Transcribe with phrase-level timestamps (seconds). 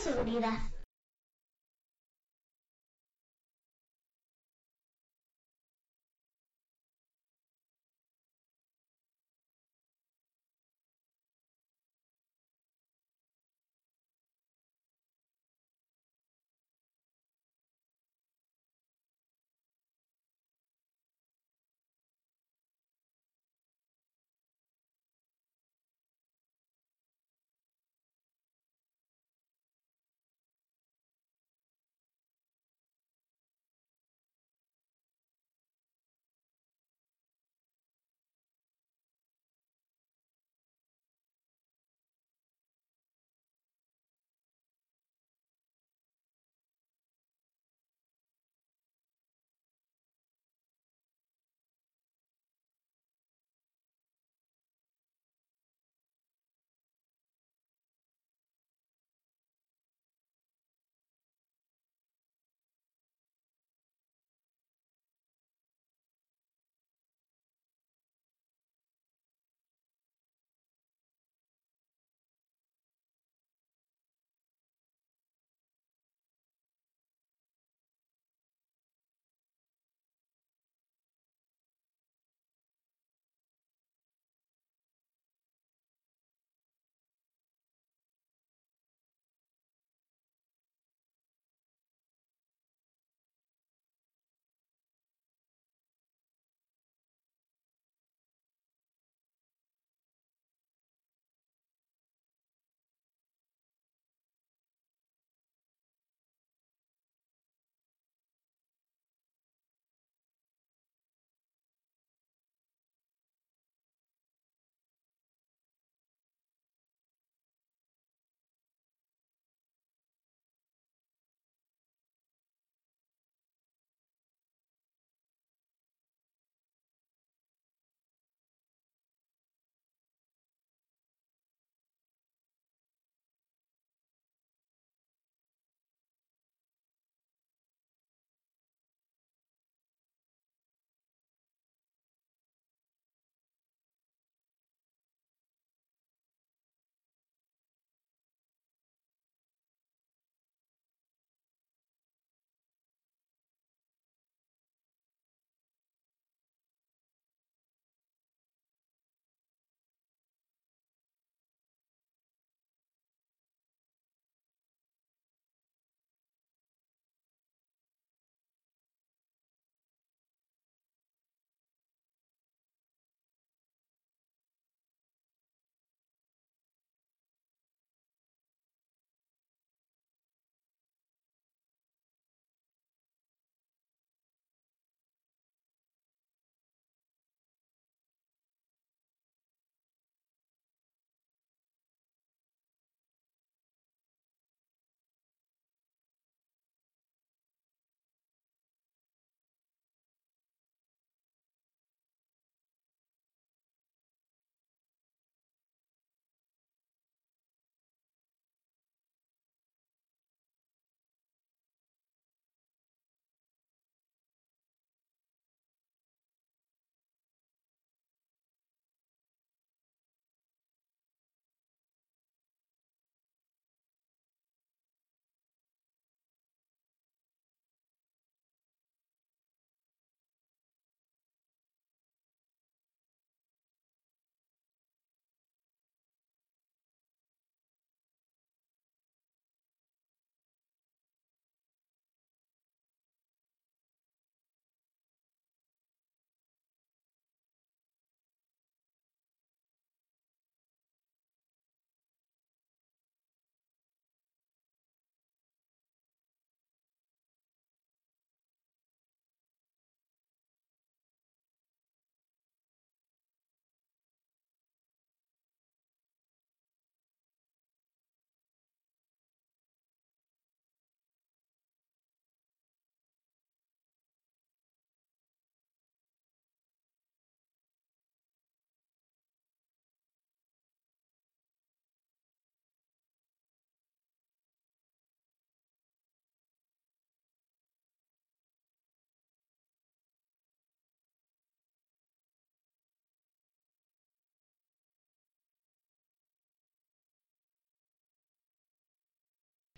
[0.00, 0.77] seguridad.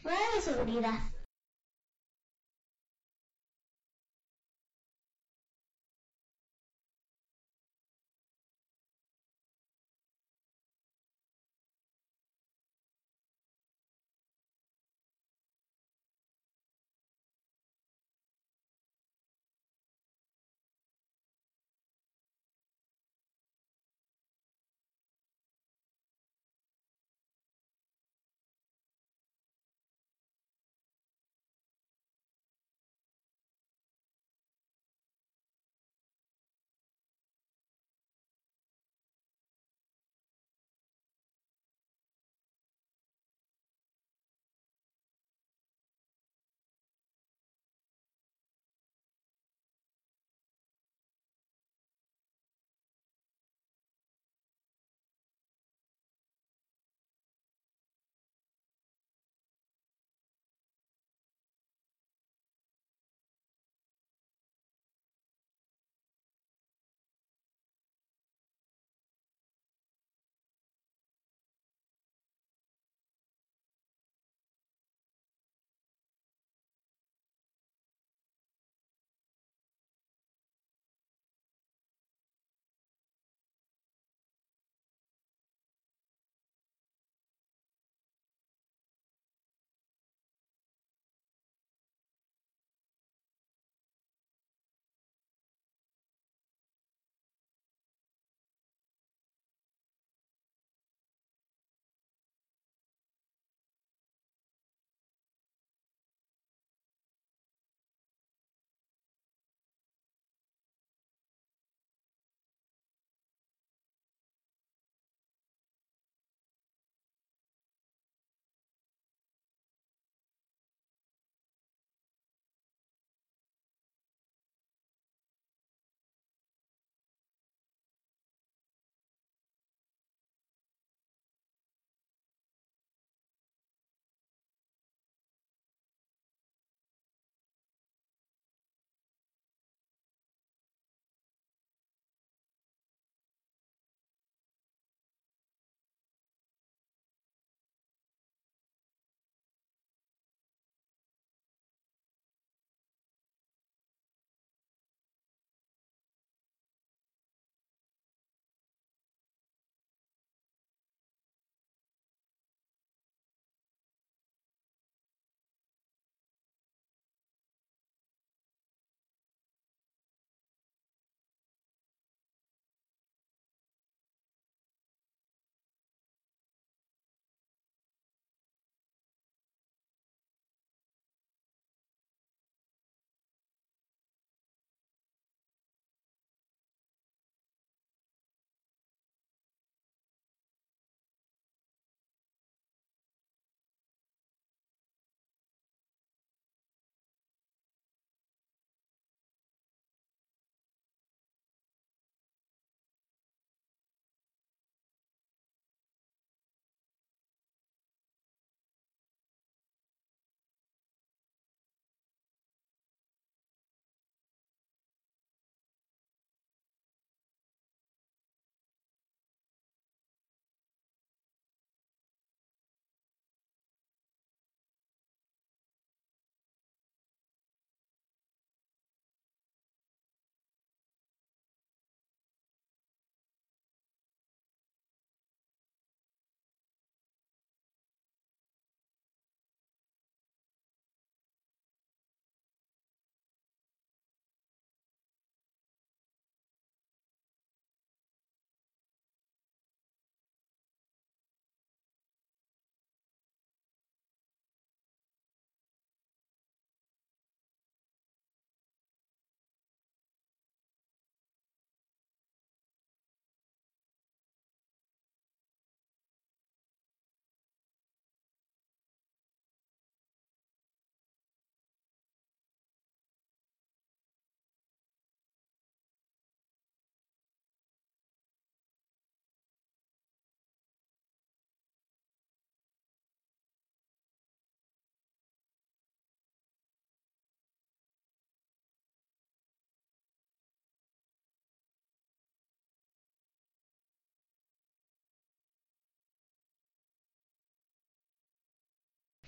[0.04, 1.09] De seguridad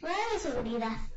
[0.02, 1.12] Radio Seguridad.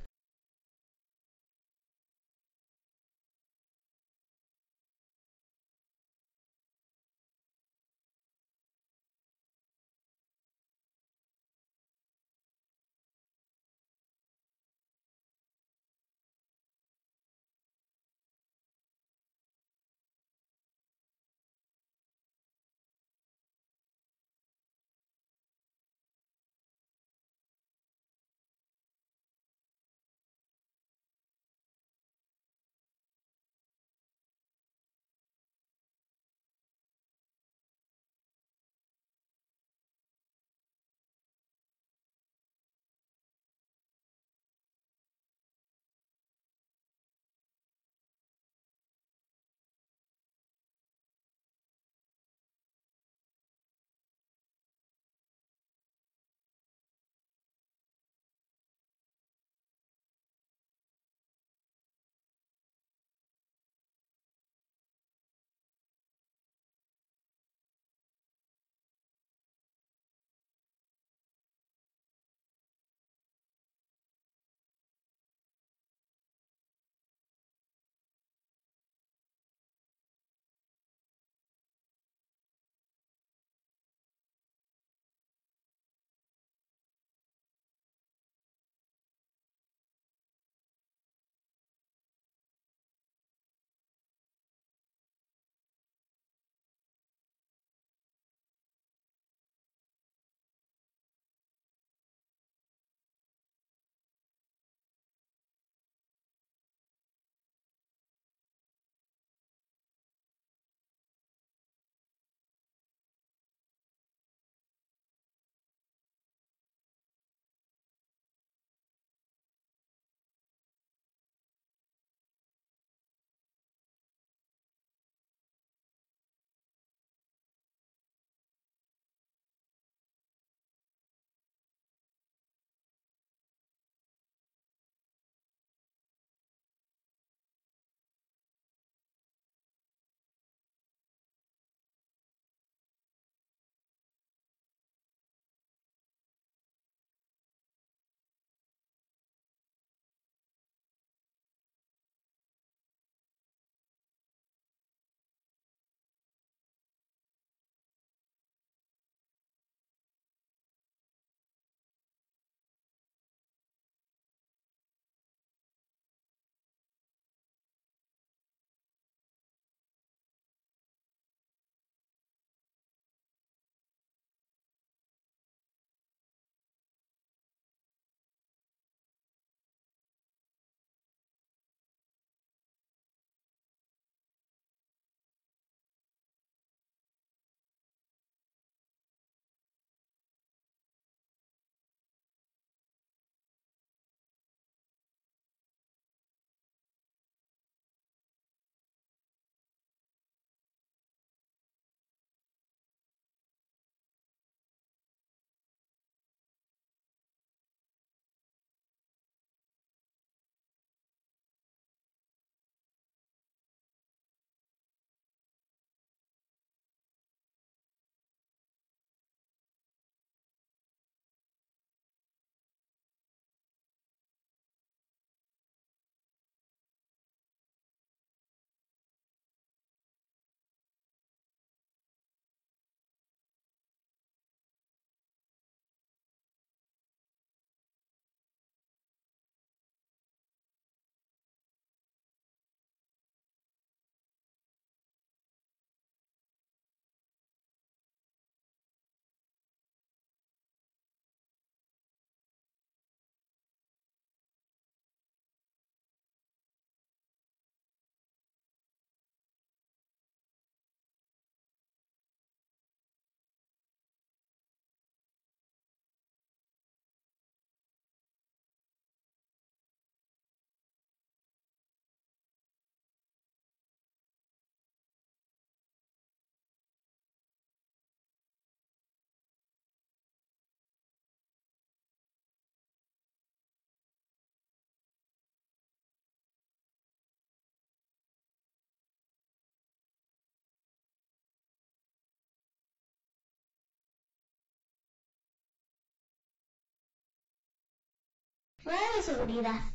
[298.86, 299.95] Fuera seguridad.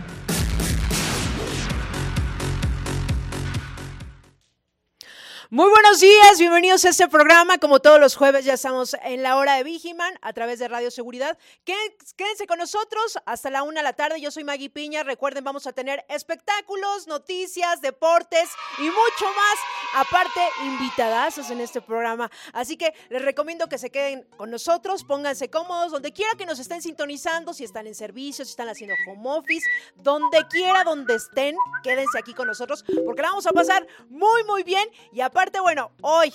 [5.53, 7.57] Muy buenos días, bienvenidos a este programa.
[7.57, 10.89] Como todos los jueves ya estamos en la hora de Vigiman a través de Radio
[10.89, 11.37] Seguridad.
[11.65, 14.21] Quédense con nosotros hasta la una de la tarde.
[14.21, 15.03] Yo soy Maggie Piña.
[15.03, 20.05] Recuerden, vamos a tener espectáculos, noticias, deportes y mucho más.
[20.07, 22.31] Aparte, invitadazos en este programa.
[22.53, 26.59] Así que les recomiendo que se queden con nosotros, pónganse cómodos, donde quiera que nos
[26.59, 31.57] estén sintonizando, si están en servicio, si están haciendo home office, donde quiera, donde estén,
[31.83, 34.87] quédense aquí con nosotros porque la vamos a pasar muy, muy bien.
[35.11, 36.31] Y aparte, aparte, bueno, hoy,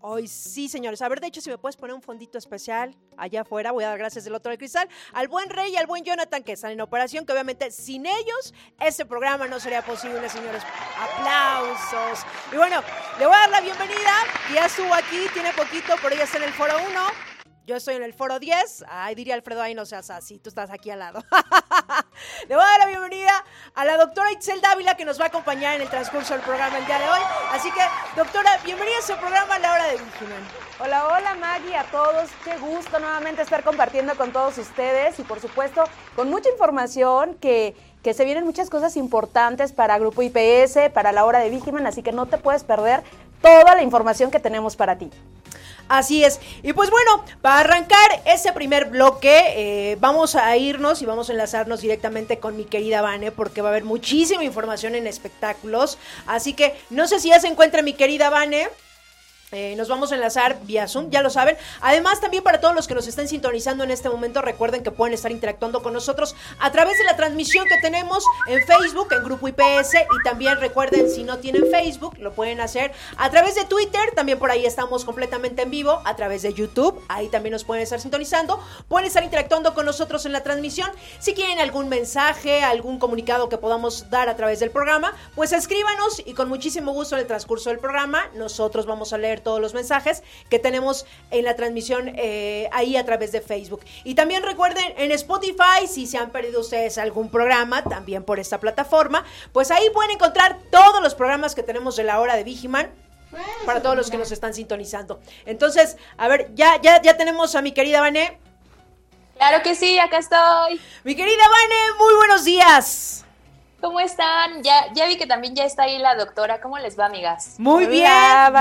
[0.00, 1.02] hoy sí, señores.
[1.02, 3.88] A ver, de hecho, si me puedes poner un fondito especial allá afuera, voy a
[3.88, 6.70] dar gracias del otro del cristal al buen Rey y al buen Jonathan que están
[6.70, 10.62] en operación, que obviamente sin ellos este programa no sería posible, señores.
[11.00, 12.24] Aplausos.
[12.52, 12.80] Y bueno,
[13.18, 14.12] le voy a dar la bienvenida.
[14.54, 17.33] Ya estuvo aquí, tiene poquito, por ella está en el foro 1.
[17.66, 18.84] Yo estoy en el foro 10.
[18.88, 21.24] Ay, diría Alfredo, ahí no seas así, tú estás aquí al lado.
[22.48, 23.42] Le voy a dar la bienvenida
[23.74, 26.76] a la doctora Itzel Dávila que nos va a acompañar en el transcurso del programa
[26.76, 27.20] el día de hoy.
[27.52, 27.80] Así que,
[28.16, 30.42] doctora, bienvenida a su programa la hora de Vigiman.
[30.78, 32.28] Hola, hola Maggie, a todos.
[32.44, 35.84] Qué gusto nuevamente estar compartiendo con todos ustedes y por supuesto
[36.16, 41.24] con mucha información que, que se vienen muchas cosas importantes para Grupo IPS, para la
[41.24, 43.02] hora de Vigiman, así que no te puedes perder
[43.40, 45.10] toda la información que tenemos para ti.
[45.88, 46.40] Así es.
[46.62, 51.32] Y pues bueno, para arrancar ese primer bloque, eh, vamos a irnos y vamos a
[51.32, 55.98] enlazarnos directamente con mi querida Vane, porque va a haber muchísima información en espectáculos.
[56.26, 58.68] Así que no sé si ya se encuentra mi querida Vane.
[59.54, 61.56] Eh, nos vamos a enlazar vía Zoom, ya lo saben.
[61.80, 65.14] Además, también para todos los que nos estén sintonizando en este momento, recuerden que pueden
[65.14, 69.46] estar interactuando con nosotros a través de la transmisión que tenemos en Facebook, en Grupo
[69.46, 69.94] IPS.
[69.94, 74.10] Y también recuerden, si no tienen Facebook, lo pueden hacer a través de Twitter.
[74.16, 77.00] También por ahí estamos completamente en vivo, a través de YouTube.
[77.08, 78.60] Ahí también nos pueden estar sintonizando.
[78.88, 80.90] Pueden estar interactuando con nosotros en la transmisión.
[81.20, 86.20] Si quieren algún mensaje, algún comunicado que podamos dar a través del programa, pues escríbanos
[86.26, 89.74] y con muchísimo gusto en el transcurso del programa nosotros vamos a leer todos los
[89.74, 93.82] mensajes que tenemos en la transmisión eh, ahí a través de Facebook.
[94.02, 98.58] Y también recuerden en Spotify, si se han perdido ustedes algún programa, también por esta
[98.58, 102.90] plataforma, pues ahí pueden encontrar todos los programas que tenemos de la hora de Vigiman
[103.66, 105.20] para todos los que nos están sintonizando.
[105.46, 108.38] Entonces, a ver, ya, ya, ya tenemos a mi querida Vané.
[109.36, 110.80] Claro que sí, acá estoy.
[111.02, 113.23] Mi querida Vane, muy buenos días.
[113.84, 114.62] ¿Cómo están?
[114.62, 116.58] Ya, ya vi que también ya está ahí la doctora.
[116.62, 117.56] ¿Cómo les va, amigas?
[117.58, 118.08] Muy bien,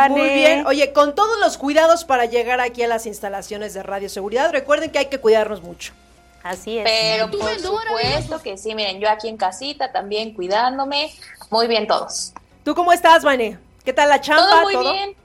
[0.10, 0.68] muy bien.
[0.68, 4.92] Oye, con todos los cuidados para llegar aquí a las instalaciones de Radio Seguridad, recuerden
[4.92, 5.94] que hay que cuidarnos mucho.
[6.44, 6.84] Así es.
[6.84, 11.10] Pero por supuesto que sí, miren, yo aquí en casita también cuidándome.
[11.50, 12.34] Muy bien todos.
[12.66, 13.58] ¿Tú cómo estás, Vane?
[13.86, 14.46] ¿Qué tal la chamba?
[14.46, 15.16] Todo muy bien.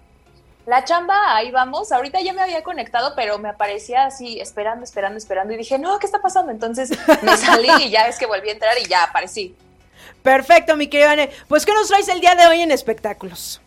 [0.65, 1.91] La chamba, ahí vamos.
[1.91, 5.55] Ahorita ya me había conectado, pero me aparecía así, esperando, esperando, esperando.
[5.55, 6.53] Y dije, no, ¿qué está pasando?
[6.53, 9.57] Entonces me salí y ya es que volví a entrar y ya aparecí.
[10.23, 11.31] Perfecto, mi querida Anne.
[11.49, 13.61] Pues, ¿qué nos traes el día de hoy en espectáculos?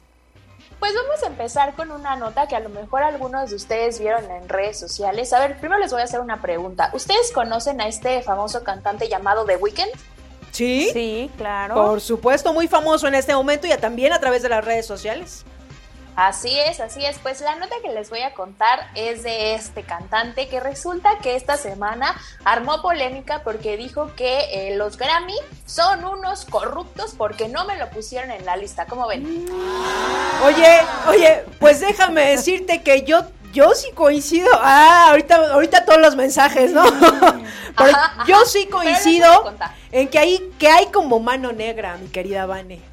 [0.80, 4.30] Pues vamos a empezar con una nota que a lo mejor algunos de ustedes vieron
[4.32, 5.32] en redes sociales.
[5.32, 6.90] A ver, primero les voy a hacer una pregunta.
[6.94, 9.92] ¿Ustedes conocen a este famoso cantante llamado The Weeknd?
[10.52, 10.90] Sí.
[10.92, 11.76] Sí, claro.
[11.76, 15.46] Por supuesto, muy famoso en este momento y también a través de las redes sociales.
[16.16, 17.18] Así es, así es.
[17.20, 21.36] Pues la nota que les voy a contar es de este cantante que resulta que
[21.36, 27.66] esta semana armó polémica porque dijo que eh, los Grammy son unos corruptos porque no
[27.66, 28.86] me lo pusieron en la lista.
[28.86, 29.48] ¿Cómo ven?
[30.46, 34.50] Oye, oye, pues déjame decirte que yo yo sí coincido.
[34.62, 36.84] Ah, ahorita, ahorita todos los mensajes, ¿no?
[37.78, 39.54] Pero yo sí coincido
[39.92, 42.91] en que hay, que hay como mano negra, mi querida Vane.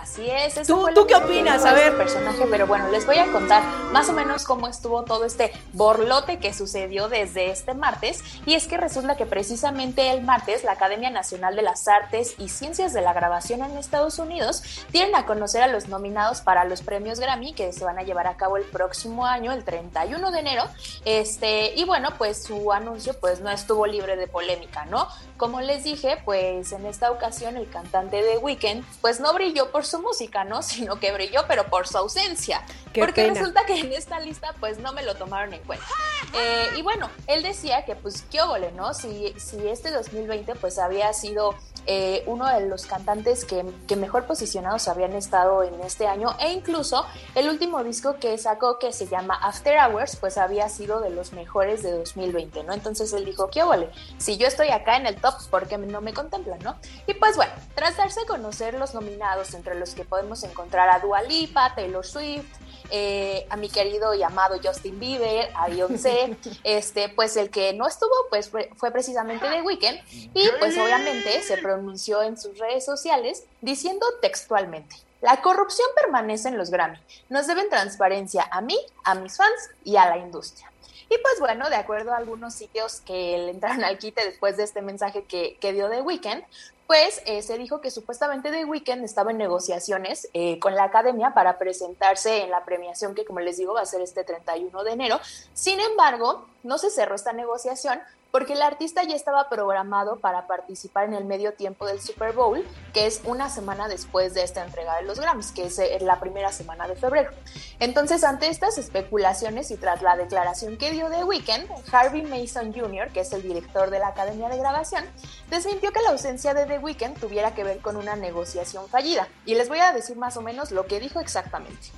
[0.00, 0.56] Así es.
[0.56, 1.64] Eso ¿Tú, ¿tú qué opinas?
[1.64, 1.96] A ver.
[1.96, 6.38] Personaje, pero bueno, les voy a contar más o menos cómo estuvo todo este borlote
[6.38, 8.22] que sucedió desde este martes.
[8.46, 12.48] Y es que resulta que precisamente el martes la Academia Nacional de las Artes y
[12.48, 16.82] Ciencias de la Grabación en Estados Unidos tienen a conocer a los nominados para los
[16.82, 20.38] premios Grammy que se van a llevar a cabo el próximo año, el 31 de
[20.38, 20.64] enero.
[21.04, 25.08] Este, y bueno, pues su anuncio pues no estuvo libre de polémica, ¿no?
[25.40, 29.86] Como les dije, pues en esta ocasión el cantante de Weekend pues no brilló por
[29.86, 30.60] su música, ¿no?
[30.70, 32.60] Sino que brilló, pero por su ausencia.
[32.94, 35.86] porque resulta que en esta lista, pues no me lo tomaron en cuenta.
[36.34, 38.92] Eh, y bueno, él decía que, pues, qué óvole, ¿no?
[38.92, 41.54] Si, si este 2020, pues había sido
[41.86, 46.52] eh, uno de los cantantes que, que, mejor posicionados habían estado en este año e
[46.52, 51.10] incluso el último disco que sacó que se llama After Hours pues había sido de
[51.10, 52.74] los mejores de 2020, ¿no?
[52.74, 56.00] Entonces él dijo, qué vale, si yo estoy acá en el top, ¿por qué no
[56.00, 56.76] me contemplan, no?
[57.06, 60.98] Y pues bueno, tras darse a conocer los nominados entre los que podemos encontrar a
[60.98, 62.46] Dua Lipa, Taylor Swift,
[62.92, 67.86] eh, a mi querido y amado Justin Bieber, a Beyoncé, este, pues el que no
[67.86, 70.00] estuvo, pues fue, precisamente The Weeknd,
[70.34, 76.58] y pues obviamente se pronunció en sus redes sociales diciendo textualmente, la corrupción permanece en
[76.58, 80.69] los Grammy, nos deben transparencia a mí, a mis fans y a la industria.
[81.12, 84.62] Y pues bueno, de acuerdo a algunos sitios que le entraron al quite después de
[84.62, 86.44] este mensaje que, que dio The Weeknd,
[86.86, 91.34] pues eh, se dijo que supuestamente The Weeknd estaba en negociaciones eh, con la academia
[91.34, 94.92] para presentarse en la premiación que, como les digo, va a ser este 31 de
[94.92, 95.20] enero.
[95.52, 101.04] Sin embargo, no se cerró esta negociación porque el artista ya estaba programado para participar
[101.04, 104.96] en el medio tiempo del Super Bowl, que es una semana después de esta entrega
[104.96, 107.30] de los Grammys, que es eh, la primera semana de febrero.
[107.78, 113.08] Entonces, ante estas especulaciones y tras la declaración que dio The Weeknd, Harvey Mason Jr.,
[113.08, 115.04] que es el director de la Academia de Grabación,
[115.48, 119.28] desmintió que la ausencia de The Weeknd tuviera que ver con una negociación fallida.
[119.44, 121.88] Y les voy a decir más o menos lo que dijo exactamente.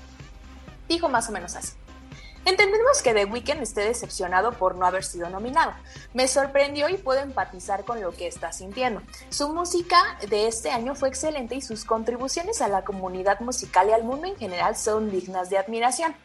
[0.89, 1.73] Dijo más o menos así.
[2.45, 5.73] Entendemos que The Weeknd esté decepcionado por no haber sido nominado.
[6.13, 9.01] Me sorprendió y puedo empatizar con lo que está sintiendo.
[9.31, 9.97] Su música
[10.29, 14.27] de este año fue excelente y sus contribuciones a la comunidad musical y al mundo
[14.27, 16.17] en general son dignas de admiración.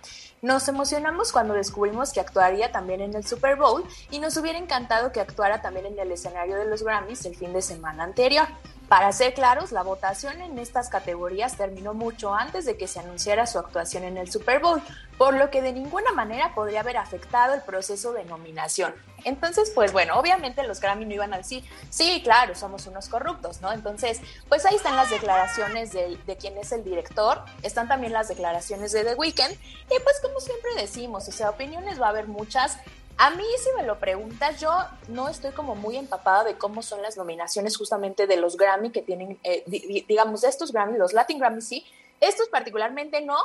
[0.42, 5.12] Nos emocionamos cuando descubrimos que actuaría también en el Super Bowl y nos hubiera encantado
[5.12, 8.48] que actuara también en el escenario de los Grammys el fin de semana anterior.
[8.88, 13.46] Para ser claros, la votación en estas categorías terminó mucho antes de que se anunciara
[13.46, 14.82] su actuación en el Super Bowl,
[15.18, 18.96] por lo que de ninguna manera podría haber afectado el proceso de nominación.
[19.26, 23.60] Entonces, pues bueno, obviamente los Grammy no iban a decir, sí, claro, somos unos corruptos,
[23.60, 23.74] ¿no?
[23.74, 28.94] Entonces, pues ahí están las declaraciones de, quién es el director, están también las declaraciones
[28.94, 32.78] de The Weeknd, y pues como siempre decimos, o sea, opiniones va a haber muchas,
[33.18, 34.72] a mí, si me lo preguntas, yo
[35.08, 39.02] no estoy como muy empapada de cómo son las nominaciones justamente de los Grammy que
[39.02, 39.64] tienen, eh,
[40.08, 41.86] digamos, estos Grammy, los Latin Grammy sí,
[42.22, 43.38] estos particularmente no,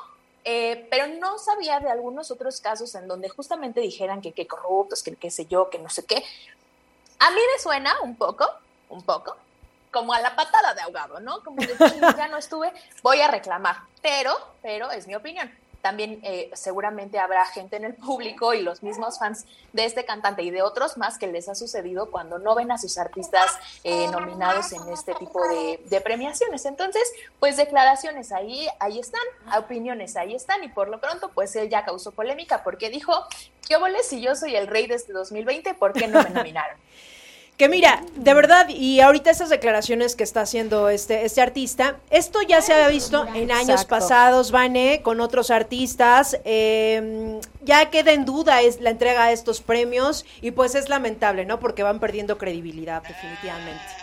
[0.44, 5.02] eh, pero no sabía de algunos otros casos en donde justamente dijeran que qué corruptos,
[5.02, 6.22] que qué sé yo, que no sé qué.
[7.18, 8.46] A mí me suena un poco,
[8.90, 9.36] un poco,
[9.90, 11.42] como a la patada de ahogado, ¿no?
[11.44, 11.76] Como de
[12.16, 13.76] ya no estuve, voy a reclamar.
[14.02, 15.50] Pero, pero es mi opinión.
[15.82, 20.42] También eh, seguramente habrá gente en el público y los mismos fans de este cantante
[20.42, 23.50] y de otros más que les ha sucedido cuando no ven a sus artistas
[23.82, 26.64] eh, nominados en este tipo de, de, premiaciones.
[26.66, 27.02] Entonces,
[27.40, 29.20] pues declaraciones ahí, ahí están,
[29.58, 33.12] opiniones ahí están y por lo pronto, pues él ya causó polémica porque dijo,
[33.66, 35.74] ¿qué obole si yo soy el rey de este 2020?
[35.74, 36.78] ¿Por qué no me nominaron?
[37.56, 42.40] Que mira, de verdad, y ahorita esas declaraciones que está haciendo este, este artista, esto
[42.42, 46.38] ya se había visto en años pasados, Vane, con otros artistas.
[46.44, 51.44] Eh, ya queda en duda es la entrega de estos premios y pues es lamentable,
[51.44, 51.60] ¿no?
[51.60, 54.01] Porque van perdiendo credibilidad, definitivamente.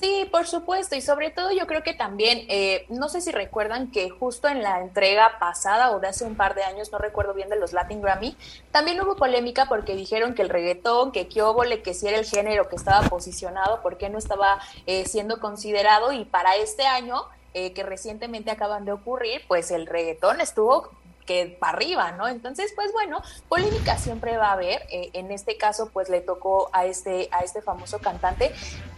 [0.00, 3.90] Sí, por supuesto, y sobre todo yo creo que también, eh, no sé si recuerdan
[3.90, 7.34] que justo en la entrega pasada o de hace un par de años, no recuerdo
[7.34, 8.34] bien de los Latin Grammy,
[8.70, 12.70] también hubo polémica porque dijeron que el reggaetón, que Kiobole, que si era el género
[12.70, 17.74] que estaba posicionado, por qué no estaba eh, siendo considerado, y para este año, eh,
[17.74, 20.88] que recientemente acaban de ocurrir, pues el reggaetón estuvo
[21.30, 22.26] que para arriba, ¿no?
[22.26, 24.82] Entonces, pues bueno, polémica siempre va a haber.
[24.90, 28.52] Eh, en este caso, pues le tocó a este, a este famoso cantante.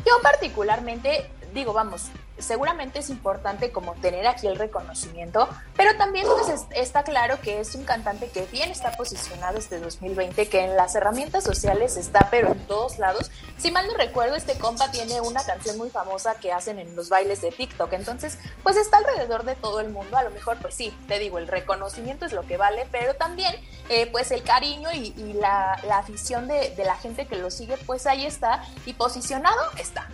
[0.06, 2.06] Yo particularmente digo, vamos,
[2.42, 7.74] seguramente es importante como tener aquí el reconocimiento, pero también pues está claro que es
[7.74, 12.52] un cantante que bien está posicionado este 2020, que en las herramientas sociales está, pero
[12.52, 13.31] en todos lados.
[13.59, 17.09] Si mal no recuerdo, este compa tiene una canción muy famosa que hacen en los
[17.09, 20.74] bailes de TikTok, entonces pues está alrededor de todo el mundo, a lo mejor pues
[20.74, 23.55] sí, te digo, el reconocimiento es lo que vale, pero también
[23.88, 28.07] eh, pues el cariño y, la, afición de, de la gente que lo sigue, pues
[28.07, 30.09] ahí está y posicionado está.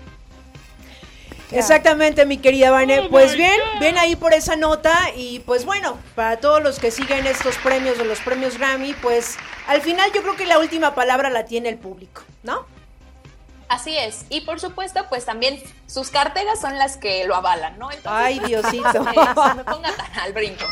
[1.50, 3.00] Exactamente, mi querida Vane.
[3.00, 6.90] Oh pues bien, ven ahí por esa nota y pues bueno, para todos los que
[6.90, 10.94] siguen estos premios de los premios Grammy, pues al final yo creo que la última
[10.94, 12.66] palabra la tiene el público, ¿no?
[13.68, 14.24] Así es.
[14.30, 17.88] Y por supuesto, pues también sus carteras son las que lo avalan, ¿no?
[18.04, 18.92] Ay, Diosito.
[18.92, 20.64] no me ponga tan al brinco.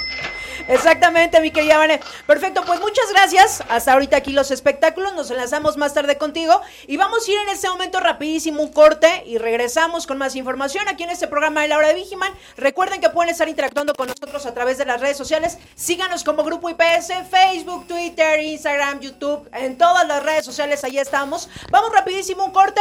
[0.68, 2.00] Exactamente, mi querida Vane.
[2.26, 3.62] Perfecto, pues muchas gracias.
[3.68, 5.14] Hasta ahorita aquí los espectáculos.
[5.14, 6.60] Nos enlazamos más tarde contigo.
[6.86, 10.88] Y vamos a ir en este momento rapidísimo un corte y regresamos con más información
[10.88, 12.32] aquí en este programa de la hora de Vigiman.
[12.56, 15.58] Recuerden que pueden estar interactuando con nosotros a través de las redes sociales.
[15.74, 20.82] Síganos como Grupo IPS, Facebook, Twitter, Instagram, YouTube, en todas las redes sociales.
[20.84, 21.48] Ahí estamos.
[21.70, 22.80] Vamos rapidísimo un corte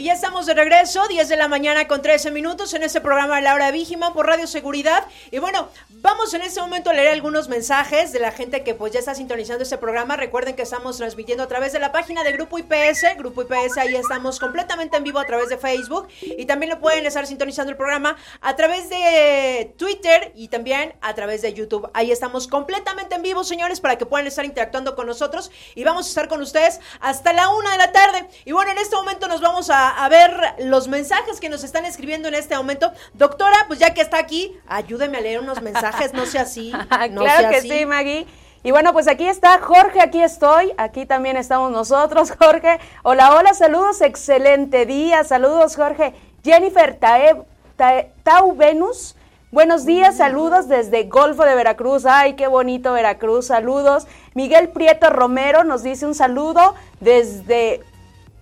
[0.00, 3.36] Y ya estamos de regreso, 10 de la mañana con 13 minutos en este programa
[3.36, 5.04] de La Hora de por Radio Seguridad.
[5.30, 8.94] Y bueno, vamos en este momento a leer algunos mensajes de la gente que pues
[8.94, 10.16] ya está sintonizando este programa.
[10.16, 13.18] Recuerden que estamos transmitiendo a través de la página de Grupo IPS.
[13.18, 16.08] Grupo IPS, ahí estamos completamente en vivo a través de Facebook.
[16.22, 21.14] Y también lo pueden estar sintonizando el programa a través de Twitter y también a
[21.14, 21.90] través de YouTube.
[21.92, 25.50] Ahí estamos completamente en vivo, señores, para que puedan estar interactuando con nosotros.
[25.74, 28.30] Y vamos a estar con ustedes hasta la una de la tarde.
[28.46, 31.84] Y bueno, en este momento nos vamos a a, ver los mensajes que nos están
[31.84, 32.92] escribiendo en este momento.
[33.14, 36.72] Doctora, pues ya que está aquí, ayúdeme a leer unos mensajes, no sea así.
[37.10, 38.26] No claro que sí, Maggie.
[38.62, 42.78] Y bueno, pues aquí está Jorge, aquí estoy, aquí también estamos nosotros, Jorge.
[43.02, 46.12] Hola, hola, saludos, excelente día, saludos, Jorge.
[46.44, 49.16] Jennifer Tau Venus,
[49.50, 52.04] buenos días, saludos desde Golfo de Veracruz.
[52.04, 54.06] Ay, qué bonito Veracruz, saludos.
[54.34, 57.80] Miguel Prieto Romero nos dice un saludo desde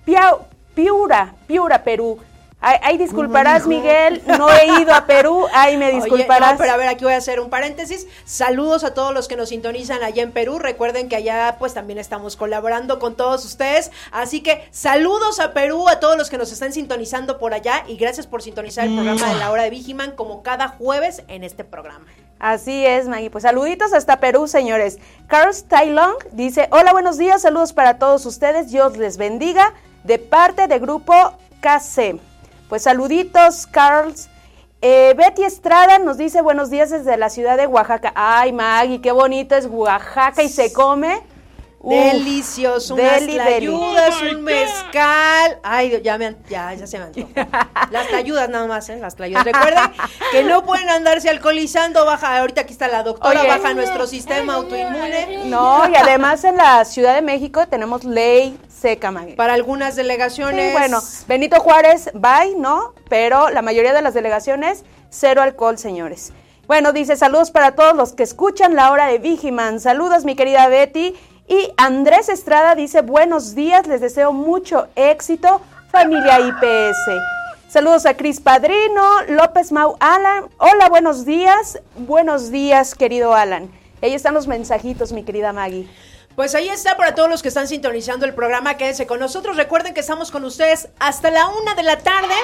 [0.04, 0.46] Piau,
[0.78, 2.20] Piura, Piura, Perú.
[2.60, 6.54] Ay, disculparás, Miguel, no he ido a Perú, ay, me disculparás.
[6.56, 8.06] pero a ver, aquí voy a hacer un paréntesis.
[8.24, 10.60] Saludos a todos los que nos sintonizan allá en Perú.
[10.60, 13.90] Recuerden que allá pues también estamos colaborando con todos ustedes.
[14.12, 17.96] Así que saludos a Perú, a todos los que nos están sintonizando por allá y
[17.96, 21.64] gracias por sintonizar el programa de la hora de Vigiman como cada jueves en este
[21.64, 22.06] programa.
[22.38, 23.30] Así es, Maggie.
[23.30, 24.98] Pues saluditos hasta Perú, señores.
[25.26, 30.66] Carlos Tailong dice, hola, buenos días, saludos para todos ustedes, Dios les bendiga de parte
[30.66, 31.14] de Grupo
[31.60, 32.20] KC.
[32.68, 34.28] Pues saluditos, Carls.
[34.80, 38.12] Eh, Betty Estrada nos dice buenos días desde la ciudad de Oaxaca.
[38.14, 41.20] Ay, Maggie, qué bonito es Oaxaca y se come
[41.80, 45.58] Delicioso, unas tlayudas, oh un mezcal.
[45.62, 47.28] Ay, ya, me, ya, ya se me antojó.
[47.90, 48.98] Las tlayudas nada más, ¿eh?
[48.98, 49.44] Las tlayudas.
[49.44, 49.92] Recuerden
[50.32, 52.04] que no pueden andarse alcoholizando.
[52.04, 55.44] Baja, ahorita aquí está la doctora, baja nuestro sistema autoinmune.
[55.44, 60.72] No, y además en la Ciudad de México tenemos ley seca, Para algunas delegaciones.
[60.72, 62.94] bueno, Benito Juárez, bye, ¿no?
[63.08, 66.32] Pero la mayoría de las delegaciones, cero alcohol, señores.
[66.68, 69.80] Bueno, dice saludos para todos los que escuchan la hora de Vigiman.
[69.80, 71.16] Saludos, mi querida Betty.
[71.48, 77.08] Y Andrés Estrada dice, buenos días, les deseo mucho éxito familia IPS.
[77.68, 80.44] Saludos a Cris Padrino, López Mau Alan.
[80.58, 81.80] Hola, buenos días.
[81.96, 83.70] Buenos días, querido Alan.
[84.02, 85.88] Ahí están los mensajitos, mi querida Maggie.
[86.36, 88.76] Pues ahí está para todos los que están sintonizando el programa.
[88.76, 89.56] Quédense con nosotros.
[89.56, 92.34] Recuerden que estamos con ustedes hasta la una de la tarde.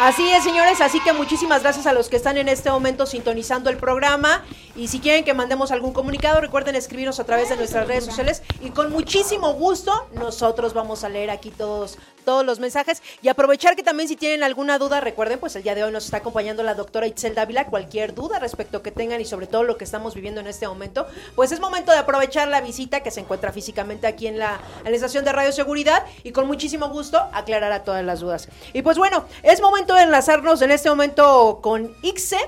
[0.00, 3.68] Así es, señores, así que muchísimas gracias a los que están en este momento sintonizando
[3.68, 4.42] el programa.
[4.74, 8.42] Y si quieren que mandemos algún comunicado, recuerden escribirnos a través de nuestras redes sociales.
[8.62, 13.02] Y con muchísimo gusto, nosotros vamos a leer aquí todos, todos los mensajes.
[13.20, 16.04] Y aprovechar que también si tienen alguna duda, recuerden, pues el día de hoy nos
[16.06, 17.66] está acompañando la doctora Itzel Dávila.
[17.66, 21.06] Cualquier duda respecto que tengan y sobre todo lo que estamos viviendo en este momento,
[21.34, 24.90] pues es momento de aprovechar la visita que se encuentra físicamente aquí en la, en
[24.90, 28.48] la estación de Radio Seguridad y con muchísimo gusto aclarar a todas las dudas.
[28.72, 32.38] Y pues bueno, es momento de enlazarnos en este momento con Ixe.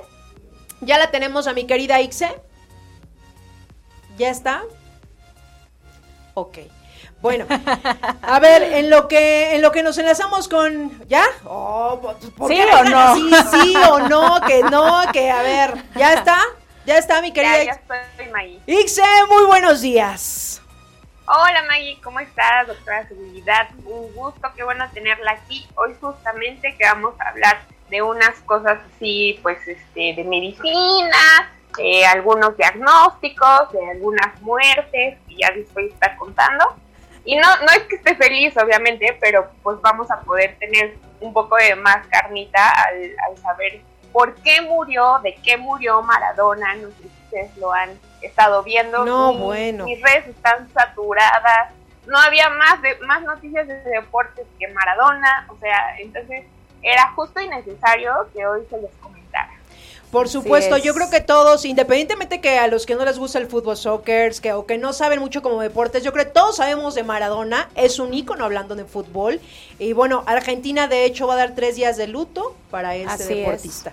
[0.80, 2.28] Ya la tenemos a mi querida Ixe.
[4.16, 4.62] ¿Ya está?
[6.34, 6.58] Ok.
[7.24, 7.46] Bueno,
[8.20, 11.24] a ver, en lo que en lo que nos enlazamos con ¿ya?
[11.46, 11.98] Oh,
[12.36, 12.98] ¿por ¿Sí qué o no?
[12.98, 13.30] así?
[13.50, 16.38] Sí o no, que no, que a ver, ¿ya está?
[16.84, 18.60] ¿Ya está mi querida Ya, ya estoy, Maggie.
[18.66, 20.60] Ixe, muy buenos días.
[21.26, 23.70] Hola Maggie, ¿cómo estás, doctora seguridad?
[23.86, 25.66] Un gusto, qué bueno tenerla aquí.
[25.76, 32.04] Hoy justamente que vamos a hablar de unas cosas así, pues, este, de medicina, de
[32.04, 36.83] algunos diagnósticos, de algunas muertes, que ya les voy a estar contando.
[37.24, 41.32] Y no, no es que esté feliz, obviamente, pero pues vamos a poder tener un
[41.32, 43.80] poco de más carnita al, al saber
[44.12, 49.04] por qué murió, de qué murió Maradona, no sé si ustedes lo han estado viendo.
[49.04, 49.84] No, Mi- bueno.
[49.86, 51.70] Mis redes están saturadas,
[52.06, 56.44] no había más, de, más noticias de deportes que Maradona, o sea, entonces
[56.82, 58.90] era justo y necesario que hoy se les.
[60.14, 60.84] Por supuesto, es.
[60.84, 64.32] yo creo que todos, independientemente que a los que no les gusta el fútbol soccer,
[64.40, 67.68] que, o que no saben mucho como deportes, yo creo que todos sabemos de Maradona,
[67.74, 69.40] es un ícono hablando de fútbol.
[69.80, 73.22] Y bueno, Argentina de hecho va a dar tres días de luto para este Así
[73.24, 73.38] es.
[73.40, 73.92] deportista.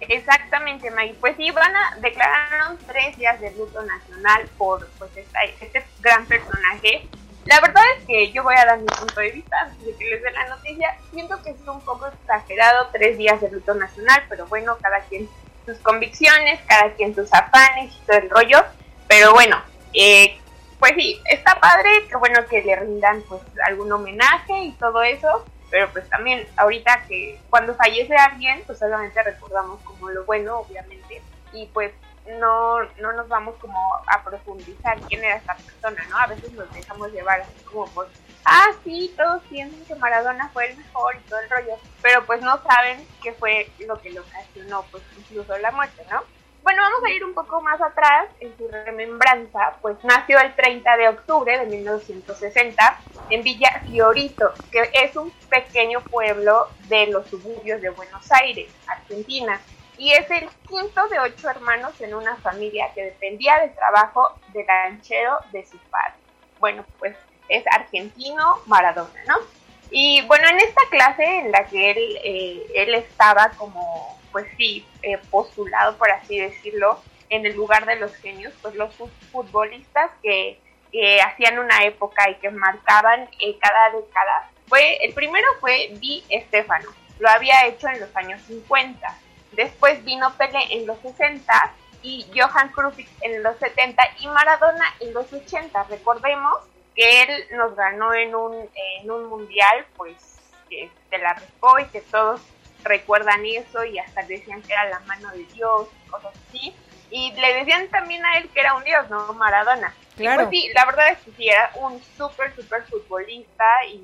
[0.00, 1.14] Exactamente, Maggie.
[1.18, 7.08] Pues sí, van a declararon tres días de luto nacional por pues este gran personaje.
[7.44, 10.10] La verdad es que yo voy a dar mi punto de vista antes de que
[10.10, 10.96] les dé la noticia.
[11.12, 15.28] Siento que es un poco exagerado tres días de luto nacional, pero bueno, cada quien
[15.66, 18.64] sus convicciones, cada quien sus afanes y todo el rollo.
[19.08, 19.60] Pero bueno,
[19.92, 20.38] eh,
[20.78, 25.44] pues sí, está padre, que bueno que le rindan pues algún homenaje y todo eso,
[25.70, 31.22] pero pues también ahorita que cuando fallece alguien, pues solamente recordamos como lo bueno, obviamente,
[31.52, 31.92] y pues
[32.38, 36.18] no, no nos vamos como a profundizar quién era esta persona, ¿no?
[36.18, 38.08] A veces nos dejamos llevar así como por,
[38.44, 42.40] ah, sí, todos piensan que Maradona fue el mejor y todo el rollo, pero pues
[42.40, 46.22] no saben qué fue lo que le ocasionó, pues incluso la muerte, ¿no?
[46.62, 50.96] Bueno, vamos a ir un poco más atrás en su remembranza, pues nació el 30
[50.96, 57.82] de octubre de 1960 en Villa Fiorito, que es un pequeño pueblo de los suburbios
[57.82, 59.60] de Buenos Aires, Argentina,
[59.98, 64.64] y es el quinto de ocho hermanos en una familia que dependía del trabajo de
[64.66, 66.14] ranchero de su padre.
[66.58, 67.16] Bueno, pues
[67.48, 69.36] es argentino Maradona, ¿no?
[69.90, 74.86] Y bueno, en esta clase en la que él, eh, él estaba como, pues sí,
[75.02, 80.10] eh, postulado, por así decirlo, en el lugar de los genios, pues los fu- futbolistas
[80.22, 80.58] que,
[80.90, 86.24] que hacían una época y que marcaban eh, cada década, fue, el primero fue Di
[86.46, 89.18] Stefano, lo había hecho en los años 50,
[89.54, 91.52] después vino Pelé en los 60
[92.02, 96.58] y Johan Cruyff en los 70 y Maradona en los 80, recordemos
[96.94, 100.16] que él nos ganó en un, en un mundial, pues
[100.68, 102.40] que se la rifó y que todos
[102.84, 106.74] recuerdan eso y hasta decían que era la mano de Dios y cosas así.
[107.10, 109.32] Y le decían también a él que era un dios, ¿no?
[109.34, 109.94] Maradona.
[110.16, 110.48] Y Claro.
[110.48, 113.96] pues sí, la verdad es que sí, era un súper, súper futbolista y,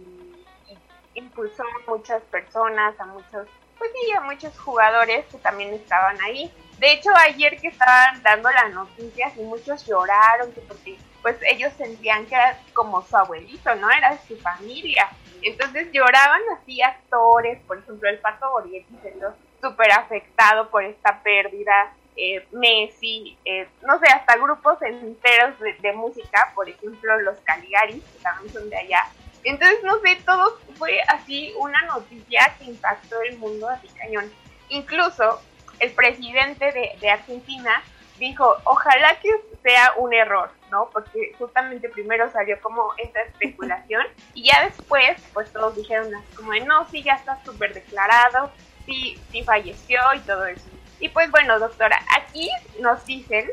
[0.69, 0.79] y
[1.15, 3.47] impulsó a muchas personas, a muchos,
[3.81, 6.53] pues sí, a muchos jugadores que también estaban ahí.
[6.79, 11.73] De hecho, ayer que estaban dando las noticias y muchos lloraron que porque pues ellos
[11.77, 13.91] sentían que era como su abuelito, ¿no?
[13.91, 15.09] Era su familia.
[15.43, 21.23] Entonces lloraban así actores, por ejemplo, el Pato Borghetti se vio súper afectado por esta
[21.23, 21.93] pérdida.
[22.17, 28.05] eh, Messi, eh, no sé, hasta grupos enteros de, de música, por ejemplo, los Caligaris,
[28.05, 29.07] que también son de allá.
[29.45, 34.31] Entonces, no sé, todo fue así una noticia que impactó el mundo así cañón.
[34.69, 35.41] Incluso
[35.79, 37.83] el presidente de, de Argentina
[38.21, 39.31] dijo, ojalá que
[39.63, 40.89] sea un error, ¿no?
[40.93, 46.53] Porque justamente primero salió como esta especulación y ya después, pues todos dijeron así como
[46.53, 48.51] de, no, sí, ya está súper declarado,
[48.87, 50.67] sí, sí falleció y todo eso.
[51.01, 53.51] Y pues bueno, doctora, aquí nos dicen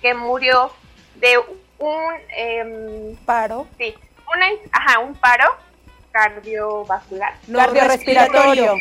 [0.00, 0.72] que murió
[1.16, 1.38] de
[1.78, 3.66] un, em, Paro.
[3.78, 3.94] sí,
[4.34, 5.56] una, ajá, un paro
[6.12, 7.34] cardiovascular.
[7.46, 8.74] No, Cardiorrespiratorio.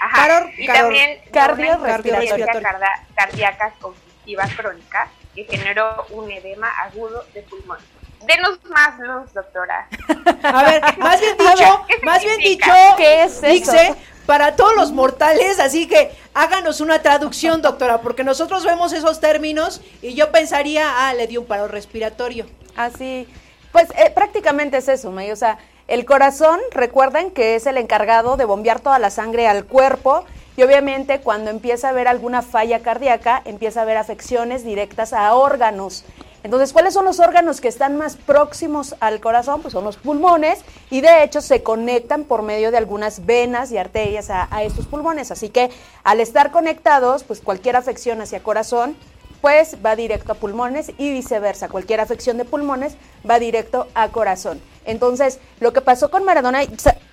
[0.00, 0.16] Ajá.
[0.16, 2.12] Paro- y caro- también cardiorrespiratorio.
[2.14, 7.78] una insuficiencia carda- cardíaca congestiva crónica que generó un edema agudo de pulmón.
[8.26, 9.88] Denos más luz, doctora.
[10.42, 13.46] A ver, más bien dicho, ¿qué más bien dicho, ¿Qué es eso?
[13.46, 13.94] Dice,
[14.26, 19.80] para todos los mortales, así que háganos una traducción, doctora, porque nosotros vemos esos términos
[20.02, 22.46] y yo pensaría, ah, le dio un paro respiratorio.
[22.76, 23.26] Así,
[23.72, 25.30] pues eh, prácticamente es eso, May.
[25.30, 25.58] O sea,
[25.88, 30.24] el corazón, recuerden que es el encargado de bombear toda la sangre al cuerpo
[30.56, 35.32] y obviamente cuando empieza a haber alguna falla cardíaca, empieza a haber afecciones directas a
[35.34, 36.04] órganos.
[36.44, 39.60] Entonces, ¿cuáles son los órganos que están más próximos al corazón?
[39.60, 40.60] Pues son los pulmones
[40.90, 44.86] y de hecho se conectan por medio de algunas venas y arterias a, a estos
[44.86, 45.30] pulmones.
[45.30, 45.70] Así que
[46.04, 48.96] al estar conectados, pues cualquier afección hacia corazón
[49.40, 51.68] pues va directo a pulmones y viceversa.
[51.68, 52.96] Cualquier afección de pulmones
[53.28, 54.60] va directo a corazón.
[54.84, 56.62] Entonces, lo que pasó con Maradona,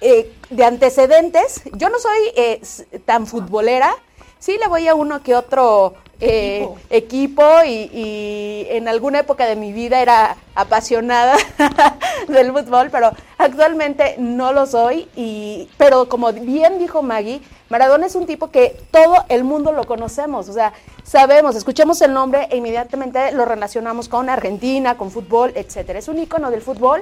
[0.01, 2.61] eh, de antecedentes, yo no soy eh,
[3.05, 3.93] tan futbolera,
[4.39, 9.57] sí le voy a uno que otro eh, equipo, y, y en alguna época de
[9.57, 11.35] mi vida era apasionada
[12.29, 15.09] del fútbol, pero actualmente no lo soy.
[15.15, 19.85] Y, pero como bien dijo Maggie, Maradona es un tipo que todo el mundo lo
[19.85, 25.51] conocemos, o sea, sabemos, escuchamos el nombre e inmediatamente lo relacionamos con Argentina, con fútbol,
[25.55, 25.97] etcétera.
[25.97, 27.01] Es un ícono del fútbol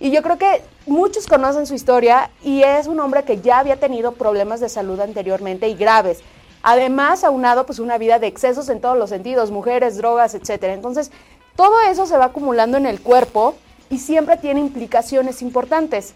[0.00, 3.78] y yo creo que muchos conocen su historia y es un hombre que ya había
[3.78, 6.18] tenido problemas de salud anteriormente y graves.
[6.64, 10.74] Además, aunado pues una vida de excesos en todos los sentidos, mujeres, drogas, etcétera.
[10.74, 11.12] Entonces,
[11.54, 13.54] todo eso se va acumulando en el cuerpo
[13.90, 16.14] y siempre tiene implicaciones importantes.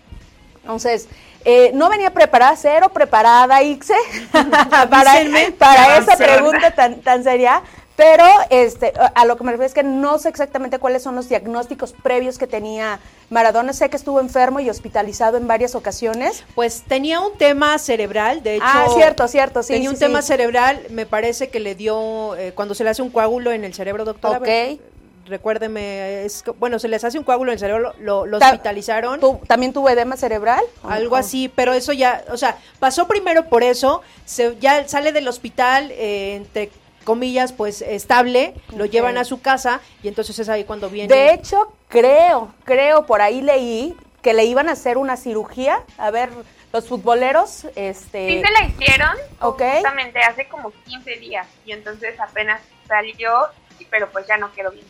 [0.67, 1.07] Entonces,
[1.45, 3.95] eh, no venía preparada, cero preparada, Ixe,
[4.33, 5.15] para,
[5.57, 7.63] para esa pregunta tan, tan seria.
[7.95, 11.29] Pero este, a lo que me refiero es que no sé exactamente cuáles son los
[11.29, 12.99] diagnósticos previos que tenía
[13.31, 13.73] Maradona.
[13.73, 16.45] Sé que estuvo enfermo y hospitalizado en varias ocasiones.
[16.57, 18.67] Pues tenía un tema cerebral, de hecho.
[18.67, 19.75] ah, cierto, cierto, sí.
[19.75, 23.03] tenía sí, un tema cerebral, me parece que le dio, eh, cuando se le hace
[23.03, 24.39] un coágulo en el cerebro, doctora.
[24.39, 24.81] Ok.
[25.27, 29.21] Recuérdeme, es, bueno, se les hace un coágulo en el cerebro, lo, lo Ta- hospitalizaron.
[29.21, 30.63] ¿Tú- ¿También tuvo edema cerebral?
[30.83, 35.13] ¿O- Algo así, pero eso ya, o sea, pasó primero por eso, se, ya sale
[35.13, 36.71] del hospital, eh, entre
[37.05, 41.13] comillas, pues estable, lo llevan a su casa y entonces es ahí cuando viene.
[41.15, 45.83] De hecho, creo, creo, por ahí leí que le iban a hacer una cirugía.
[45.99, 46.31] A ver,
[46.73, 48.29] los futboleros, este...
[48.29, 49.11] Sí se la hicieron
[49.41, 49.63] Ok.
[49.75, 53.33] justamente hace como 15 días y entonces apenas salió,
[53.79, 54.85] y- pero pues ya no quedó bien.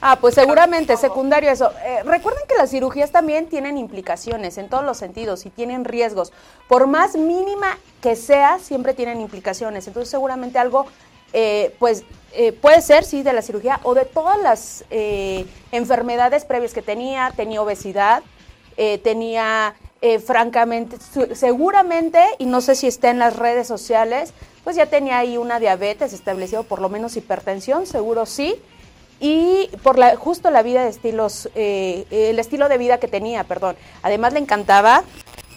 [0.00, 1.70] Ah, pues seguramente, secundario eso.
[1.84, 6.32] Eh, recuerden que las cirugías también tienen implicaciones en todos los sentidos y tienen riesgos.
[6.68, 9.86] Por más mínima que sea, siempre tienen implicaciones.
[9.86, 10.86] Entonces seguramente algo,
[11.32, 14.84] eh, pues eh, puede ser, sí, de la cirugía o de todas las
[15.72, 17.32] enfermedades previas que tenía.
[17.34, 18.22] Tenía obesidad,
[19.02, 19.74] tenía,
[20.26, 20.98] francamente,
[21.34, 24.34] seguramente, y no sé si está en las redes sociales,
[24.64, 28.60] pues ya tenía ahí una diabetes establecido, por lo menos hipertensión, seguro sí
[29.30, 33.44] y por la justo la vida de estilos eh, el estilo de vida que tenía
[33.44, 35.02] perdón además le encantaba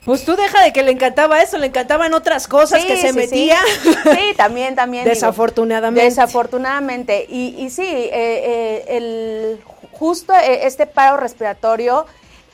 [0.06, 3.10] Pues tú deja de que le encantaba eso, le encantaban otras cosas Sí, que se
[3.10, 3.58] sí, metía.
[3.84, 5.14] sí también también digo.
[5.16, 6.06] Desafortunadamente.
[6.10, 9.62] desafortunadamente y, y sí eh, eh, el
[10.00, 12.06] justo eh, este paro respiratorio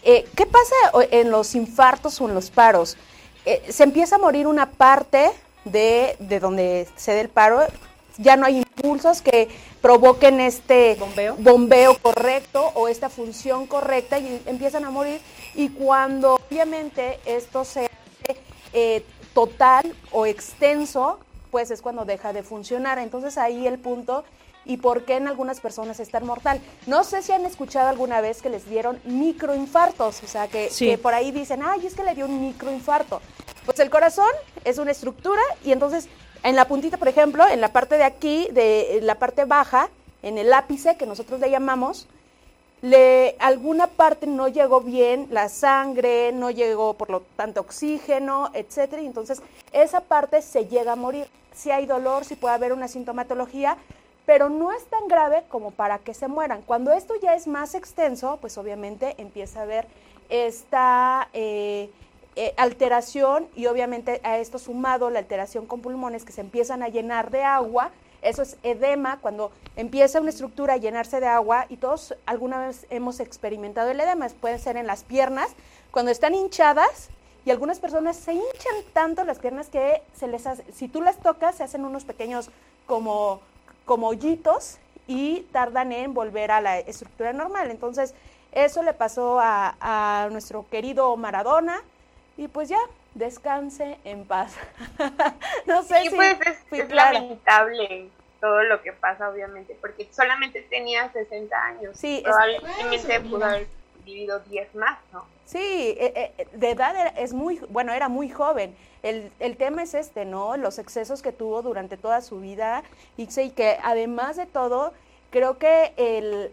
[0.04, 0.76] eh, qué pasa
[1.12, 2.98] en los infartos o en los paros
[3.46, 5.22] Eh, se empieza a morir una parte
[5.66, 7.58] de, de donde se dé el paro
[8.18, 9.50] ya no hay impulsos que
[9.84, 11.36] provoquen este Bombeo.
[11.38, 15.20] bombeo correcto o esta función correcta y empiezan a morir
[15.56, 18.40] y cuando obviamente esto se hace
[18.72, 19.04] eh,
[19.34, 21.20] total o extenso,
[21.52, 22.98] pues es cuando deja de funcionar.
[22.98, 24.24] Entonces ahí el punto
[24.64, 26.62] y por qué en algunas personas es tan mortal.
[26.88, 30.88] No sé si han escuchado alguna vez que les dieron microinfartos, o sea, que, Sí.
[30.88, 33.22] que por ahí dicen, ay, es que le dio un microinfarto.
[33.66, 34.30] Pues el corazón
[34.64, 36.08] es una estructura y entonces
[36.44, 39.90] en la puntita, por ejemplo, en la parte de aquí, de la parte baja,
[40.22, 42.08] en el ápice que nosotros le llamamos,
[43.40, 49.06] alguna parte no llegó bien la sangre, no llegó por lo tanto oxígeno, etcétera, y
[49.06, 49.42] entonces
[49.72, 51.28] esa parte se llega a morir.
[51.54, 53.78] Si hay dolor, si puede haber una sintomatología,
[54.26, 56.62] pero no es tan grave como para que se mueran.
[56.62, 59.88] Cuando esto ya es más extenso, pues obviamente empieza a haber
[60.30, 61.90] esta eh,
[62.36, 66.88] eh, alteración y obviamente a esto sumado la alteración con pulmones que se empiezan a
[66.90, 67.92] llenar de agua.
[68.22, 72.88] Eso es edema, cuando empieza una estructura a llenarse de agua y todos alguna vez
[72.90, 75.52] hemos experimentado el edema, puede ser en las piernas,
[75.92, 77.10] cuando están hinchadas
[77.46, 81.18] y algunas personas se hinchan tanto las piernas que se les hace, si tú las
[81.18, 82.50] tocas se hacen unos pequeños
[82.88, 83.42] como,
[83.84, 87.70] como hoyitos y tardan en volver a la estructura normal.
[87.72, 88.16] Entonces,
[88.54, 91.82] Eso le pasó a, a nuestro querido Maradona
[92.38, 92.80] y pues ya,
[93.14, 94.56] descanse en paz.
[95.66, 96.38] no sé si pues
[96.72, 98.10] es, lamentable
[98.40, 101.98] todo lo que pasa, obviamente, porque solamente tenía 60 años.
[101.98, 103.68] Sí, probablemente pudo haber
[104.04, 105.26] vivido 10 más, ¿no?
[105.46, 108.76] Sí, eh, eh, de edad es muy, bueno, era muy joven.
[109.02, 110.58] El, el, tema es este, ¿no?
[110.58, 112.84] Los excesos que tuvo durante toda su vida
[113.18, 114.94] y que además de todo,
[115.30, 116.52] creo que el,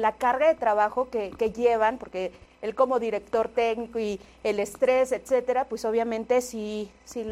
[0.00, 5.12] la carga de trabajo que, que llevan, porque él como director técnico y el estrés,
[5.12, 7.24] etcétera, pues obviamente sí, sí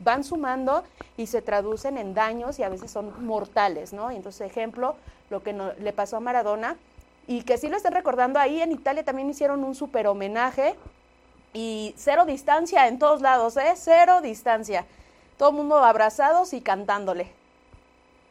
[0.00, 0.84] van sumando
[1.16, 4.10] y se traducen en daños y a veces son mortales, ¿no?
[4.10, 4.96] entonces, ejemplo,
[5.30, 6.76] lo que no, le pasó a Maradona
[7.26, 10.74] y que sí lo están recordando ahí en Italia también hicieron un super homenaje
[11.52, 13.74] y cero distancia en todos lados, ¿eh?
[13.76, 14.86] Cero distancia.
[15.36, 17.30] Todo el mundo abrazados y cantándole.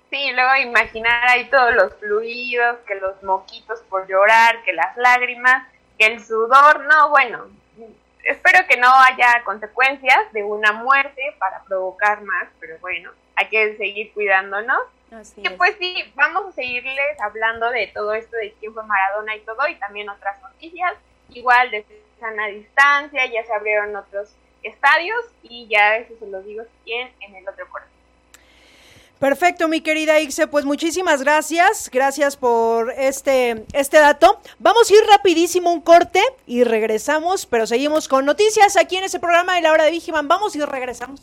[0.10, 5.71] Sí, luego imaginar ahí todos los fluidos, que los moquitos por llorar, que las lágrimas,
[6.02, 7.46] que el sudor, no, bueno,
[8.24, 13.78] espero que no haya consecuencias de una muerte para provocar más, pero bueno, hay que
[13.78, 14.80] seguir cuidándonos.
[15.12, 19.36] Así que pues sí, vamos a seguirles hablando de todo esto de quién fue Maradona
[19.36, 20.94] y todo, y también otras noticias,
[21.30, 21.86] igual de
[22.20, 27.36] sana distancia, ya se abrieron otros estadios y ya eso se los digo quién en
[27.36, 27.88] el otro corte.
[29.22, 34.40] Perfecto, mi querida Ixe, pues muchísimas gracias, gracias por este, este dato.
[34.58, 39.20] Vamos a ir rapidísimo un corte y regresamos, pero seguimos con noticias aquí en ese
[39.20, 40.28] programa de la hora de Vigiman.
[40.28, 41.22] Vamos y regresamos.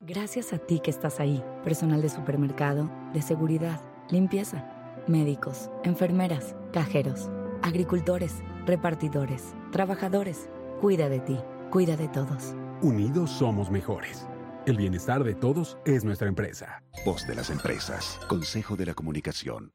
[0.00, 4.64] Gracias a ti que estás ahí, personal de supermercado, de seguridad, limpieza,
[5.06, 7.28] médicos, enfermeras, cajeros,
[7.60, 9.42] agricultores, repartidores,
[9.72, 10.48] trabajadores.
[10.80, 11.38] Cuida de ti,
[11.70, 12.54] cuida de todos.
[12.80, 14.26] Unidos somos mejores.
[14.64, 16.84] El bienestar de todos es nuestra empresa.
[17.04, 18.20] Voz de las empresas.
[18.28, 19.72] Consejo de la Comunicación.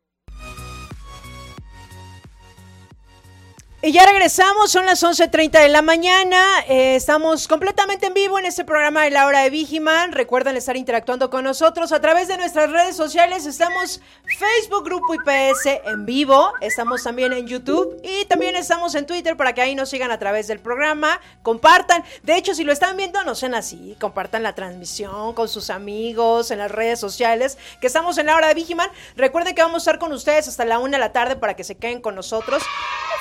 [3.87, 8.45] Y ya regresamos, son las 11.30 de la mañana, eh, estamos completamente en vivo en
[8.45, 12.35] este programa de la hora de Vigiman, recuerden estar interactuando con nosotros a través de
[12.35, 14.01] nuestras redes sociales, estamos
[14.39, 19.53] Facebook Grupo IPS en vivo, estamos también en YouTube y también estamos en Twitter para
[19.53, 23.23] que ahí nos sigan a través del programa, compartan, de hecho si lo están viendo
[23.23, 28.17] no sean así, compartan la transmisión con sus amigos en las redes sociales, que estamos
[28.17, 30.97] en la hora de Vigiman, recuerden que vamos a estar con ustedes hasta la una
[30.97, 32.61] de la tarde para que se queden con nosotros,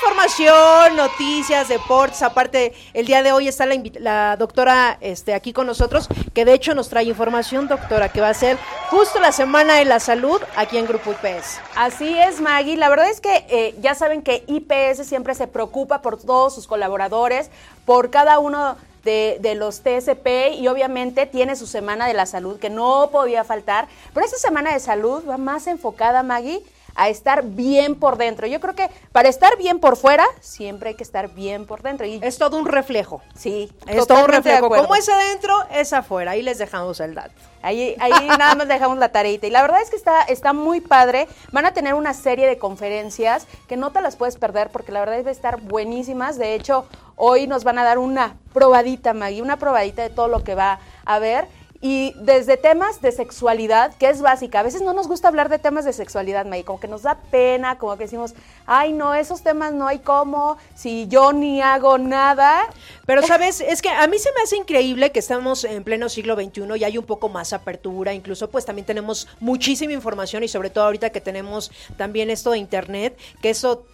[0.01, 0.56] información
[0.95, 2.23] noticias, deportes.
[2.23, 6.55] Aparte, el día de hoy está la, la, doctora este, aquí con nosotros, que de
[6.55, 8.59] hecho nos trae información, doctora, que va a ser
[8.91, 11.61] justo la Semana de la Salud aquí en Grupo IPS.
[11.75, 12.77] Así es, Maggie.
[12.77, 16.67] La verdad es que eh, ya saben que IPS siempre se preocupa por todos sus
[16.67, 17.51] colaboradores,
[17.85, 18.77] por cada uno
[19.07, 23.87] de, los TSP y obviamente tiene su semana de la salud que no podía faltar,
[24.13, 26.63] pero esta semana de salud va más enfocada, Maggie,
[26.97, 28.47] a estar bien por dentro.
[28.47, 32.07] Yo creo que para estar bien por fuera, siempre hay que estar bien por dentro.
[32.07, 33.23] Y es todo un reflejo.
[33.35, 34.69] Sí, es todo un reflejo.
[34.69, 36.33] Como es adentro, es afuera.
[36.33, 37.35] Ahí les dejamos el dato.
[37.63, 39.47] Ahí, ahí nada más dejamos la tareita.
[39.47, 41.29] Y la verdad es que está, está muy padre.
[41.53, 45.01] Van a tener una serie de conferencias que no te las puedes perder porque la
[45.01, 46.39] verdad es que estar buenísimas.
[46.39, 46.87] De hecho,
[47.17, 50.81] hoy nos van a dar una probadita, Maggie, una probadita de todo lo que va
[51.05, 51.47] a haber.
[51.81, 55.59] Y desde temas de sexualidad, que es básica, a veces no nos gusta hablar de
[55.59, 58.35] temas de sexualidad, May, como que nos da pena, como que decimos,
[58.67, 62.69] ay, no, esos temas no hay cómo, si yo ni hago nada.
[63.07, 63.61] Pero, ¿sabes?
[63.61, 66.85] es que a mí se me hace increíble que estamos en pleno siglo XXI y
[66.85, 71.11] hay un poco más apertura, incluso pues también tenemos muchísima información y sobre todo ahorita
[71.11, 73.87] que tenemos también esto de Internet, que eso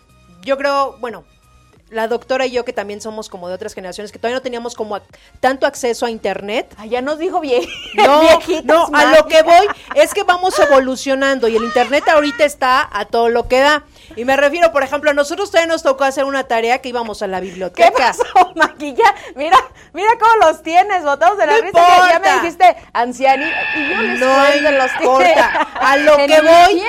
[0.42, 1.24] yo creo, bueno,
[1.92, 4.74] la doctora y yo, que también somos como de otras generaciones, que todavía no teníamos
[4.74, 5.00] como
[5.40, 6.74] tanto acceso a internet.
[6.78, 7.62] Ah, ya nos dijo bien.
[7.94, 12.88] No, no, a lo que voy es que vamos evolucionando y el internet ahorita está
[12.90, 13.84] a todo lo que da.
[14.16, 17.22] Y me refiero, por ejemplo, a nosotros todavía nos tocó hacer una tarea que íbamos
[17.22, 17.90] a la biblioteca.
[17.90, 18.24] ¿Qué pasó,
[18.54, 19.14] Maquilla?
[19.36, 19.58] Mira,
[19.92, 21.72] mira cómo los tienes, botados de la risa.
[21.72, 25.68] Que ya me dijiste anciani y yo les no los importa.
[25.80, 26.82] A lo que voy,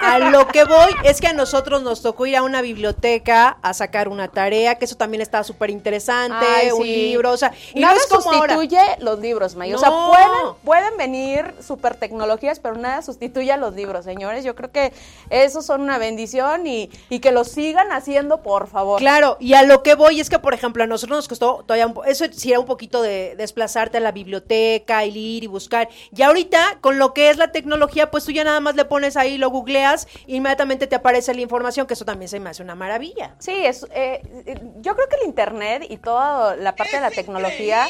[0.00, 3.74] a lo que voy es que a nosotros nos tocó ir a una biblioteca a
[3.74, 7.94] sacar una tarea, que eso también está súper interesante, un libro, o sea, y nada
[7.94, 9.72] no es como sustituye los libros, May.
[9.74, 14.44] O sea, pueden, pueden venir super tecnologías, pero nada sustituye a los libros, señores.
[14.44, 14.92] Yo creo que
[15.30, 19.00] esos son una bendición y, y, que lo sigan haciendo, por favor.
[19.00, 21.92] Claro, y a lo que voy es que, por ejemplo, a nosotros nos costó todavía,
[22.06, 25.88] eso sí era un poquito de desplazarte a la biblioteca, y ir y buscar.
[26.14, 29.16] Y ahorita, con lo que es la tecnología, pues tú ya nada más le pones
[29.16, 32.74] ahí, lo googleas, inmediatamente te aparece la información, que eso también se me hace una
[32.74, 33.34] maravilla.
[33.38, 34.07] Sí, es, eh,
[34.80, 37.86] yo creo que el Internet y toda la parte de la tecnología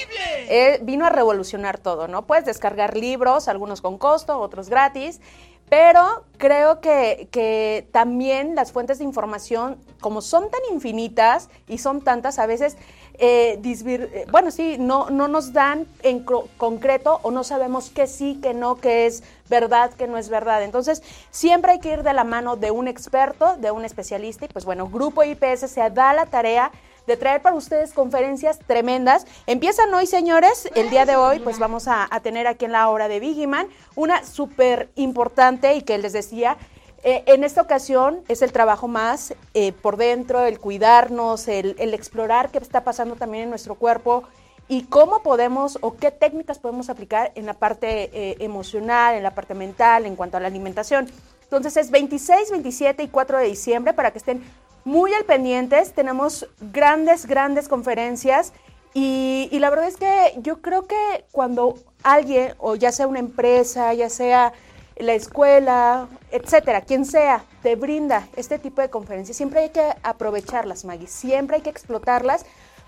[0.48, 2.26] eh, vino a revolucionar todo, ¿no?
[2.26, 5.20] Puedes descargar libros, algunos con costo, otros gratis,
[5.68, 12.02] pero creo que, que, también las fuentes de información como son tan infinitas y son
[12.02, 12.76] tantas, a veces,
[13.18, 16.24] eh, eh, bueno, sí, no, no nos dan en
[16.56, 20.62] concreto o no sabemos qué sí, qué no, qué es verdad, qué no es verdad.
[20.62, 24.48] Entonces, siempre hay que ir de la mano de un experto, de un especialista y
[24.48, 26.70] pues bueno, Grupo IPS se da la tarea
[27.08, 29.26] de traer para ustedes conferencias tremendas.
[29.46, 30.68] Empiezan hoy, señores.
[30.74, 33.66] El día de hoy, pues vamos a, a tener aquí en la hora de Vigiman
[33.96, 36.58] una súper importante y que les decía,
[37.04, 42.50] eh, en esta ocasión es el trabajo más eh, por dentro, el cuidarnos, el, explorar
[42.50, 44.24] qué está pasando también en nuestro cuerpo
[44.66, 49.34] y cómo podemos o qué técnicas podemos aplicar en la parte eh, emocional, en la
[49.34, 51.08] parte mental, en cuanto a la alimentación.
[51.44, 54.42] Entonces es 26, 27 y 4 de diciembre para que estén
[54.84, 55.92] muy al pendientes.
[55.92, 58.52] Tenemos grandes, grandes conferencias
[58.92, 63.94] y la verdad es que yo creo que cuando alguien, o ya sea una empresa,
[63.94, 64.52] ya sea
[64.98, 70.84] la escuela, etcétera, quien sea, te brinda este tipo de conferencias, siempre hay que aprovecharlas,
[70.84, 72.44] Maggie, siempre hay que explotarlas,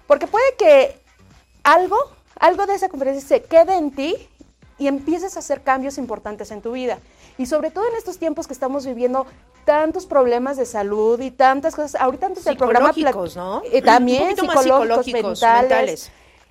[0.06, 0.98] porque puede que
[1.62, 1.96] algo,
[2.38, 4.16] algo de esa conferencia se quede en ti
[4.78, 6.98] y empieces a hacer cambios importantes en tu vida.
[7.38, 9.26] Y sobre todo en estos tiempos que estamos viviendo
[9.64, 12.00] tantos problemas de salud y tantas cosas.
[12.00, 12.92] Ahorita antes del programa
[13.36, 13.62] ¿no?
[13.70, 16.10] eh, también psicológicos, mentales, mentales.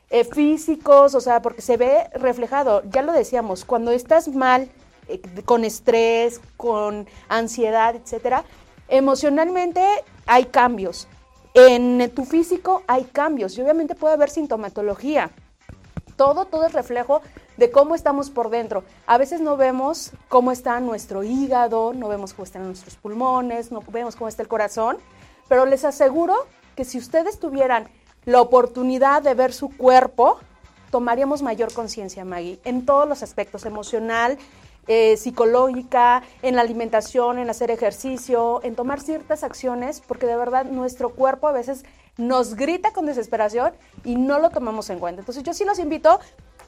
[0.10, 2.82] eh, físicos, o sea, porque se ve reflejado.
[2.90, 4.70] Ya lo decíamos, cuando estás mal,
[5.10, 8.46] eh, con estrés, con ansiedad, etcétera,
[8.88, 9.84] emocionalmente
[10.26, 11.08] hay cambios.
[11.54, 15.32] En tu físico hay cambios y obviamente puede haber sintomatología
[16.20, 17.22] todo, todo es reflejo
[17.56, 18.84] de cómo estamos por dentro.
[19.08, 23.82] A veces no vemos cómo está nuestro hígado, no vemos cómo están nuestros pulmones, no
[23.88, 24.98] vemos cómo está el corazón,
[25.48, 26.36] pero les aseguro
[26.76, 27.88] que si ustedes tuvieran
[28.26, 30.40] la oportunidad de ver su cuerpo,
[30.92, 34.38] tomaríamos mayor conciencia, Maggie, en todos los aspectos, emocional,
[34.90, 40.66] eh, psicológica, en la alimentación, en hacer ejercicio, en tomar ciertas acciones, porque de verdad
[40.66, 41.86] nuestro cuerpo a veces
[42.18, 43.72] nos grita con desesperación
[44.04, 45.22] y no lo tomamos en cuenta.
[45.22, 46.20] Entonces yo sí los invito,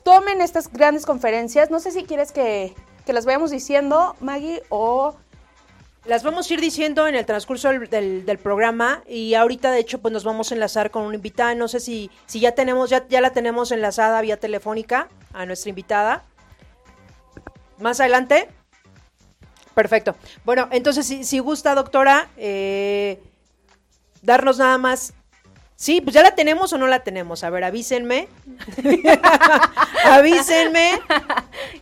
[0.04, 1.70] tomen estas grandes conferencias.
[1.70, 2.74] No sé si quieres que,
[3.06, 5.16] que las vayamos diciendo, Maggie, o...
[6.06, 10.00] Las vamos a ir diciendo en el transcurso del, del- programa y ahorita de hecho
[10.00, 13.08] pues nos vamos a enlazar con una invitada, no sé si, si ya tenemos, ya,
[13.08, 16.24] ya la tenemos enlazada vía telefónica a nuestra invitada.
[17.82, 18.48] Más adelante.
[19.74, 20.16] Perfecto.
[20.44, 23.22] Bueno, entonces si, si gusta doctora, eh,
[24.22, 25.14] darnos nada más.
[25.76, 27.44] Sí, pues ya la tenemos o no la tenemos.
[27.44, 28.28] A ver, avísenme.
[30.06, 31.00] avísenme.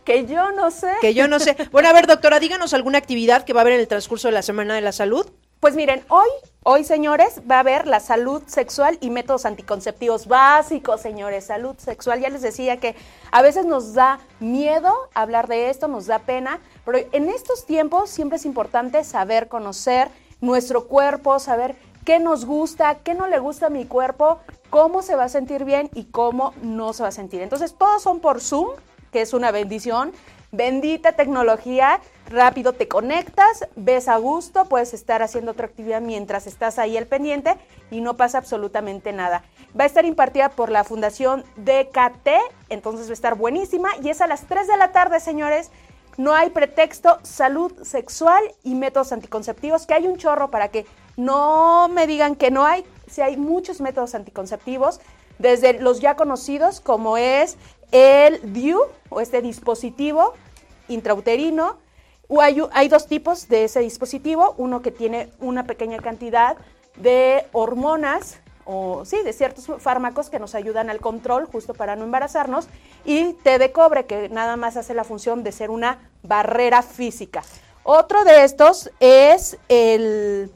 [0.04, 0.92] Que yo no sé.
[1.02, 1.56] Que yo no sé.
[1.70, 4.32] Bueno, a ver, doctora, díganos alguna actividad que va a haber en el transcurso de
[4.32, 5.30] la Semana de la Salud.
[5.60, 6.28] Pues miren, hoy,
[6.62, 12.18] hoy señores, va a haber la salud sexual y métodos anticonceptivos básicos, señores, salud sexual.
[12.18, 12.96] Ya les decía que
[13.30, 18.08] a veces nos da miedo hablar de esto, nos da pena, pero en estos tiempos
[18.08, 20.08] siempre es importante saber conocer
[20.40, 24.38] nuestro cuerpo, saber qué nos gusta, qué no le gusta a mi cuerpo,
[24.70, 27.42] cómo se va a sentir bien y cómo no se va a sentir.
[27.42, 28.70] Entonces, todos son por Zoom,
[29.12, 30.14] que es una bendición.
[30.52, 36.80] Bendita tecnología, rápido te conectas, ves a gusto, puedes estar haciendo otra actividad mientras estás
[36.80, 37.54] ahí al pendiente
[37.92, 39.44] y no pasa absolutamente nada.
[39.78, 42.28] Va a estar impartida por la Fundación DKT,
[42.68, 45.70] entonces va a estar buenísima y es a las 3 de la tarde, señores.
[46.16, 50.84] No hay pretexto, salud sexual y métodos anticonceptivos, que hay un chorro para que
[51.16, 55.00] no me digan que no hay, si hay muchos métodos anticonceptivos,
[55.38, 57.56] desde los ya conocidos como es
[57.92, 60.34] el DIU o este dispositivo
[60.88, 61.76] intrauterino.
[62.40, 66.56] Hay, hay dos tipos de ese dispositivo, uno que tiene una pequeña cantidad
[66.96, 72.04] de hormonas o sí, de ciertos fármacos que nos ayudan al control justo para no
[72.04, 72.68] embarazarnos
[73.04, 77.42] y té de cobre que nada más hace la función de ser una barrera física.
[77.82, 80.52] Otro de estos es el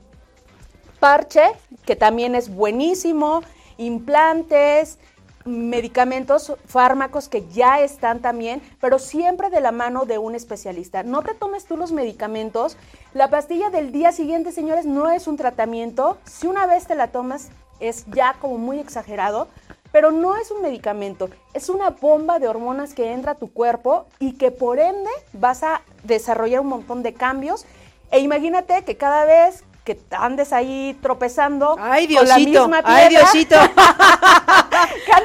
[1.01, 1.43] parche,
[1.87, 3.43] que también es buenísimo,
[3.79, 4.99] implantes,
[5.45, 11.03] medicamentos, fármacos que ya están también, pero siempre de la mano de un especialista.
[11.03, 12.77] No te tomes tú los medicamentos.
[13.13, 16.19] La pastilla del día siguiente, señores, no es un tratamiento.
[16.25, 19.49] Si una vez te la tomas, es ya como muy exagerado,
[19.93, 24.07] pero no es un medicamento, es una bomba de hormonas que entra a tu cuerpo
[24.19, 27.65] y que por ende vas a desarrollar un montón de cambios.
[28.11, 32.61] E imagínate que cada vez que andes ahí tropezando Ay, con la Diosito.
[32.63, 33.57] misma piedra, Ay, Diosito.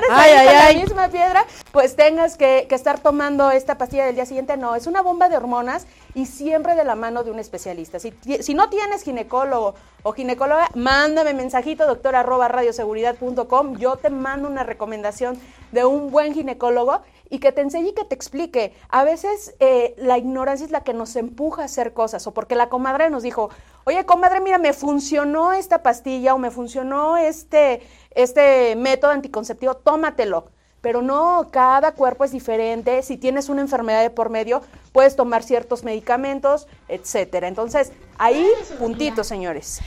[0.03, 0.75] andes Ay, ahí ay, con ay.
[0.75, 4.57] la misma piedra, pues tengas que, que estar tomando esta pastilla del día siguiente.
[4.57, 7.99] No, es una bomba de hormonas y siempre de la mano de un especialista.
[7.99, 13.77] Si, si no tienes ginecólogo o ginecóloga, mándame mensajito, doctora arroba radioseguridad.com.
[13.77, 15.39] Yo te mando una recomendación
[15.71, 18.73] de un buen ginecólogo y que te enseñe y que te explique.
[18.89, 22.55] A veces eh, la ignorancia es la que nos empuja a hacer cosas, o porque
[22.55, 23.49] la comadre nos dijo,
[23.85, 30.49] oye comadre, mira, me funcionó esta pastilla o me funcionó este, este método anticonceptivo, tómatelo.
[30.81, 33.03] Pero no, cada cuerpo es diferente.
[33.03, 34.61] Si tienes una enfermedad de por medio,
[34.93, 37.49] puedes tomar ciertos medicamentos, etcétera.
[37.49, 38.47] Entonces, ahí,
[38.79, 39.81] puntito, señores.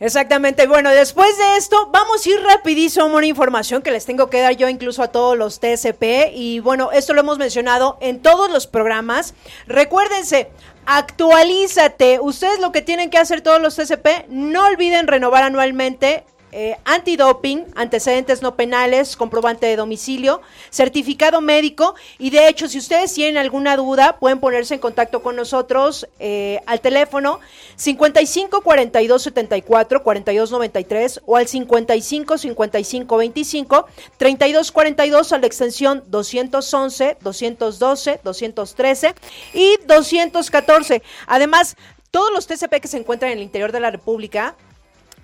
[0.00, 0.68] Exactamente.
[0.68, 4.56] Bueno, después de esto, vamos a ir rapidísimo una información que les tengo que dar
[4.56, 6.32] yo incluso a todos los TSP.
[6.32, 9.34] Y bueno, esto lo hemos mencionado en todos los programas.
[9.66, 10.50] Recuérdense,
[10.86, 12.20] actualízate.
[12.20, 17.66] Ustedes lo que tienen que hacer todos los TSP, no olviden renovar anualmente eh, antidoping,
[17.74, 20.40] antecedentes no penales, comprobante de domicilio,
[20.70, 25.36] certificado médico y de hecho si ustedes tienen alguna duda pueden ponerse en contacto con
[25.36, 27.40] nosotros eh, al teléfono
[27.76, 33.86] 55 42 74 42 93 o al 55 55 25
[34.16, 39.14] 32 42 a la extensión 211, 212, 213
[39.54, 41.02] y 214.
[41.26, 41.76] Además,
[42.10, 44.56] todos los TCP que se encuentran en el interior de la República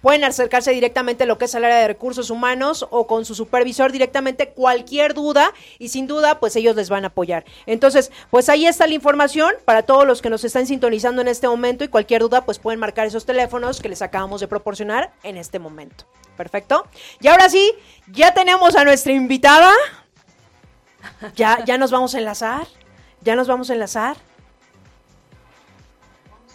[0.05, 3.35] pueden acercarse directamente a lo que es el área de recursos humanos o con su
[3.35, 7.47] supervisor directamente cualquier duda y sin duda pues ellos les van a apoyar.
[7.65, 11.49] Entonces, pues ahí está la información para todos los que nos están sintonizando en este
[11.49, 15.39] momento y cualquier duda pues pueden marcar esos teléfonos que les acabamos de proporcionar en
[15.39, 16.05] este momento.
[16.37, 16.87] Perfecto.
[17.23, 17.73] Y ahora sí,
[18.09, 19.73] ya tenemos a nuestra invitada.
[21.35, 22.67] Ya, ya nos vamos a enlazar.
[23.23, 24.19] Ya nos vamos a enlazar.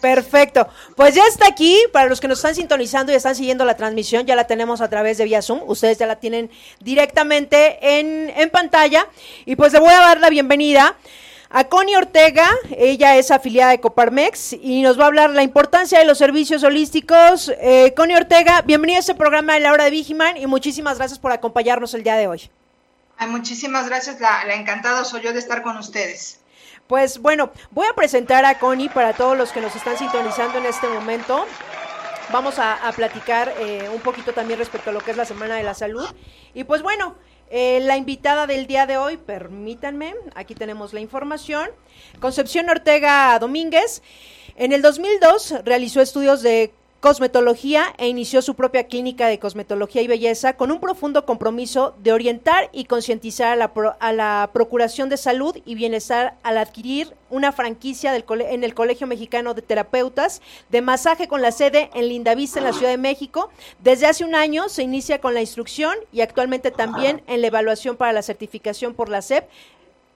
[0.00, 0.68] Perfecto.
[0.96, 4.26] Pues ya está aquí, para los que nos están sintonizando y están siguiendo la transmisión,
[4.26, 8.50] ya la tenemos a través de vía Zoom, ustedes ya la tienen directamente en, en
[8.50, 9.06] pantalla.
[9.44, 10.96] Y pues le voy a dar la bienvenida
[11.52, 15.98] a Connie Ortega, ella es afiliada de Coparmex y nos va a hablar la importancia
[15.98, 17.52] de los servicios holísticos.
[17.60, 21.18] Eh, Connie Ortega, bienvenida a este programa de la hora de Vigiman y muchísimas gracias
[21.18, 22.50] por acompañarnos el día de hoy.
[23.26, 26.39] Muchísimas gracias, la, la encantada soy yo de estar con ustedes.
[26.90, 30.66] Pues bueno, voy a presentar a Connie para todos los que nos están sintonizando en
[30.66, 31.46] este momento.
[32.32, 35.62] Vamos a, platicar eh, un poquito también respecto a lo que es la Semana de
[35.62, 36.04] la Salud.
[36.52, 37.14] Y pues bueno,
[37.48, 41.70] eh, la invitada del día de hoy, permítanme, aquí tenemos la información.
[42.18, 44.02] Concepción Ortega Domínguez.
[44.56, 50.06] En el 2002 realizó estudios de cosmetología e inició su propia clínica de cosmetología y
[50.06, 55.16] belleza con un profundo compromiso de orientar y concientizar a la, a la procuración de
[55.16, 61.26] salud y bienestar al adquirir una franquicia en el Colegio Mexicano de Terapeutas de masaje
[61.26, 63.50] con la sede en Lindavista, en la Ciudad de México.
[63.78, 67.96] Desde hace un año se inicia con la instrucción y actualmente también en la evaluación
[67.96, 69.48] para la certificación por la SEP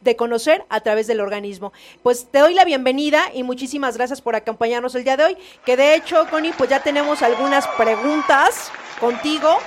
[0.04, 1.72] de conocer a través del organismo.
[2.02, 5.76] Pues te doy la bienvenida y muchísimas gracias por acompañarnos el día de hoy, que
[5.76, 9.58] de hecho, Connie, pues ya tenemos algunas preguntas contigo.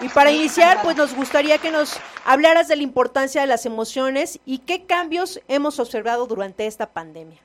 [0.00, 4.40] Y para iniciar, pues nos gustaría que nos hablaras de la importancia de las emociones
[4.44, 7.38] y qué cambios hemos observado durante esta pandemia.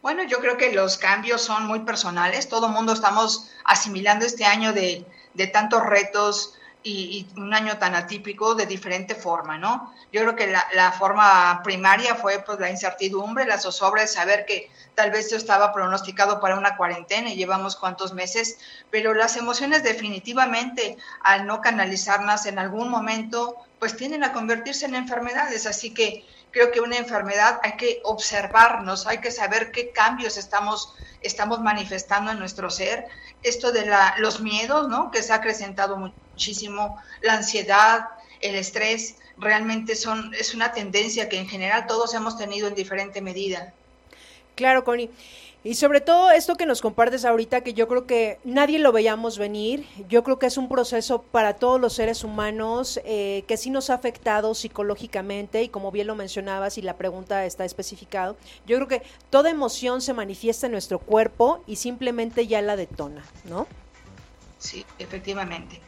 [0.00, 2.48] Bueno, yo creo que los cambios son muy personales.
[2.48, 5.04] Todo el mundo estamos asimilando este año de,
[5.34, 6.54] de tantos retos,
[6.86, 9.92] y, un año tan atípico de diferente forma, ¿no?
[10.12, 14.70] Yo creo que la, forma primaria fue pues la incertidumbre, la zozobra de saber que
[14.94, 18.58] tal vez yo estaba pronosticado para una cuarentena y llevamos cuántos meses,
[18.90, 24.94] pero las emociones definitivamente al no canalizarlas en algún momento pues tienden a convertirse en
[24.94, 26.24] enfermedades, así que
[26.54, 32.30] creo que una enfermedad hay que observarnos, hay que saber qué cambios estamos, estamos manifestando
[32.30, 33.06] en nuestro ser.
[33.42, 35.10] Esto de la, los miedos, ¿no?
[35.10, 38.06] Que se ha acrecentado muchísimo, la ansiedad,
[38.40, 43.20] el estrés, realmente son, es una tendencia que en general todos hemos tenido en diferente
[43.20, 43.74] medida.
[44.54, 45.10] Claro, Connie.
[45.66, 49.38] Y sobre todo esto que nos compartes ahorita, que yo creo que nadie lo veíamos
[49.38, 53.70] venir, yo creo que es un proceso para todos los seres humanos eh, que sí
[53.70, 58.36] nos ha afectado psicológicamente y como bien lo mencionabas y la pregunta está especificado,
[58.66, 63.24] yo creo que toda emoción se manifiesta en nuestro cuerpo y simplemente ya la detona,
[63.44, 63.66] ¿no?
[64.58, 65.80] Sí, efectivamente.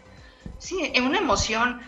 [0.58, 1.82] Sí, en una emoción,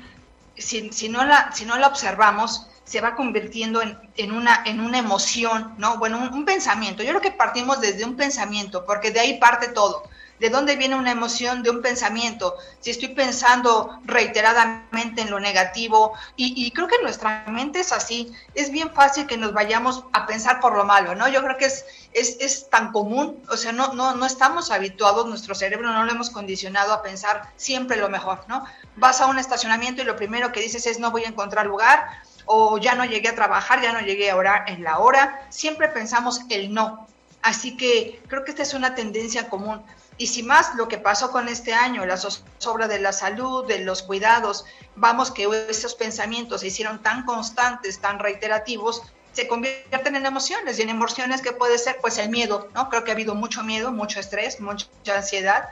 [0.58, 4.80] si, si, no, la, si no la observamos, se va convirtiendo en, en, una, en
[4.80, 5.98] una emoción, ¿no?
[5.98, 7.02] Bueno, un, pensamiento.
[7.02, 10.04] Yo creo que partimos desde un pensamiento, porque de ahí parte todo.
[10.40, 11.62] ¿De dónde viene una emoción?
[11.62, 12.54] De un pensamiento.
[12.80, 18.70] Si estoy pensando reiteradamente en lo negativo, y, creo que nuestra mente es así, es
[18.70, 21.28] bien fácil que nos vayamos a pensar por lo malo, ¿no?
[21.28, 21.84] Yo creo que es,
[22.14, 26.10] es, es tan común, o sea, no, no, no estamos habituados, nuestro cerebro no lo
[26.10, 28.64] hemos condicionado a pensar siempre lo mejor, ¿no?
[28.96, 32.06] Vas a un estacionamiento y lo primero que dices es no voy a encontrar lugar,
[32.50, 35.88] o ya no llegué a trabajar, ya no llegué a orar en la hora, siempre
[35.88, 37.06] pensamos el no.
[37.42, 39.82] Así que creo que esta es una tendencia común.
[40.16, 43.80] Y si más lo que pasó con este año, la zozobra de la salud, de
[43.80, 44.64] los cuidados,
[44.96, 50.82] vamos que esos pensamientos se hicieron tan constantes, tan reiterativos, se convierten en emociones y
[50.82, 52.88] en emociones que puede ser pues el miedo, ¿no?
[52.88, 55.68] Creo que ha habido mucho miedo, mucho estrés, mucha ansiedad.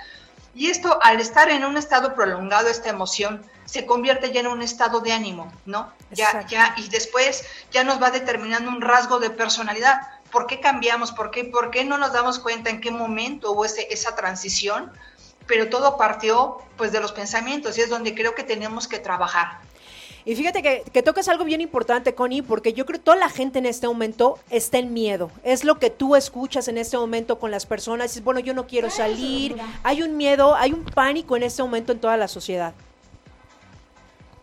[0.56, 4.62] Y esto, al estar en un estado prolongado, esta emoción se convierte ya en un
[4.62, 5.92] estado de ánimo, ¿no?
[6.10, 10.00] Ya, ya, y después ya nos va determinando un rasgo de personalidad.
[10.32, 11.12] ¿Por qué cambiamos?
[11.12, 14.90] ¿Por qué, ¿Por qué no nos damos cuenta en qué momento hubo ese, esa transición?
[15.46, 19.60] Pero todo partió pues de los pensamientos y es donde creo que tenemos que trabajar.
[20.26, 23.28] Y fíjate que, que, tocas algo bien importante, Connie, porque yo creo que toda la
[23.28, 25.30] gente en este momento está en miedo.
[25.44, 28.16] Es lo que tú escuchas en este momento con las personas.
[28.16, 29.56] Es, bueno, yo no quiero salir.
[29.84, 32.74] Hay un miedo, hay un pánico en este momento en toda la sociedad.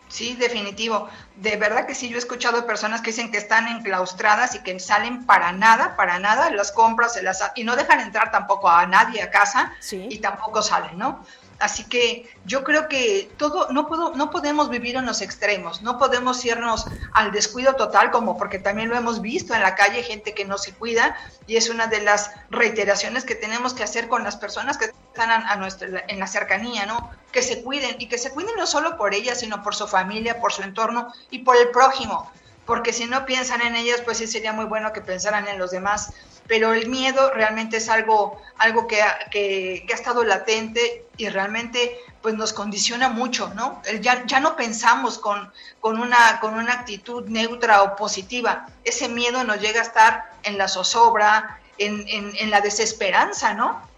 [0.08, 1.08] Sí, definitivo.
[1.36, 4.78] De verdad que sí, yo he escuchado personas que dicen que están enclaustradas y que
[4.80, 8.86] salen para nada, para nada, las compras se las y no dejan entrar tampoco a
[8.86, 11.26] nadie a casa y tampoco salen, ¿no?
[11.64, 15.98] Así que yo creo que todo, no, puedo, no podemos vivir en los extremos, no
[15.98, 16.84] podemos irnos
[17.14, 20.58] al descuido total, como porque también lo hemos visto en la calle, gente que no
[20.58, 24.76] se cuida, y es una de las reiteraciones que tenemos que hacer con las personas
[24.76, 27.10] que están a, nuestra, en la cercanía, ¿no?
[27.32, 30.42] Que se cuiden, y que se cuiden no solo por ellas, sino por su familia,
[30.42, 32.30] por su entorno y por el prójimo,
[32.66, 35.70] porque si no piensan en ellas, pues sí sería muy bueno que pensaran en los
[35.70, 36.12] demás
[36.46, 41.98] pero el miedo realmente es algo, algo que, ha, que, ha estado latente y realmente
[42.22, 43.82] pues nos condiciona mucho, ¿no?
[44.00, 48.66] Ya, ya no pensamos con, con, una, con una actitud neutra o positiva.
[48.84, 53.93] Ese miedo nos llega a estar en la zozobra, en, en la desesperanza, ¿no?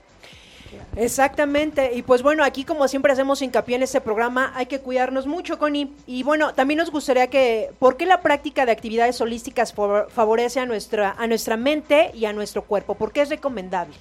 [0.97, 5.27] Exactamente, y pues bueno, aquí como siempre hacemos hincapié en este programa, hay que cuidarnos
[5.27, 5.93] mucho, Connie.
[6.07, 10.66] Y bueno, también nos gustaría que, ¿por qué la práctica de actividades holísticas favorece a
[10.66, 12.95] nuestra, a nuestra mente y a nuestro cuerpo?
[12.95, 13.95] ¿Por qué es recomendable?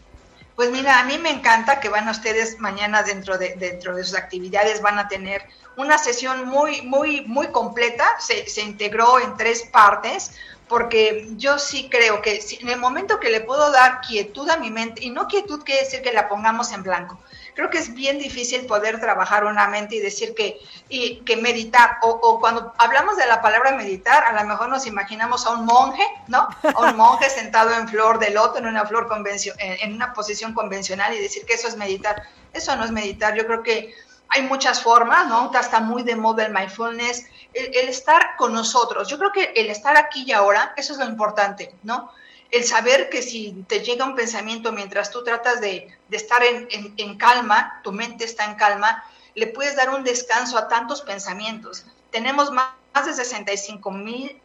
[0.55, 4.15] Pues mira, a mí me encanta que van ustedes mañana dentro de, dentro de sus
[4.15, 5.41] actividades, van a tener
[5.75, 10.31] una sesión muy, muy, muy completa, se, se integró en tres partes
[10.67, 14.71] porque yo sí creo que en el momento que le puedo dar quietud a mi
[14.71, 17.19] mente, y no quietud quiere decir que la pongamos en blanco,
[17.53, 20.59] creo que es bien difícil poder trabajar una mente y decir que,
[20.89, 25.45] y, que meditar, o, cuando hablamos de la palabra meditar, a lo mejor nos imaginamos
[25.45, 26.47] a un monje, ¿no?
[26.63, 30.53] A un monje sentado en flor de loto, en una flor convención, en una posición
[30.53, 32.23] convencional y decir que eso es meditar.
[32.53, 33.93] Eso no es meditar, yo creo que
[34.29, 35.51] hay muchas formas, ¿no?
[35.57, 39.07] Está muy de moda el mindfulness, el, estar con nosotros.
[39.07, 42.11] Yo creo que el estar aquí y ahora, eso es lo importante, ¿no?
[42.51, 47.81] El saber que si te llega un pensamiento mientras tú tratas de, estar en, calma,
[47.83, 49.03] tu mente está en calma,
[49.33, 51.85] le puedes dar un descanso a tantos pensamientos.
[52.11, 52.69] Tenemos más,
[53.05, 54.39] de 65 mil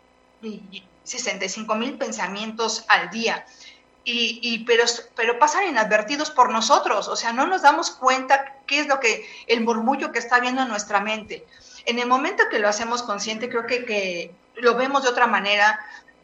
[1.04, 3.44] 65 mil pensamientos al día.
[4.02, 4.84] Y, pero,
[5.14, 9.24] pero pasan inadvertidos por nosotros, o sea, no nos damos cuenta qué es lo que,
[9.46, 11.46] el murmullo que está viendo en nuestra mente.
[11.87, 15.81] En el momento que lo hacemos consciente, creo que, que lo vemos de otra manera.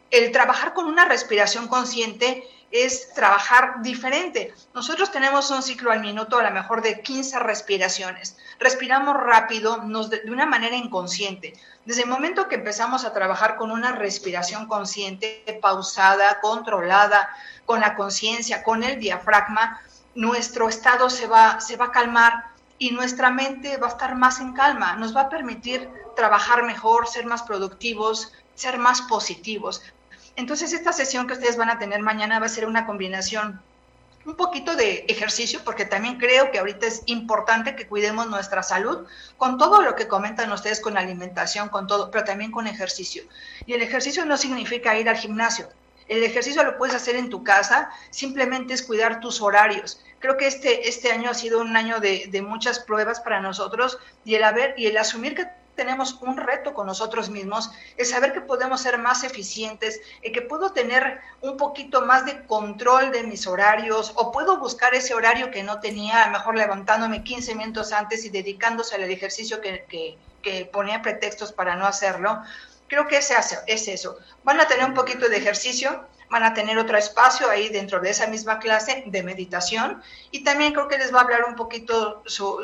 [0.09, 4.53] El trabajar con una respiración consciente es trabajar diferente.
[4.73, 8.37] Nosotros tenemos un ciclo al minuto a lo mejor de 15 respiraciones.
[8.59, 11.53] Respiramos rápido, nos de, una manera inconsciente.
[11.85, 17.29] Desde el momento que empezamos a trabajar con una respiración consciente, pausada, controlada,
[17.65, 19.81] con la conciencia, con el diafragma,
[20.13, 24.39] nuestro estado se va, se va a calmar y nuestra mente va a estar más
[24.39, 29.83] en calma, nos va a permitir trabajar mejor, ser más productivos, ser más positivos.
[30.35, 33.61] Entonces esta sesión que ustedes van a tener mañana va a ser una combinación
[34.27, 39.07] un poquito de ejercicio, porque también creo que ahorita es importante que cuidemos nuestra salud
[39.37, 43.23] con todo lo que comentan ustedes con alimentación, con todo, pero también con ejercicio.
[43.65, 45.69] Y el ejercicio no significa ir al gimnasio.
[46.09, 50.01] El ejercicio lo puedes hacer en tu casa, simplemente es cuidar tus horarios.
[50.19, 53.99] Creo que este, este año ha sido un año de, de muchas pruebas para nosotros
[54.25, 55.47] y el haber y el asumir que
[55.77, 60.41] tenemos un reto con nosotros mismos, es saber que podemos ser más eficientes, y que
[60.41, 65.51] puedo tener un poquito más de control de mis horarios o puedo buscar ese horario
[65.51, 69.85] que no tenía, a lo mejor levantándome 15 minutos antes y dedicándose al ejercicio que,
[69.87, 72.41] que, que ponía pretextos para no hacerlo.
[72.87, 73.31] Creo que es,
[73.67, 74.17] es eso.
[74.43, 78.09] Van a tener un poquito de ejercicio, van a tener otro espacio ahí dentro de
[78.09, 80.01] esa misma clase de meditación
[80.31, 82.61] y también creo que les va a hablar un poquito su,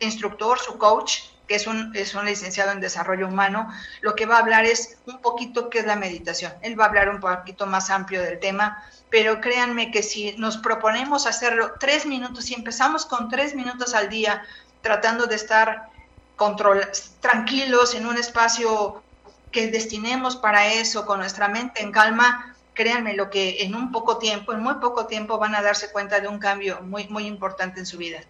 [0.00, 3.70] instructor, su coach, que es un, es un licenciado en desarrollo humano,
[4.00, 6.52] lo que va a hablar es un poquito qué es la meditación.
[6.62, 10.56] Él va a hablar un poquito más amplio del tema, pero créanme que si nos
[10.56, 14.42] proponemos hacerlo tres minutos, si empezamos con tres minutos al día,
[14.82, 15.88] tratando de estar
[16.34, 16.86] control,
[17.20, 19.02] tranquilos en un espacio
[19.50, 24.18] que destinemos para eso, con nuestra mente en calma, créanme lo que en un poco
[24.18, 27.80] tiempo, en muy poco tiempo van a darse cuenta de un cambio muy, muy importante
[27.80, 28.20] en su vida.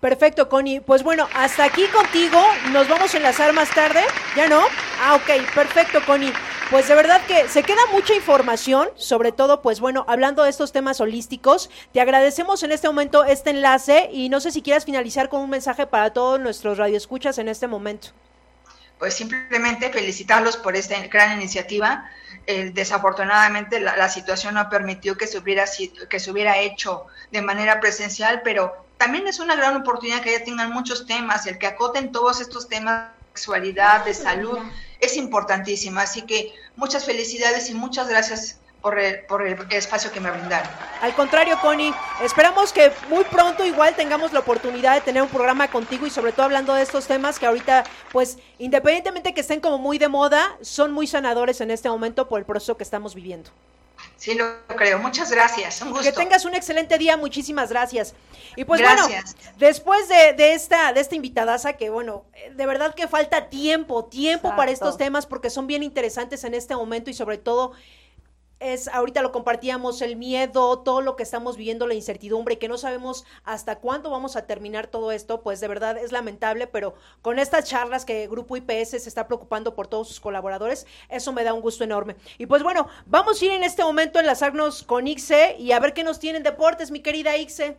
[0.00, 0.80] Perfecto, Connie.
[0.80, 2.38] Pues bueno, hasta aquí contigo.
[2.70, 4.00] Nos vamos a enlazar más tarde.
[4.36, 4.60] ¿Ya no?
[5.02, 6.32] Ah, ok, perfecto, Connie.
[6.70, 10.72] Pues de verdad que se queda mucha información, sobre todo, pues bueno, hablando de estos
[10.72, 11.70] temas holísticos.
[11.92, 15.50] Te agradecemos en este momento este enlace y no sé si quieras finalizar con un
[15.50, 18.08] mensaje para todos nuestros radioescuchas en este momento.
[18.98, 22.10] Pues simplemente felicitarlos por esta gran iniciativa.
[22.46, 25.64] desafortunadamente la, la, situación no permitió que se, hubiera,
[26.08, 30.44] que se hubiera hecho de manera presencial, pero también es una gran oportunidad que ya
[30.44, 34.58] tengan muchos temas, el que acoten todos estos temas de sexualidad, de salud,
[35.00, 36.00] es importantísimo.
[36.00, 40.70] Así que muchas felicidades y muchas gracias por el, por el espacio que me brindaron.
[41.00, 45.66] Al contrario, Connie, esperamos que muy pronto igual tengamos la oportunidad de tener un programa
[45.66, 47.82] contigo y sobre todo hablando de estos temas que ahorita,
[48.12, 52.38] pues, independientemente que estén como muy de moda, son muy sanadores en este momento por
[52.38, 53.50] el proceso que estamos viviendo.
[54.14, 55.00] Sí, lo creo.
[55.00, 55.82] Muchas gracias.
[55.82, 56.04] Un gusto.
[56.04, 57.16] Que tengas un excelente día.
[57.16, 58.14] Muchísimas gracias.
[58.54, 59.02] Y pues bueno,
[59.56, 62.24] después de, de, esta, de esta invitadaza, que bueno,
[62.54, 66.76] de verdad que falta tiempo, tiempo para estos temas porque son bien interesantes en este
[66.76, 67.72] momento y sobre todo
[68.60, 72.68] es, ahorita lo compartíamos, el miedo, todo lo que estamos viviendo, la incertidumbre y que
[72.68, 76.94] no sabemos hasta cuándo vamos a terminar todo esto, pues de verdad es lamentable, pero
[77.22, 81.44] con estas charlas que Grupo IPS se está preocupando por todos sus colaboradores, eso me
[81.44, 82.16] da un gusto enorme.
[82.38, 85.80] Y pues bueno, vamos a ir en este momento a enlazarnos con Ixe y a
[85.80, 87.76] ver qué nos tienen deportes, mi querida Ixe.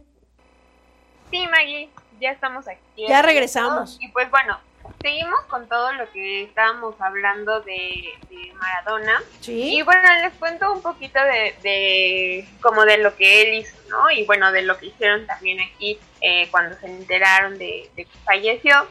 [1.31, 1.89] Sí, Maggie,
[2.21, 2.81] ya estamos aquí.
[3.07, 3.97] Ya regresamos.
[3.99, 4.57] Y pues bueno,
[5.01, 8.13] seguimos con todo lo que estábamos hablando de,
[8.55, 9.21] Maradona.
[9.41, 9.77] ¿Sí?
[9.77, 11.19] Y bueno, les cuento un poquito
[11.61, 14.09] de, como de lo que él hizo, ¿no?
[14.09, 18.87] Y bueno, de lo que hicieron también aquí eh, cuando se enteraron de, que falleció.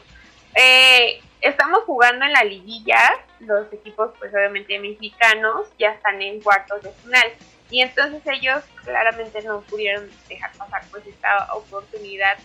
[0.55, 2.99] Eh, estamos jugando en la liguilla,
[3.39, 7.27] los equipos pues obviamente mexicanos ya están en cuartos de final
[7.69, 12.37] y entonces ellos claramente no pudieron dejar pasar pues esta oportunidad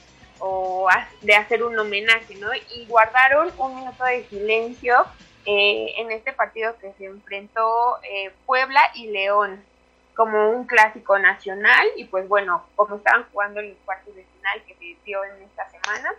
[0.45, 0.89] o
[1.21, 2.49] de hacer un homenaje, ¿no?
[2.75, 5.07] Y guardaron un minuto de silencio
[5.47, 9.63] eh, en este partido que se enfrentó eh, Puebla y León
[10.17, 11.87] como un clásico nacional.
[11.97, 15.45] Y pues bueno, como estaban jugando en los cuartos de final que se dio en
[15.45, 16.13] esta semana,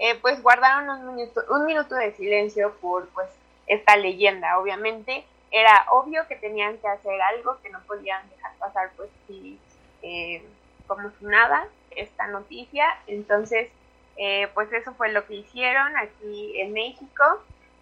[0.00, 3.30] eh, pues guardaron un minuto, un minuto de silencio por pues
[3.66, 8.90] esta leyenda, obviamente era obvio que tenían que hacer algo que no podían dejar pasar
[8.96, 9.58] pues si
[10.86, 11.66] como si nada
[11.96, 12.86] esta noticia.
[13.06, 13.68] Entonces,
[14.16, 17.24] eh, pues eso fue lo que hicieron aquí en México.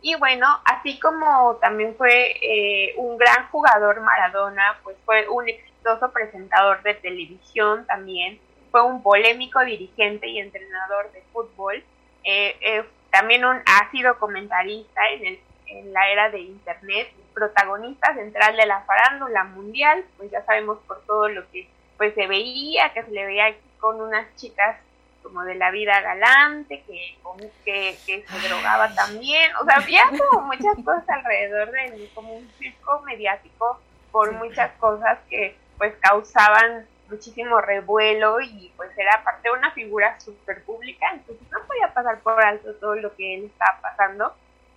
[0.02, 6.12] Y bueno, así como también fue eh, un gran jugador Maradona, pues fue un exitoso
[6.12, 8.38] presentador de televisión también,
[8.70, 11.82] fue un polémico dirigente y entrenador de fútbol,
[12.22, 18.56] eh, también un, ha sido comentarista en, el, en la era de Internet, protagonista central
[18.56, 23.02] de la farándula mundial, pues ya sabemos por todo lo que pues se veía, que
[23.02, 23.54] se le veía
[23.84, 24.78] con unas chicas
[25.22, 27.18] como de la vida galante, que,
[27.62, 32.32] que, que se drogaba también, o sea, había como muchas cosas alrededor de él, como
[32.32, 33.78] un circo mediático
[34.10, 40.18] por muchas cosas que pues causaban muchísimo revuelo y pues era parte de una figura
[40.18, 44.32] súper pública, entonces no podía pasar por alto todo lo que él estaba pasando.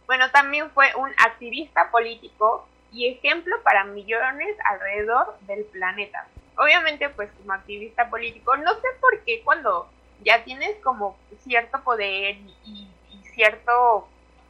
[0.06, 6.28] Bueno, también fue un activista político y ejemplo para millones alrededor del planeta
[6.58, 9.90] obviamente pues como activista político, no sé por qué cuando
[10.24, 12.88] ya tienes como cierto poder y,
[13.34, 14.08] cierto,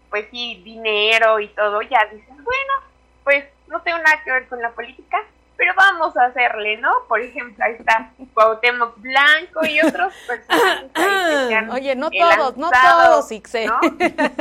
[0.10, 2.74] pues sí, dinero y todo, ya dices, bueno,
[3.26, 5.26] pues no tengo nada que ver con la política,
[5.58, 6.90] pero vamos a hacerle, ¿no?
[7.08, 11.70] Por ejemplo, ahí está Cuauhtémoc Blanco y otros personajes.
[11.74, 13.68] Oye, no todos, no todos, Ixe.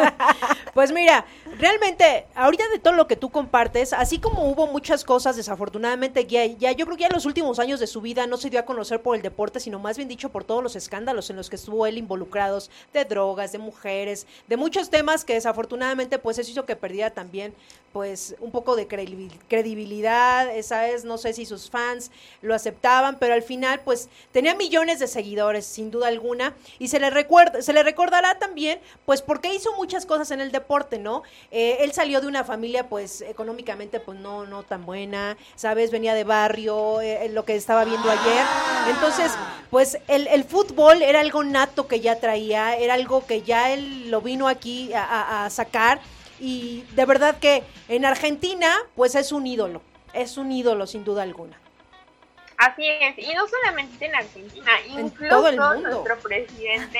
[0.74, 1.24] pues mira,
[1.58, 6.44] realmente, ahorita de todo lo que tú compartes, así como hubo muchas cosas, desafortunadamente, ya,
[6.44, 8.60] ya yo creo que ya en los últimos años de su vida no se dio
[8.60, 11.48] a conocer por el deporte, sino más bien dicho por todos los escándalos en los
[11.48, 16.50] que estuvo él involucrados, de drogas, de mujeres, de muchos temas que desafortunadamente, pues eso
[16.50, 17.54] hizo que perdiera también,
[17.92, 22.10] pues, un poco de credibilidad, esa es no sé si sus fans
[22.42, 27.00] lo aceptaban, pero al final pues tenía millones de seguidores, sin duda alguna, y se
[27.00, 31.22] le recuerda, se le recordará también, pues porque hizo muchas cosas en el deporte, ¿no?
[31.50, 35.90] Eh, él salió de una familia pues económicamente pues no, no tan buena, ¿sabes?
[35.90, 38.46] Venía de barrio, eh, lo que estaba viendo ayer.
[38.88, 39.32] Entonces,
[39.70, 44.20] pues el, fútbol era algo nato que ya traía, era algo que ya él lo
[44.20, 46.00] vino aquí a sacar
[46.40, 49.80] y de verdad que en Argentina pues es un ídolo
[50.16, 51.58] es un ídolo sin duda alguna.
[52.58, 56.98] Así es, y no solamente en Argentina, incluso nuestro presidente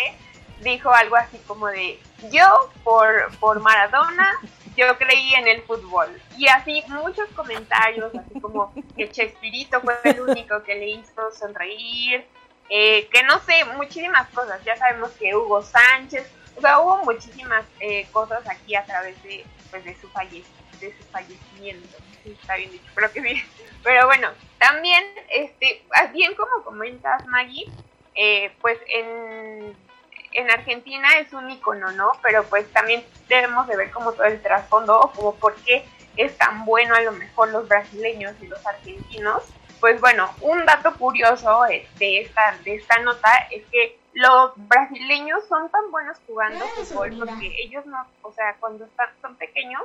[0.61, 1.99] dijo algo así como de,
[2.31, 4.35] yo por, por Maradona,
[4.77, 6.09] yo creí en el fútbol.
[6.37, 12.27] Y así muchos comentarios, así como que Chespirito fue el único que le hizo sonreír,
[12.69, 14.63] eh, que no sé, muchísimas cosas.
[14.65, 19.45] Ya sabemos que Hugo Sánchez, o sea, hubo muchísimas eh, cosas aquí a través de,
[19.71, 20.45] pues, de, su, falle
[20.81, 21.97] de su fallecimiento.
[22.33, 23.43] Está bien dicho, pero que bien.
[23.83, 27.71] Pero bueno, también, este, bien como comentas, Maggie,
[28.15, 29.77] eh, pues en,
[30.33, 32.13] en Argentina es un icono, ¿no?
[32.23, 35.85] Pero pues también debemos de ver como todo el trasfondo o como por qué
[36.17, 39.43] es tan bueno a lo mejor los brasileños y los argentinos.
[39.81, 41.63] Pues bueno, un dato curioso
[41.99, 47.55] de esta, de esta nota es que los brasileños son tan buenos jugando fútbol porque
[47.63, 49.83] ellos no, o sea, cuando están, son pequeños,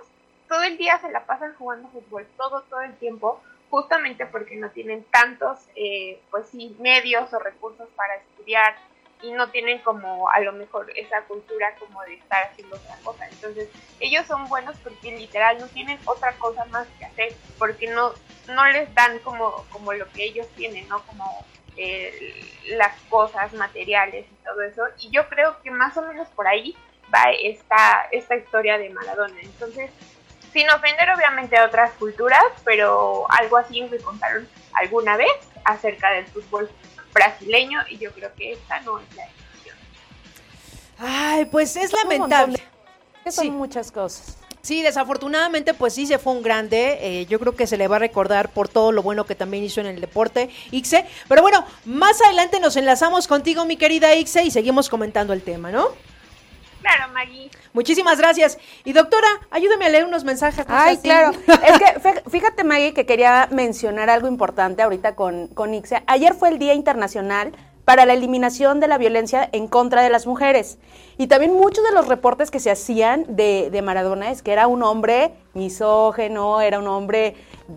[0.51, 4.69] todo el día se la pasan jugando fútbol, todo, todo el tiempo, justamente porque no
[4.69, 8.75] tienen tantos, eh, pues sí, medios o recursos para estudiar
[9.21, 13.29] y no tienen como a lo mejor esa cultura como de estar haciendo otra cosa.
[13.29, 13.69] Entonces,
[14.01, 18.11] ellos son buenos porque literal no tienen otra cosa más que hacer, porque no,
[18.53, 21.01] no les dan como, como lo que ellos tienen, ¿no?
[21.03, 21.45] Como
[21.77, 24.83] eh, las cosas materiales y todo eso.
[24.99, 26.75] Y yo creo que más o menos por ahí
[27.13, 29.39] va esta, esta historia de Maradona.
[29.41, 29.91] Entonces,
[30.53, 35.31] sin ofender obviamente a otras culturas, pero algo así me contaron alguna vez
[35.63, 36.69] acerca del fútbol
[37.13, 39.77] brasileño y yo creo que esta no es la excepción.
[40.99, 42.61] Ay, pues es lamentable.
[43.29, 44.37] son muchas cosas.
[44.61, 46.99] Sí, desafortunadamente, pues sí se fue un grande.
[47.01, 49.63] Eh, yo creo que se le va a recordar por todo lo bueno que también
[49.63, 51.07] hizo en el deporte, Ixe.
[51.27, 55.71] Pero bueno, más adelante nos enlazamos contigo, mi querida Ixe, y seguimos comentando el tema,
[55.71, 55.87] ¿no?
[56.81, 57.49] Claro, Maggie.
[57.73, 58.57] Muchísimas gracias.
[58.83, 60.65] Y doctora, ayúdame a leer unos mensajes.
[60.67, 61.31] Ay, claro.
[61.47, 66.03] es que fíjate, Maggie, que quería mencionar algo importante ahorita con, con Ixe.
[66.07, 67.53] Ayer fue el Día Internacional
[67.85, 70.77] para la eliminación de la violencia en contra de las mujeres.
[71.21, 74.65] Y también muchos de los reportes que se hacían de, de Maradona es que era
[74.65, 77.35] un hombre misógeno, era un hombre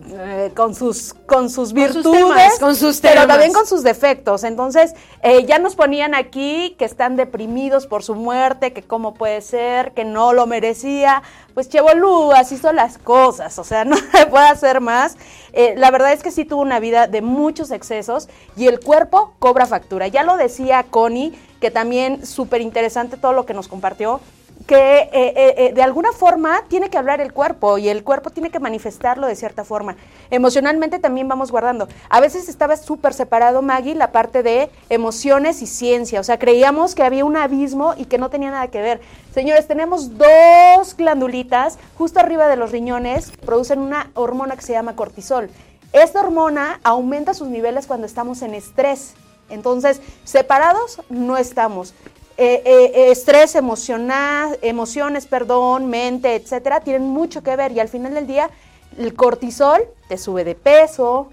[0.09, 4.43] eh, con sus con sus virtudes, con sus pero también con sus defectos.
[4.43, 9.41] Entonces, eh, ya nos ponían aquí que están deprimidos por su muerte, que cómo puede
[9.41, 11.21] ser, que no lo merecía.
[11.53, 15.17] Pues Chevolú, así son las cosas, o sea, no se puede hacer más.
[15.53, 18.27] Eh, la verdad es que sí tuvo una vida de muchos excesos
[18.57, 20.07] y el cuerpo cobra factura.
[20.07, 24.21] Ya lo decía Connie, que también súper interesante todo lo que nos compartió
[24.67, 28.31] que eh, eh, eh, de alguna forma tiene que hablar el cuerpo y el cuerpo
[28.31, 29.95] tiene que manifestarlo de cierta forma.
[30.31, 31.87] Emocionalmente también vamos guardando.
[32.09, 36.19] A veces estaba súper separado, Maggie, la parte de emociones y ciencia.
[36.19, 39.01] O sea, creíamos que había un abismo y que no tenía nada que ver.
[39.33, 44.95] Señores, tenemos dos glandulitas justo arriba de los riñones, producen una hormona que se llama
[44.95, 45.49] cortisol.
[45.93, 49.13] Esta hormona aumenta sus niveles cuando estamos en estrés.
[49.49, 51.93] Entonces, separados no estamos.
[52.37, 58.13] Eh, eh, estrés emocional, emociones, perdón, mente, etcétera, tienen mucho que ver y al final
[58.13, 58.49] del día
[58.97, 61.29] el cortisol te sube de peso,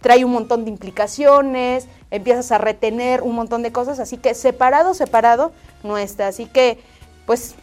[0.00, 4.94] trae un montón de implicaciones, empiezas a retener un montón de cosas, así que separado,
[4.94, 5.50] separado
[5.82, 6.28] no está.
[6.28, 6.78] Así que,
[7.26, 7.54] pues,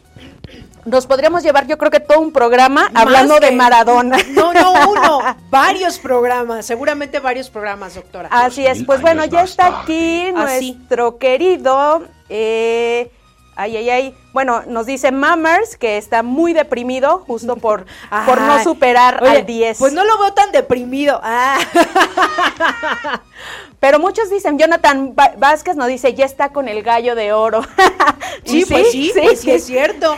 [0.85, 4.17] nos podríamos llevar, yo creo que todo un programa hablando de Maradona.
[4.31, 8.29] No, no, uno, varios programas, seguramente varios programas, doctora.
[8.31, 13.11] Así es, pues bueno, ya está aquí nuestro querido eh,
[13.61, 14.15] ay, ay, ay.
[14.33, 17.85] Bueno, nos dice Mammers que está muy deprimido justo por,
[18.25, 19.77] por no superar al 10.
[19.77, 21.19] Pues no lo veo tan deprimido.
[21.23, 21.59] Ah.
[23.79, 27.61] Pero muchos dicen, Jonathan Vázquez nos dice, ya está con el gallo de oro.
[28.45, 30.17] sí, pues sí, sí, sí, es cierto.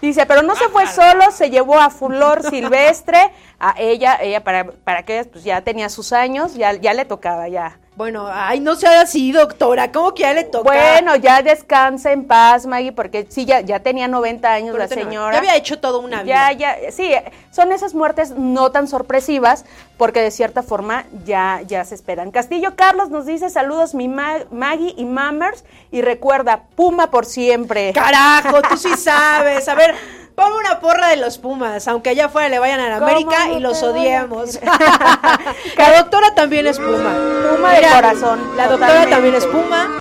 [0.00, 3.32] Dice, pero no se fue solo, se llevó a Flor Silvestre,
[3.70, 7.48] a ella, ella para, para que pues ya tenía sus años, ya, ya le tocaba
[7.48, 10.64] ya bueno, ay, no sea así, doctora, ¿cómo que ya le toca?
[10.64, 15.32] Bueno, ya descansa en paz, Maggie, porque sí, ya, ya tenía 90 años la señora.
[15.32, 16.52] Ya había hecho todo una vida.
[16.52, 17.12] Ya, ya, sí,
[17.52, 19.64] son esas muertes no tan sorpresivas,
[19.96, 22.32] porque de cierta forma ya, ya se esperan.
[22.32, 27.92] Castillo Carlos nos dice, saludos mi Maggie y Mammers, y recuerda, Puma por siempre.
[27.92, 29.94] Carajo, tú sí sabes, a ver...
[30.34, 33.60] Pon una porra de los Pumas, aunque allá afuera le vayan a la América y
[33.60, 34.58] los odiemos.
[35.76, 37.14] la doctora también es Puma.
[37.50, 38.56] Puma de corazón.
[38.56, 40.00] La doctora también es Puma.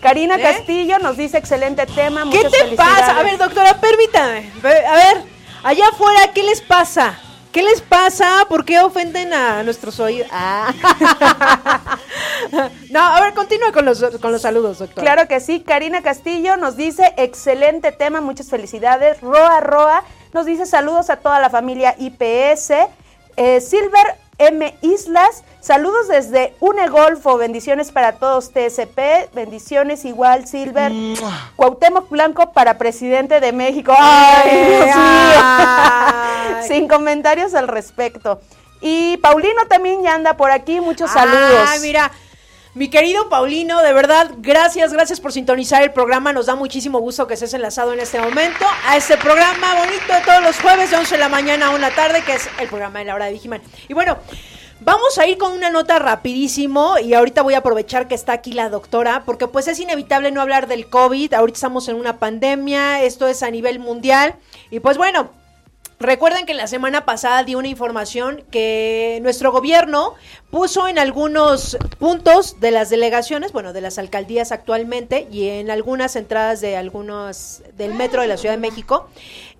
[0.00, 0.42] Karina ¿Eh?
[0.42, 2.24] Castillo nos dice excelente tema.
[2.30, 3.18] ¿Qué te pasa?
[3.18, 4.50] A ver, doctora, permítame.
[4.64, 5.22] A ver,
[5.62, 7.18] allá afuera, ¿qué les pasa?
[7.52, 8.46] ¿Qué les pasa?
[8.48, 10.26] ¿Por qué ofenden a nuestros oídos?
[10.32, 10.72] Ah.
[12.90, 15.04] no, a ver, continúa con los, con los saludos, doctor.
[15.04, 15.60] Claro que sí.
[15.60, 19.20] Karina Castillo nos dice, excelente tema, muchas felicidades.
[19.20, 20.02] Roa Roa
[20.32, 22.72] nos dice saludos a toda la familia IPS.
[23.36, 24.16] Eh, Silver
[24.46, 24.76] M.
[24.82, 25.44] Islas.
[25.60, 27.36] Saludos desde Unegolfo.
[27.36, 29.30] Bendiciones para todos TSP.
[29.32, 30.92] Bendiciones igual, Silver.
[31.56, 33.94] Cuauhtémoc Blanco para presidente de México.
[33.96, 36.62] ¡Ay, Dios mío!
[36.66, 38.40] Sin comentarios al respecto.
[38.80, 40.80] Y Paulino también ya anda por aquí.
[40.80, 41.68] Muchos saludos.
[41.68, 42.10] Ay, mira.
[42.74, 46.32] Mi querido Paulino, de verdad, gracias, gracias por sintonizar el programa.
[46.32, 50.20] Nos da muchísimo gusto que estés enlazado en este momento a este programa bonito de
[50.24, 52.48] todos los jueves de 11 de la mañana a 1 de la tarde, que es
[52.58, 53.60] el programa de la hora de Vigiman.
[53.88, 54.16] Y bueno,
[54.84, 58.52] Vamos a ir con una nota rapidísimo y ahorita voy a aprovechar que está aquí
[58.52, 63.00] la doctora porque pues es inevitable no hablar del COVID, ahorita estamos en una pandemia,
[63.04, 64.34] esto es a nivel mundial
[64.72, 65.30] y pues bueno,
[66.02, 70.14] Recuerden que la semana pasada di una información que nuestro gobierno
[70.50, 76.16] puso en algunos puntos de las delegaciones, bueno, de las alcaldías actualmente y en algunas
[76.16, 79.08] entradas de algunos del metro de la Ciudad de México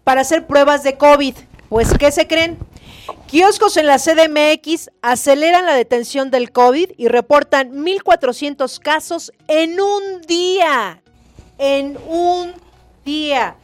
[0.03, 1.37] para hacer pruebas de COVID.
[1.69, 2.59] Pues, ¿qué se creen?
[3.29, 10.23] Kioscos en la CDMX aceleran la detención del COVID y reportan 1.400 casos en un
[10.23, 11.03] día.
[11.59, 12.53] En un
[13.05, 13.59] día.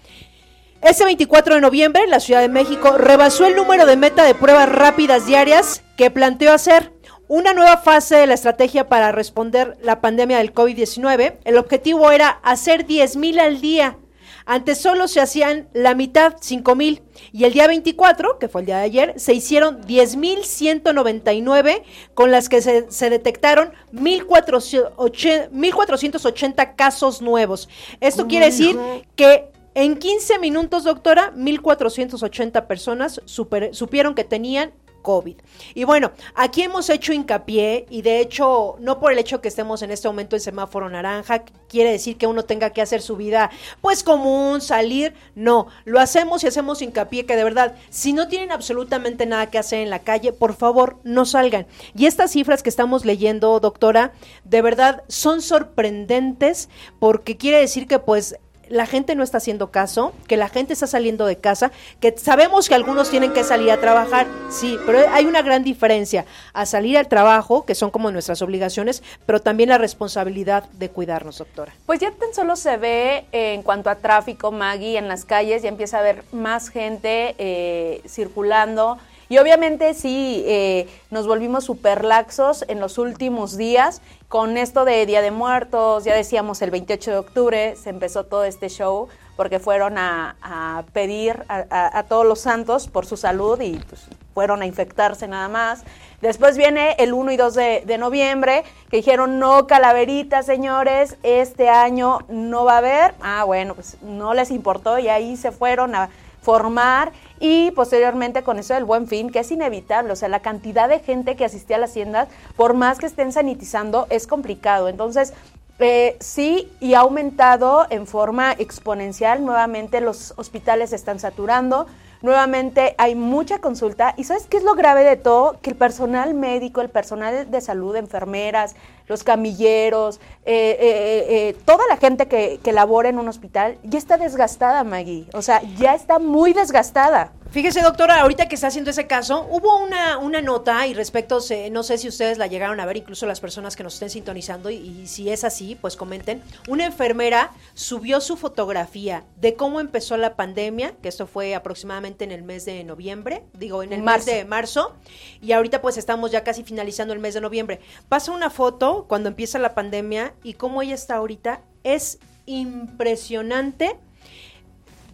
[0.81, 4.69] Este 24 de noviembre, la Ciudad de México rebasó el número de meta de pruebas
[4.69, 6.93] rápidas diarias que planteó hacer.
[7.27, 11.39] Una nueva fase de la estrategia para responder la pandemia del COVID-19.
[11.45, 13.99] El objetivo era hacer 10.000 al día.
[14.47, 17.03] Antes solo se hacían la mitad, 5.000.
[17.33, 21.83] Y el día 24, que fue el día de ayer, se hicieron 10.199,
[22.15, 27.69] con las que se, se detectaron 1.480 casos nuevos.
[28.01, 28.79] Esto quiere decir
[29.17, 34.73] que en 15 minutos, doctora, 1.480 personas supieron que tenían
[35.03, 35.37] COVID.
[35.75, 39.83] Y bueno, aquí hemos hecho hincapié y de hecho, no por el hecho que estemos
[39.83, 43.51] en este momento en semáforo naranja, quiere decir que uno tenga que hacer su vida
[43.81, 48.53] pues común, salir, no, lo hacemos y hacemos hincapié que de verdad, si no tienen
[48.53, 51.67] absolutamente nada que hacer en la calle, por favor, no salgan.
[51.95, 54.13] Y estas cifras que estamos leyendo, doctora,
[54.45, 56.69] de verdad son sorprendentes
[56.99, 58.37] porque quiere decir que pues
[58.71, 62.69] la gente no está haciendo caso, que la gente está saliendo de casa, que sabemos
[62.69, 66.99] que algunos tienen que salir a trabajar, sí, pero hay una gran diferencia a salir
[66.99, 71.73] al trabajo, que son como nuestras obligaciones, pero también la responsabilidad de cuidarnos, doctora.
[71.87, 75.63] Pues ya tan solo se ve eh, en cuanto a tráfico, Maggie, en las calles,
[75.63, 78.99] ya empieza a haber más gente eh, circulando.
[79.29, 85.07] Y obviamente sí, eh, nos volvimos super laxos en los últimos días con esto de
[85.07, 89.59] Día de Muertos, ya decíamos el 28 de octubre se empezó todo este show porque
[89.59, 95.29] fueron a, pedir a, todos los santos por su salud y pues, fueron a infectarse
[95.29, 95.85] nada más.
[96.21, 101.69] Después viene el 1 y 2 de, de, noviembre, que dijeron, no, calaveritas, señores, este
[101.69, 103.15] año no va a haber.
[103.21, 106.11] Ah, bueno, pues no les importó y ahí se fueron a
[106.43, 110.89] formar y posteriormente con eso del buen fin, que es inevitable, o sea, la cantidad
[110.89, 114.89] de gente que asistía a las haciendas, por más que estén sanitizando, es complicado.
[114.89, 115.33] Entonces,
[115.79, 121.87] eh, sí, y ha aumentado en forma exponencial, nuevamente los hospitales se están saturando,
[122.23, 125.59] nuevamente hay mucha consulta y ¿sabes qué es lo grave de todo?
[125.61, 128.75] Que el personal médico, el personal de salud, enfermeras,
[129.07, 133.99] los camilleros, eh, eh, eh, toda la gente que, que labora en un hospital ya
[133.99, 135.27] está desgastada, Maggie.
[135.33, 137.33] O sea, ya está muy desgastada.
[137.51, 141.39] Fíjese, doctora, ahorita que está haciendo ese caso, hubo una, una nota y respecto,
[141.71, 144.69] no sé si ustedes la llegaron a ver, incluso las personas que nos estén sintonizando,
[144.69, 146.43] y, si es así, pues comenten.
[146.69, 152.33] Una enfermera subió su fotografía de cómo empezó la pandemia, que esto fue aproximadamente en
[152.33, 154.95] el mes de noviembre, digo, en el mes de marzo,
[155.41, 157.81] y ahorita pues estamos ya casi finalizando el mes de noviembre.
[158.11, 163.97] Pasa una foto cuando empieza la pandemia y cómo ella está ahorita, es impresionante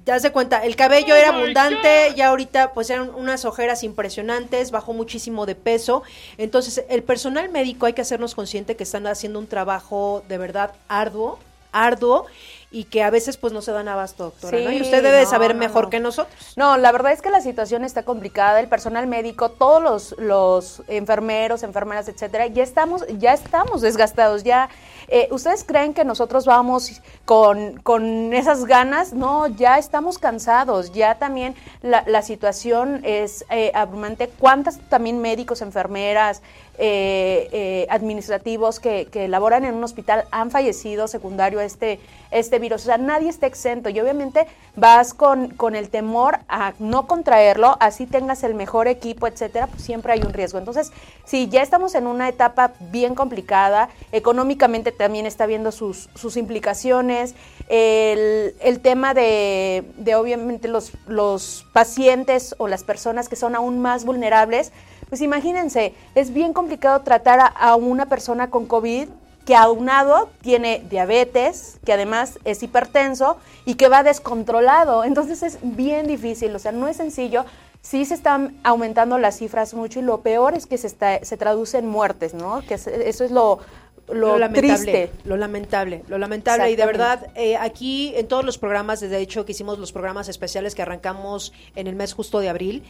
[0.05, 4.93] das de cuenta, el cabello era abundante, ya ahorita pues eran unas ojeras impresionantes, bajó
[4.93, 6.03] muchísimo de peso.
[6.37, 10.73] Entonces, el personal médico hay que hacernos consciente que están haciendo un trabajo de verdad
[10.89, 11.39] arduo,
[11.73, 12.27] arduo
[12.75, 15.91] y que a veces pues no se dan abasto, doctora, Y usted debe saber mejor
[15.91, 16.35] que nosotros.
[16.57, 20.83] No, la verdad es que la situación está complicada, el personal médico, todos los, los
[20.89, 24.69] enfermeros, enfermeras, etcétera, ya estamos, ya estamos desgastados, ya
[25.09, 29.13] eh, ¿Ustedes creen que nosotros vamos con, con, esas ganas?
[29.13, 34.29] No, ya estamos cansados, ya también la, la situación es eh, abrumante.
[34.39, 36.43] ¿Cuántas también médicos, enfermeras,
[36.79, 42.59] eh, eh, administrativos que, que laboran en un hospital han fallecido secundario a este, este
[42.59, 42.83] virus.
[42.83, 47.77] O sea, nadie está exento y obviamente vas con, con el temor a no contraerlo,
[47.81, 50.59] así tengas el mejor equipo, etcétera, pues siempre hay un riesgo.
[50.59, 50.93] Entonces,
[51.25, 57.35] sí, ya estamos en una etapa bien complicada, económicamente también está viendo sus, sus implicaciones,
[57.69, 63.81] el, el tema de, de obviamente los, los pacientes o las personas que son aún
[63.81, 64.73] más vulnerables,
[65.15, 69.07] pues imagínense, es bien complicado tratar a, a una persona con COVID
[69.47, 75.05] que aunado tiene diabetes, que además es hipertenso y que va descontrolado.
[75.05, 77.45] Entonces es bien difícil, o sea, no es sencillo.
[77.81, 81.37] Sí se están aumentando las cifras mucho y lo peor es que se, está, se
[81.37, 82.63] traduce en muertes, ¿no?
[82.67, 83.61] Que es- eso es lo,
[84.09, 85.11] lo, lamentable, triste.
[85.25, 89.45] lo lamentable, lo lamentable y de verdad eh, aquí en todos los programas, desde hecho
[89.45, 92.83] que hicimos los programas especiales que arrancamos en el mes justo de abril,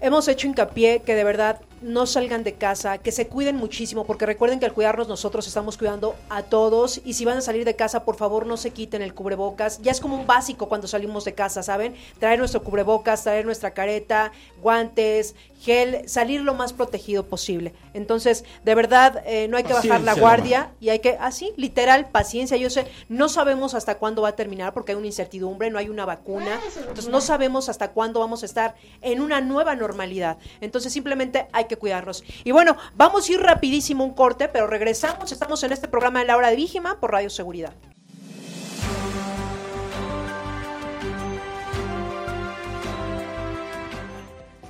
[0.00, 4.24] hemos hecho hincapié que de verdad no salgan de casa, que se cuiden muchísimo, porque
[4.24, 7.76] recuerden que al cuidarnos nosotros estamos cuidando a todos y si van a salir de
[7.76, 9.80] casa, por favor no se quiten el cubrebocas.
[9.82, 11.94] Ya es como un básico cuando salimos de casa, ¿saben?
[12.18, 14.32] Traer nuestro cubrebocas, traer nuestra careta,
[14.62, 17.74] guantes, gel, salir lo más protegido posible.
[17.92, 22.08] Entonces, de verdad, eh, no hay que bajar la guardia y hay que, así, literal,
[22.10, 22.56] paciencia.
[22.56, 25.88] Yo sé, no sabemos hasta cuándo va a terminar porque hay una incertidumbre, no hay
[25.88, 26.60] una vacuna.
[26.76, 30.38] Entonces, no sabemos hasta cuándo vamos a estar en una nueva normalidad.
[30.60, 32.24] Entonces, simplemente hay que cuidarnos.
[32.44, 35.32] Y bueno, vamos a ir rapidísimo un corte, pero regresamos.
[35.32, 37.72] Estamos en este programa de la hora de Víjima por Radio Seguridad.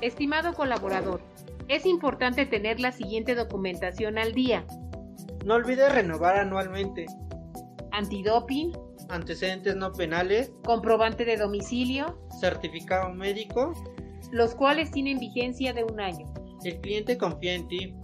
[0.01, 1.23] Estimado colaborador,
[1.69, 4.67] es importante tener la siguiente documentación al día.
[5.47, 7.07] No olvides renovar anualmente.
[7.91, 8.73] Antidoping,
[9.09, 13.73] Antecedentes no penales, comprobante de domicilio, certificado médico.
[14.33, 16.27] los cuales tienen vigencia de un año.
[16.65, 17.95] El cliente confía en ti.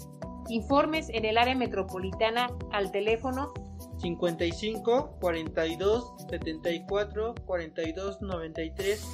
[0.49, 3.53] Informes en el área metropolitana al teléfono
[3.99, 9.05] 55 42 74 42 93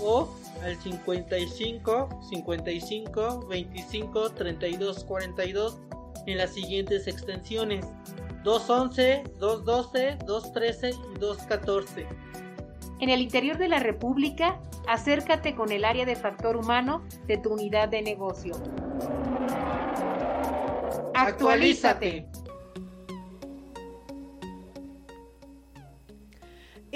[0.00, 0.28] o
[0.62, 5.78] al 55 55 25 32 42
[6.26, 7.86] en las siguientes extensiones
[8.46, 12.06] 211, 212, 213 y 214.
[12.98, 14.58] En el interior de la República,
[14.88, 18.54] acércate con el área de factor humano de tu unidad de negocio.
[21.14, 22.26] Actualízate.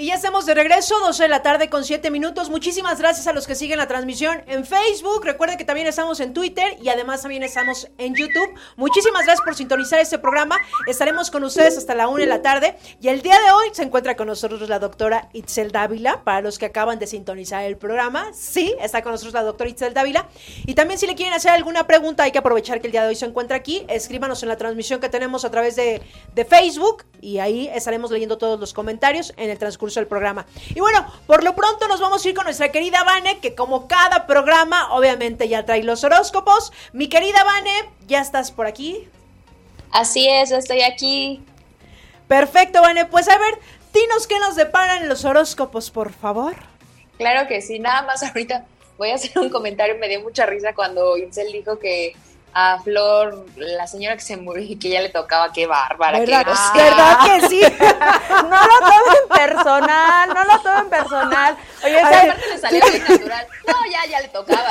[0.01, 2.49] Y ya estamos de regreso, 12 de la tarde con 7 minutos.
[2.49, 5.23] Muchísimas gracias a los que siguen la transmisión en Facebook.
[5.23, 8.49] Recuerden que también estamos en Twitter y además también estamos en YouTube.
[8.77, 10.57] Muchísimas gracias por sintonizar este programa.
[10.87, 12.77] Estaremos con ustedes hasta la 1 de la tarde.
[12.99, 16.23] Y el día de hoy se encuentra con nosotros la doctora Itzel Dávila.
[16.23, 19.93] Para los que acaban de sintonizar el programa, sí, está con nosotros la doctora Itzel
[19.93, 20.27] Dávila.
[20.65, 23.09] Y también si le quieren hacer alguna pregunta, hay que aprovechar que el día de
[23.09, 23.85] hoy se encuentra aquí.
[23.87, 26.01] Escríbanos en la transmisión que tenemos a través de,
[26.33, 30.45] de Facebook y ahí estaremos leyendo todos los comentarios en el transcurso del programa.
[30.69, 33.87] Y bueno, por lo pronto nos vamos a ir con nuestra querida Vane, que como
[33.87, 36.71] cada programa, obviamente ya trae los horóscopos.
[36.93, 39.07] Mi querida Vane, ¿ya estás por aquí?
[39.91, 41.43] Así es, estoy aquí.
[42.27, 43.05] Perfecto, Vane.
[43.05, 43.59] Pues a ver,
[43.93, 46.55] dinos qué nos deparan los horóscopos, por favor.
[47.17, 48.65] Claro que sí, nada más ahorita
[48.97, 52.15] voy a hacer un comentario, me dio mucha risa cuando Itzel dijo que
[52.53, 56.25] a Flor, la señora que se murió y que ya le tocaba, qué bárbara, qué
[56.25, 56.45] ¿Verdad?
[56.45, 56.83] grosera.
[56.83, 57.61] ¿Verdad que sí?
[58.29, 61.57] no lo tomen personal, no lo tomen personal.
[61.83, 62.21] Oye, A ¿sabes?
[62.21, 63.47] ver, aparte le salió bien natural.
[63.67, 64.69] No, ya, ya le tocaba.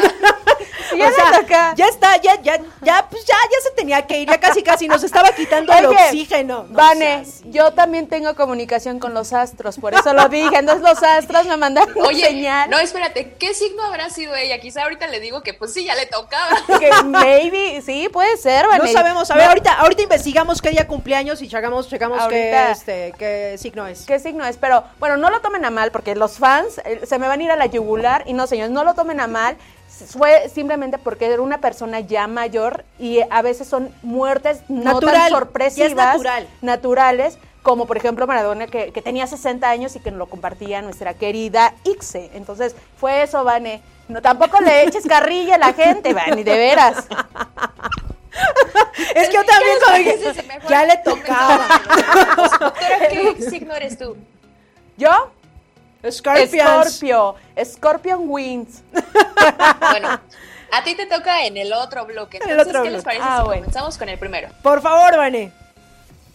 [0.97, 1.75] ya o sea, le toca.
[1.77, 4.87] ya está, ya, ya, ya, pues ya, ya se tenía que ir, ya casi casi
[4.89, 6.67] nos estaba quitando el oxígeno.
[6.69, 10.57] No Vane, yo también tengo comunicación con los astros, por eso lo dije.
[10.59, 12.69] Entonces los astros me mandaron Oye, señal.
[12.71, 14.61] no, espérate, ¿qué signo habrá sido ella?
[14.61, 16.51] Quizá ahorita le digo que pues sí, ya le tocaba.
[16.79, 18.85] Que maybe, sí, puede ser, Vane.
[18.85, 22.71] No sabemos, a ver, No, ahorita, ahorita investigamos qué día cumpleaños y checamos, checamos qué,
[22.71, 24.05] este, qué signo es.
[24.07, 24.57] ¿Qué signo es?
[24.57, 27.43] Pero bueno, no lo tomen a mal porque los fans eh, se me van a
[27.43, 29.57] ir a la yugular y no, señores, no lo tomen a mal.
[29.89, 35.15] Fue simplemente porque era una persona ya mayor y a veces son muertes no Natural,
[35.15, 36.49] tan sorpresivas, natural.
[36.63, 40.81] naturales, como por ejemplo Maradona que, que tenía 60 años y que nos lo compartía
[40.81, 42.31] nuestra querida Ixe.
[42.35, 43.83] Entonces fue eso, Vane.
[44.11, 47.07] No, tampoco le eches carrilla a la gente, Vane, de veras.
[49.15, 51.67] Es que yo también como mejor ya le tocaba.
[52.37, 52.75] Doctora,
[53.11, 54.17] ¿qué signo eres tú?
[54.97, 55.31] ¿Yo?
[56.09, 56.51] Scorpions.
[56.93, 57.35] Scorpio.
[57.65, 58.83] Scorpion Wings.
[59.81, 60.09] Bueno,
[60.73, 62.39] a ti te toca en el otro bloque.
[62.39, 63.19] En el Entonces, otro ¿qué les bloque.
[63.19, 63.61] parece Ah, si bueno.
[63.63, 64.49] comenzamos con el primero?
[64.63, 65.53] Por favor, Vane.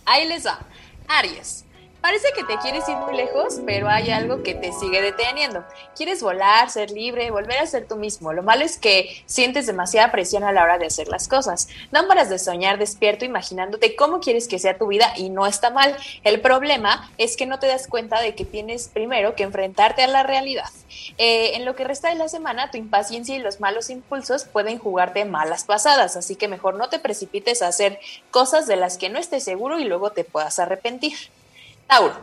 [0.05, 0.59] Ahí les va.
[1.07, 1.64] Aries.
[2.05, 5.65] Parece que te quieres ir muy lejos, pero hay algo que te sigue deteniendo.
[5.95, 8.31] Quieres volar, ser libre, volver a ser tú mismo.
[8.31, 11.67] Lo malo es que sientes demasiada presión a la hora de hacer las cosas.
[11.91, 15.71] No paras de soñar despierto imaginándote cómo quieres que sea tu vida y no está
[15.71, 15.97] mal.
[16.23, 20.07] El problema es que no te das cuenta de que tienes primero que enfrentarte a
[20.07, 20.69] la realidad.
[21.17, 24.77] Eh, en lo que resta de la semana, tu impaciencia y los malos impulsos pueden
[24.77, 27.99] jugarte malas pasadas, así que mejor no te precipites a hacer
[28.29, 31.17] cosas de las que no estés seguro y luego te puedas arrepentir.
[31.87, 32.15] Tauro,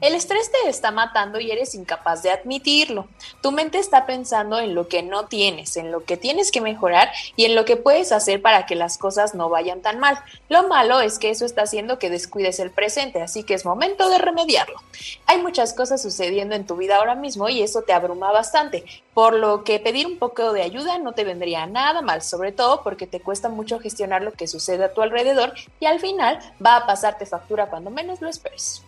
[0.00, 3.06] El estrés te está matando y eres incapaz de admitirlo.
[3.42, 7.10] Tu mente está pensando en lo que no tienes, en lo que tienes que mejorar
[7.36, 10.18] y en lo que puedes hacer para que las cosas no vayan tan mal.
[10.48, 14.08] Lo malo es que eso está haciendo que descuides el presente, así que es momento
[14.08, 14.80] de remediarlo.
[15.26, 19.34] Hay muchas cosas sucediendo en tu vida ahora mismo y eso te abruma bastante, por
[19.34, 23.06] lo que pedir un poco de ayuda no te vendría nada mal, sobre todo porque
[23.06, 26.86] te cuesta mucho gestionar lo que sucede a tu alrededor y al final va a
[26.86, 28.82] pasarte factura cuando menos lo esperes.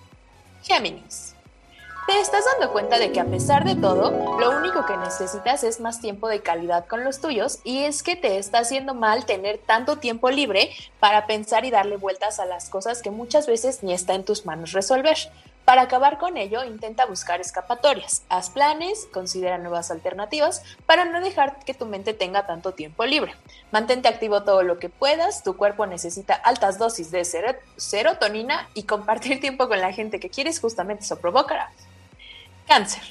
[0.63, 1.35] Géminis.
[2.07, 5.79] Te estás dando cuenta de que a pesar de todo, lo único que necesitas es
[5.79, 9.59] más tiempo de calidad con los tuyos y es que te está haciendo mal tener
[9.59, 13.93] tanto tiempo libre para pensar y darle vueltas a las cosas que muchas veces ni
[13.93, 15.17] está en tus manos resolver.
[15.65, 21.65] Para acabar con ello, intenta buscar escapatorias, haz planes, considera nuevas alternativas para no dejar
[21.65, 23.35] que tu mente tenga tanto tiempo libre.
[23.71, 27.25] Mantente activo todo lo que puedas, tu cuerpo necesita altas dosis de
[27.77, 31.71] serotonina y compartir tiempo con la gente que quieres justamente eso provocará.
[32.67, 33.03] Cáncer.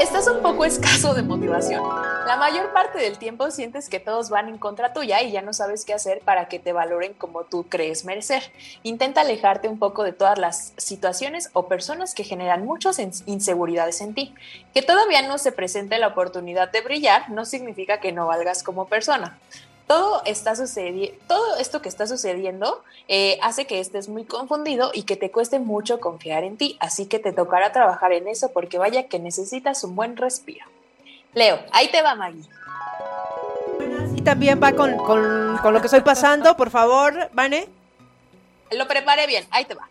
[0.00, 1.82] Estás un poco escaso de motivación.
[2.26, 5.52] La mayor parte del tiempo sientes que todos van en contra tuya y ya no
[5.52, 8.42] sabes qué hacer para que te valoren como tú crees merecer.
[8.82, 14.14] Intenta alejarte un poco de todas las situaciones o personas que generan muchas inseguridades en
[14.14, 14.34] ti.
[14.74, 18.86] Que todavía no se presente la oportunidad de brillar no significa que no valgas como
[18.86, 19.38] persona
[19.86, 25.02] todo está sucediendo, todo esto que está sucediendo eh, hace que estés muy confundido y
[25.02, 28.78] que te cueste mucho confiar en ti, así que te tocará trabajar en eso porque
[28.78, 30.66] vaya que necesitas un buen respiro.
[31.34, 32.48] Leo, ahí te va Maggie.
[34.16, 37.68] Y también va con, con lo que estoy pasando, por favor, Vane.
[38.70, 39.88] Lo preparé bien, ahí te va.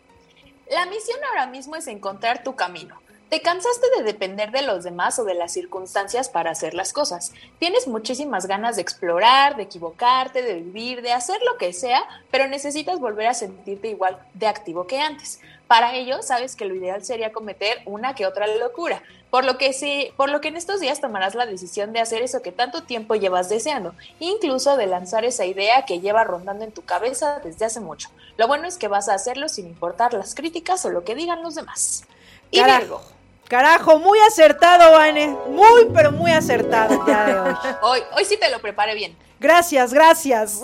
[0.70, 3.03] La misión ahora mismo es encontrar tu camino.
[3.34, 7.32] Te cansaste de depender de los demás o de las circunstancias para hacer las cosas.
[7.58, 12.46] Tienes muchísimas ganas de explorar, de equivocarte, de vivir, de hacer lo que sea, pero
[12.46, 15.40] necesitas volver a sentirte igual de activo que antes.
[15.66, 19.72] Para ello, sabes que lo ideal sería cometer una que otra locura, por lo que
[19.72, 22.84] sí, por lo que en estos días tomarás la decisión de hacer eso que tanto
[22.84, 27.64] tiempo llevas deseando, incluso de lanzar esa idea que lleva rondando en tu cabeza desde
[27.64, 28.10] hace mucho.
[28.36, 31.42] Lo bueno es que vas a hacerlo sin importar las críticas o lo que digan
[31.42, 32.04] los demás.
[32.52, 33.02] Y Virgo,
[33.48, 35.36] Carajo, muy acertado, Vane.
[35.48, 37.54] Muy, pero muy acertado el día de hoy.
[37.82, 39.16] Hoy, hoy sí te lo preparé bien.
[39.38, 40.60] Gracias, gracias.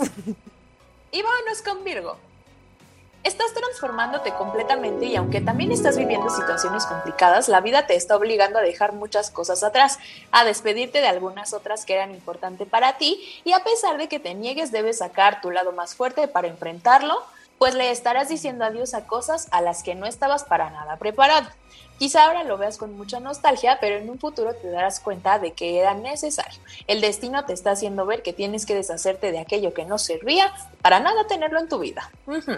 [1.11, 2.17] Y vámonos con Virgo.
[3.23, 8.57] Estás transformándote completamente y aunque también estás viviendo situaciones complicadas, la vida te está obligando
[8.57, 9.99] a dejar muchas cosas atrás,
[10.31, 14.19] a despedirte de algunas otras que eran importantes para ti y a pesar de que
[14.19, 17.21] te niegues debes sacar tu lado más fuerte para enfrentarlo,
[17.59, 21.47] pues le estarás diciendo adiós a cosas a las que no estabas para nada preparado.
[22.01, 25.53] Quizá ahora lo veas con mucha nostalgia, pero en un futuro te darás cuenta de
[25.53, 26.59] que era necesario.
[26.87, 30.51] El destino te está haciendo ver que tienes que deshacerte de aquello que no servía
[30.81, 32.09] para nada tenerlo en tu vida.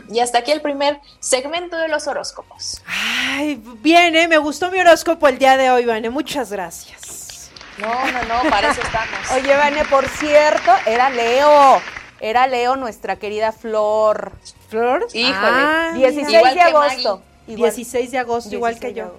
[0.10, 2.82] Y hasta aquí el primer segmento de los horóscopos.
[2.88, 4.30] Ay, bien, ¿eh?
[4.30, 6.10] me gustó mi horóscopo el día de hoy, Vane.
[6.10, 7.52] Muchas gracias.
[7.80, 9.30] No, no, no, para eso estamos.
[9.36, 11.82] Oye, Vane, por cierto, era Leo.
[12.22, 14.32] Era Leo, nuestra querida Flor.
[14.70, 15.06] ¿Flor?
[15.14, 15.95] Híjole.
[15.95, 17.22] 16 de agosto.
[17.48, 19.11] 16 de agosto, igual que yo.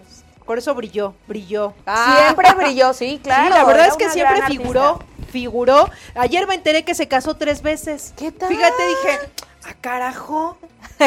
[0.47, 1.73] Por eso brilló, brilló.
[1.85, 3.45] Siempre brilló, sí, claro.
[3.45, 4.99] Sí, la verdad es que siempre figuró,
[5.31, 5.89] figuró.
[6.15, 8.13] Ayer me enteré que se casó tres veces.
[8.17, 8.49] ¿Qué tal?
[8.49, 9.19] Fíjate, dije,
[9.67, 10.59] ah, carajo.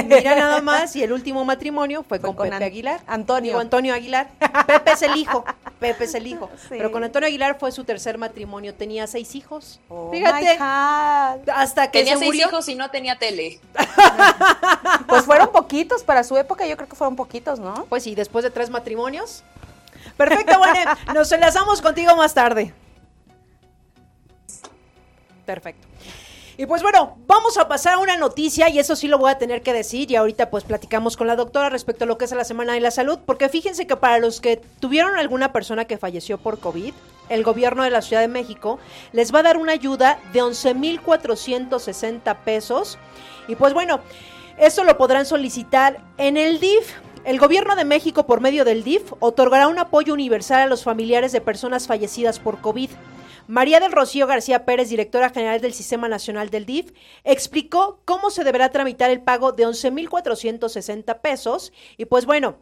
[0.05, 3.01] Mira nada más, y el último matrimonio fue, con, Pepe Aguilar.
[3.07, 3.59] Antonio.
[3.59, 4.29] Antonio Aguilar.
[4.65, 5.45] Pepe es el hijo.
[5.79, 6.49] Pepe es el hijo.
[6.69, 8.73] Pero con Antonio Aguilar fue su tercer matrimonio.
[8.73, 9.79] Tenía seis hijos.
[9.89, 10.57] Oh Fíjate.
[10.59, 13.59] Hasta que tenía seis hijos y no tenía tele.
[15.07, 16.65] pues fueron poquitos para su época.
[16.65, 17.85] Yo creo que fueron poquitos, ¿no?
[17.85, 19.43] Pues sí, después de tres matrimonios.
[20.15, 22.73] Perfecto, bueno, nos enlazamos contigo más tarde.
[25.45, 25.86] Perfecto.
[26.59, 29.37] Y pues bueno, vamos a pasar a una noticia y eso sí lo voy a
[29.37, 32.31] tener que decir y ahorita pues platicamos con la doctora respecto a lo que es
[32.31, 35.99] la Semana de la Salud, porque fíjense que para los que tuvieron alguna persona que
[35.99, 36.95] falleció por COVID,
[37.29, 38.79] el gobierno de la Ciudad de México
[39.13, 42.97] les va a dar una ayuda de 11.460 pesos
[43.47, 43.99] y pues bueno,
[44.57, 46.91] eso lo podrán solicitar en el DIF.
[47.23, 51.31] El gobierno de México, por medio del DIF, otorgará un apoyo universal a los familiares
[51.33, 52.89] de personas fallecidas por COVID.
[53.47, 56.91] María del Rocío García Pérez, directora general del Sistema Nacional del DIF,
[57.23, 61.71] explicó cómo se deberá tramitar el pago de 11.460 pesos.
[61.95, 62.57] Y pues bueno,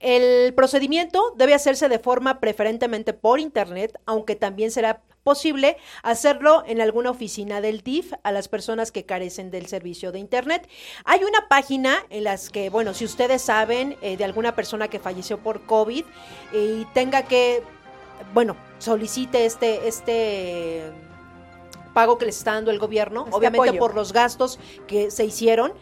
[0.00, 6.80] el procedimiento debe hacerse de forma preferentemente por Internet, aunque también será posible hacerlo en
[6.80, 10.66] alguna oficina del DIF a las personas que carecen del servicio de Internet.
[11.04, 14.98] Hay una página en las que, bueno, si ustedes saben eh, de alguna persona que
[14.98, 16.04] falleció por COVID
[16.54, 17.62] y tenga que
[18.34, 20.92] bueno, solicite este, este
[21.94, 25.72] pago que les está dando el gobierno, este obviamente por los gastos que se hicieron,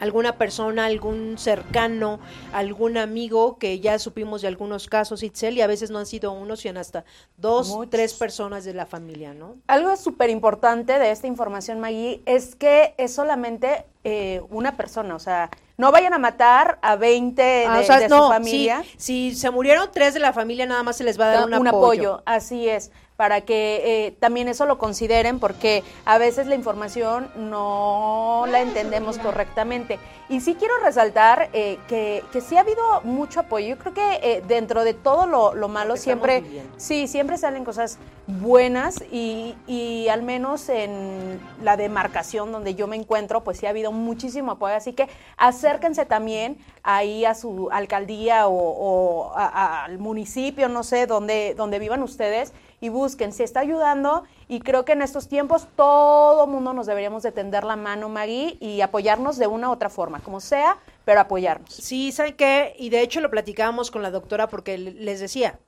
[0.00, 2.20] alguna persona, algún cercano,
[2.52, 6.32] algún amigo que ya supimos de algunos casos, Itzel, y a veces no han sido
[6.32, 7.04] uno, sino hasta
[7.36, 9.56] dos, tres personas de la familia, ¿no?
[9.66, 15.18] Algo súper importante de esta información, Maggie, es que es solamente eh, una persona, o
[15.18, 18.84] sea, no vayan a matar a 20 ah, de, su familia.
[18.96, 21.54] si se murieron tres de la familia, nada más se les va a dar un,
[21.54, 22.22] un apoyo.
[22.26, 28.44] Así es para que eh, también eso lo consideren porque a veces la información no
[28.48, 29.98] la entendemos correctamente.
[30.28, 33.68] Y sí quiero resaltar eh, que, que, sí ha habido mucho apoyo.
[33.68, 36.42] Yo creo que eh, dentro de todo lo, malo siempre,
[36.76, 42.96] sí, siempre salen cosas buenas y, y, al menos en la demarcación donde yo me
[42.96, 44.74] encuentro, pues sí ha habido muchísimo apoyo.
[44.74, 51.78] Así que acérquense también ahí a su alcaldía o, al municipio, no sé, donde, donde
[51.78, 52.52] vivan ustedes
[52.84, 57.22] y busquen si está ayudando y creo que en estos tiempos todo mundo nos deberíamos
[57.22, 61.20] de tender la mano, Maggie, y apoyarnos de una u otra forma, como sea, pero
[61.20, 61.72] apoyarnos.
[61.72, 62.76] Sí, ¿saben qué?
[62.78, 65.58] Y de hecho lo platicábamos con la doctora porque les decía,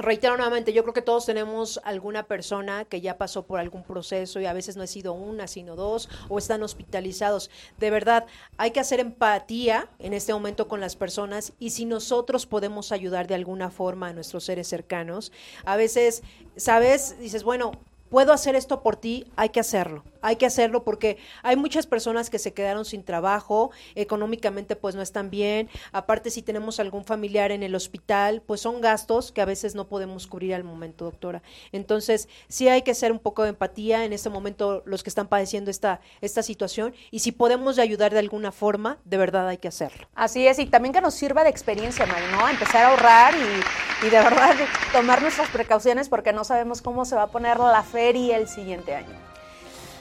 [0.00, 4.40] reitero nuevamente, yo creo que todos tenemos alguna persona que ya pasó por algún proceso
[4.40, 7.50] y a veces no ha sido una, sino dos, o están hospitalizados.
[7.78, 12.46] De verdad, hay que hacer empatía en este momento con las personas y si nosotros
[12.46, 15.32] podemos ayudar de alguna forma a nuestros seres cercanos,
[15.64, 16.22] a veces,
[16.56, 17.18] ¿sabes?
[17.18, 17.72] Dices, bueno,
[18.10, 22.30] puedo hacer esto por ti, hay que hacerlo hay que hacerlo porque hay muchas personas
[22.30, 27.52] que se quedaron sin trabajo, económicamente pues no están bien, aparte si tenemos algún familiar
[27.52, 31.42] en el hospital, pues son gastos que a veces no podemos cubrir al momento, doctora.
[31.72, 35.28] Entonces, sí hay que hacer un poco de empatía en este momento los que están
[35.28, 39.68] padeciendo esta, esta situación y si podemos ayudar de alguna forma, de verdad hay que
[39.68, 40.08] hacerlo.
[40.14, 42.48] Así es, y también que nos sirva de experiencia, Mari, ¿no?
[42.48, 44.54] Empezar a ahorrar y, y de verdad
[44.92, 48.94] tomar nuestras precauciones porque no sabemos cómo se va a poner la feria el siguiente
[48.94, 49.20] año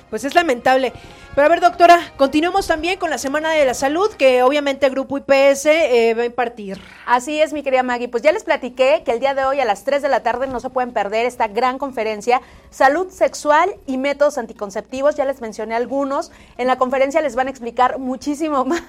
[0.09, 0.93] pues es lamentable.
[1.35, 4.91] Pero a ver, doctora, continuemos también con la Semana de la Salud, que obviamente el
[4.91, 6.81] Grupo IPS eh, va a impartir.
[7.05, 8.09] Así es, mi querida Maggie.
[8.09, 10.47] Pues ya les platiqué que el día de hoy a las 3 de la tarde
[10.47, 12.41] no se pueden perder esta gran conferencia,
[12.71, 15.15] Salud Sexual y Métodos Anticonceptivos.
[15.15, 16.31] Ya les mencioné algunos.
[16.57, 18.81] En la conferencia les van a explicar muchísimo más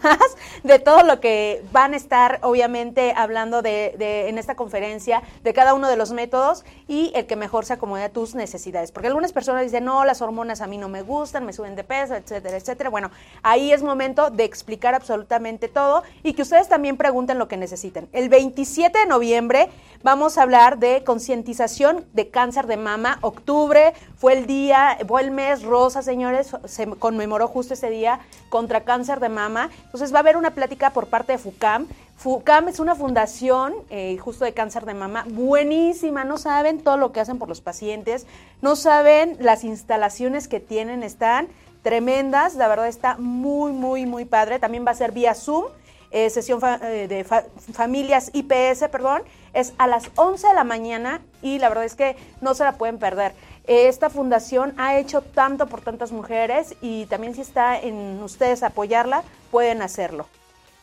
[0.62, 5.52] de todo lo que van a estar, obviamente, hablando de, de en esta conferencia, de
[5.52, 8.92] cada uno de los métodos y el que mejor se acomode a tus necesidades.
[8.92, 11.84] Porque algunas personas dicen, no, las hormonas a mí no me gustan, me suben de
[11.84, 12.90] peso, etcétera, etcétera.
[12.90, 13.10] Bueno,
[13.42, 18.08] ahí es momento de explicar absolutamente todo y que ustedes también pregunten lo que necesiten.
[18.12, 19.68] El 27 de noviembre
[20.02, 23.18] vamos a hablar de concientización de cáncer de mama.
[23.20, 28.82] Octubre fue el día, fue el mes rosa, señores, se conmemoró justo ese día contra
[28.82, 29.70] cáncer de mama.
[29.84, 31.86] Entonces va a haber una plática por parte de FUCAM.
[32.16, 37.12] FUCAM es una fundación eh, justo de cáncer de mama buenísima, no saben todo lo
[37.12, 38.26] que hacen por los pacientes,
[38.60, 41.48] no saben las instalaciones que tienen, están
[41.82, 44.58] tremendas, la verdad está muy, muy, muy padre.
[44.58, 45.64] También va a ser vía Zoom,
[46.10, 47.24] eh, sesión eh, de
[47.72, 52.16] familias IPS, perdón, es a las 11 de la mañana y la verdad es que
[52.40, 53.32] no se la pueden perder.
[53.66, 59.22] Esta fundación ha hecho tanto por tantas mujeres y también si está en ustedes apoyarla,
[59.50, 60.26] pueden hacerlo.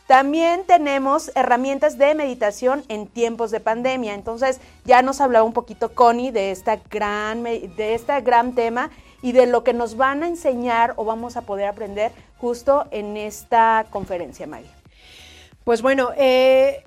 [0.06, 4.14] También tenemos herramientas de meditación en tiempos de pandemia.
[4.14, 8.90] Entonces, ya nos hablaba un poquito Connie de esta gran de este gran tema
[9.22, 13.16] y de lo que nos van a enseñar o vamos a poder aprender justo en
[13.16, 14.70] esta conferencia, Maggie.
[15.64, 16.84] Pues bueno, eh,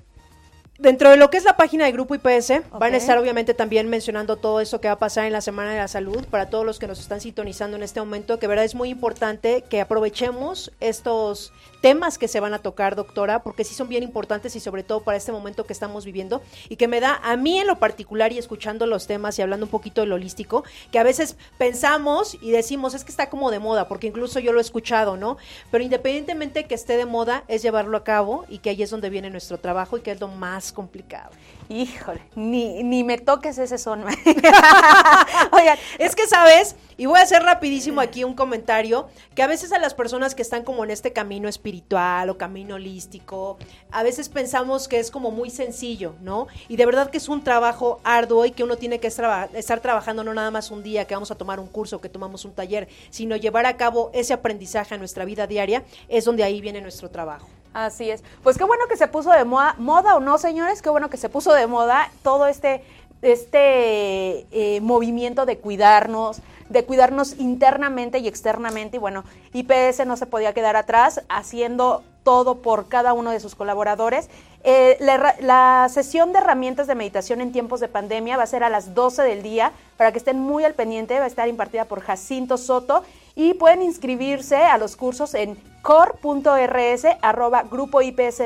[0.81, 3.87] Dentro de lo que es la página de Grupo IPS, van a estar obviamente también
[3.87, 6.65] mencionando todo eso que va a pasar en la Semana de la Salud para todos
[6.65, 10.71] los que nos están sintonizando en este momento, que verdad es muy importante que aprovechemos
[10.79, 14.81] estos temas que se van a tocar, doctora, porque sí son bien importantes y sobre
[14.81, 17.77] todo para este momento que estamos viviendo y que me da a mí en lo
[17.77, 22.39] particular y escuchando los temas y hablando un poquito del holístico, que a veces pensamos
[22.41, 25.37] y decimos, es que está como de moda, porque incluso yo lo he escuchado, ¿no?
[25.69, 29.11] Pero independientemente que esté de moda, es llevarlo a cabo y que ahí es donde
[29.11, 31.31] viene nuestro trabajo y que es lo más complicado.
[31.69, 34.03] Híjole, ni, ni me toques ese son.
[35.51, 39.71] Oigan, es que sabes, y voy a hacer rapidísimo aquí un comentario, que a veces
[39.71, 43.57] a las personas que están como en este camino espiritual o camino holístico,
[43.91, 46.47] a veces pensamos que es como muy sencillo, ¿no?
[46.67, 50.23] Y de verdad que es un trabajo arduo y que uno tiene que estar trabajando
[50.23, 52.87] no nada más un día que vamos a tomar un curso, que tomamos un taller,
[53.09, 57.09] sino llevar a cabo ese aprendizaje en nuestra vida diaria, es donde ahí viene nuestro
[57.09, 57.47] trabajo.
[57.73, 58.23] Así es.
[58.43, 61.17] Pues qué bueno que se puso de moda, moda o no, señores, qué bueno que
[61.17, 62.83] se puso de moda todo este,
[63.21, 68.97] este eh, movimiento de cuidarnos, de cuidarnos internamente y externamente.
[68.97, 69.23] Y bueno,
[69.53, 74.29] IPS no se podía quedar atrás haciendo todo por cada uno de sus colaboradores.
[74.63, 78.63] Eh, la, la, sesión de herramientas de meditación en tiempos de pandemia va a ser
[78.63, 81.85] a las 12 del día, para que estén muy al pendiente, va a estar impartida
[81.85, 83.03] por Jacinto Soto
[83.35, 88.43] y pueden inscribirse a los cursos en core.rs arroba grupo IPS,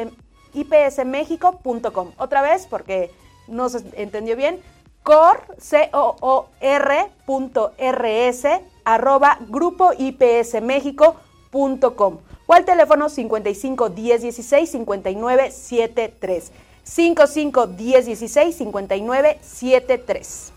[0.53, 2.11] ipsmexico.com.
[2.17, 3.11] Otra vez, porque
[3.47, 4.59] no se entendió bien,
[5.03, 8.45] core, c o o r .rs,
[8.83, 12.17] arroba grupo ipsmexico.com
[12.47, 16.51] o al teléfono 55 10 16 59 73.
[16.83, 20.53] 55 10 16 59 73.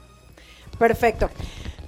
[0.78, 1.30] Perfecto.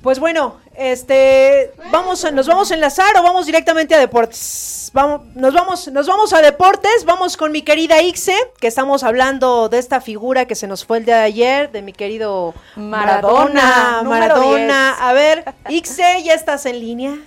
[0.03, 4.91] Pues bueno, este, vamos, a, nos vamos a enlazar o vamos directamente a deportes.
[4.95, 7.05] Vamos, nos vamos, nos vamos a deportes.
[7.05, 10.99] Vamos con mi querida Ixe, que estamos hablando de esta figura que se nos fue
[10.99, 14.95] el día de ayer, de mi querido Maradona, Maradona.
[14.95, 17.19] A ver, Ixe, ya estás en línea.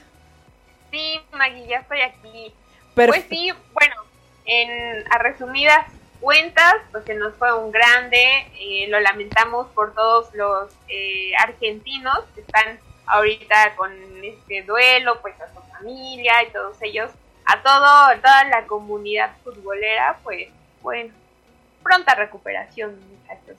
[0.91, 2.53] Sí, Maggie, ya estoy aquí.
[2.95, 3.95] Pues sí, bueno,
[4.45, 5.85] en a resumidas
[6.23, 8.23] cuentas, pues se nos fue un grande,
[8.57, 13.91] eh, lo lamentamos por todos los eh, argentinos que están ahorita con
[14.23, 17.11] este duelo, pues a su familia y todos ellos,
[17.45, 20.47] a todo, toda la comunidad futbolera, pues
[20.81, 21.13] bueno,
[21.83, 23.57] pronta recuperación muchachos.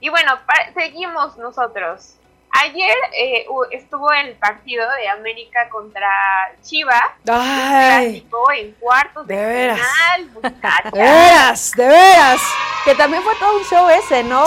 [0.00, 0.38] Y bueno,
[0.72, 2.16] seguimos nosotros.
[2.52, 6.10] Ayer eh, estuvo el partido de América contra
[6.62, 10.42] Chivas, clásico en cuartos de, final,
[10.92, 12.40] De veras, de veras.
[12.84, 14.44] Que también fue todo un show ese, ¿no?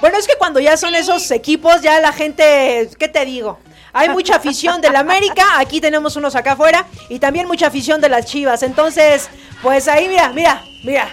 [0.00, 3.58] Bueno, es que cuando ya son esos equipos, ya la gente, ¿qué te digo?
[3.92, 8.10] Hay mucha afición del América, aquí tenemos unos acá afuera, y también mucha afición de
[8.10, 8.62] las Chivas.
[8.62, 9.30] Entonces,
[9.62, 11.08] pues ahí, mira, mira, mira,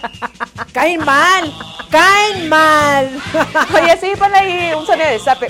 [0.74, 1.54] caen mal,
[1.90, 3.22] caen mal.
[3.74, 5.48] Oye, sí, ponle ahí un sonido de zape.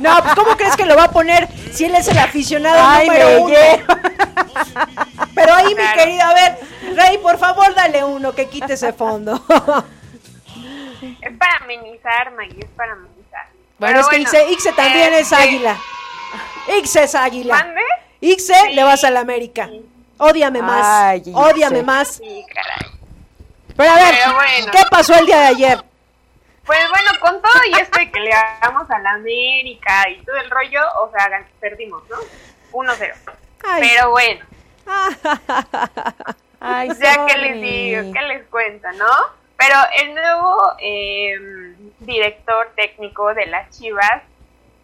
[0.00, 3.06] No, pues ¿cómo crees que lo va a poner si él es el aficionado Ay,
[3.08, 3.54] número uno?
[5.34, 6.58] Pero ahí, mi querido, a ver,
[6.94, 9.42] Rey, por favor, dale uno que quite ese fondo.
[11.20, 13.46] Es para amenizar, Maggie, es para amenizar.
[13.78, 15.76] Bueno, es que Ixe, también es este, águila.
[16.78, 17.54] Ixe es águila.
[17.54, 17.80] ¿Mande?
[18.20, 19.68] Ixe le vas a la América.
[20.18, 21.20] Ódiame más.
[21.34, 22.08] Ódiame más.
[22.14, 22.92] Sí, caray.
[23.76, 24.14] Pero a ver,
[24.70, 25.84] ¿qué pasó el día de ayer?
[26.64, 30.36] Pues bueno, con todo y esto de que le hagamos a la América y todo
[30.36, 32.16] el rollo, o sea, perdimos, ¿no?
[32.72, 33.14] 1-0.
[33.80, 34.44] Pero bueno.
[36.60, 39.10] Ay, ya que les digo, ¿qué les cuento, no?
[39.56, 44.22] Pero el nuevo em, director técnico de las Chivas,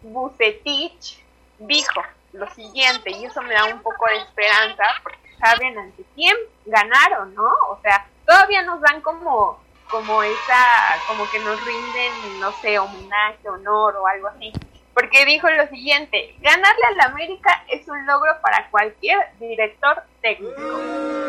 [0.01, 1.23] Bucetich,
[1.59, 2.01] dijo
[2.33, 6.35] lo siguiente, y eso me da un poco de esperanza, porque saben ante quién
[6.65, 7.49] ganaron, ¿no?
[7.69, 10.65] O sea, todavía nos dan como como esa,
[11.07, 14.53] como que nos rinden, no sé, homenaje, honor o algo así.
[14.93, 20.81] Porque dijo lo siguiente, ganarle al América es un logro para cualquier director técnico.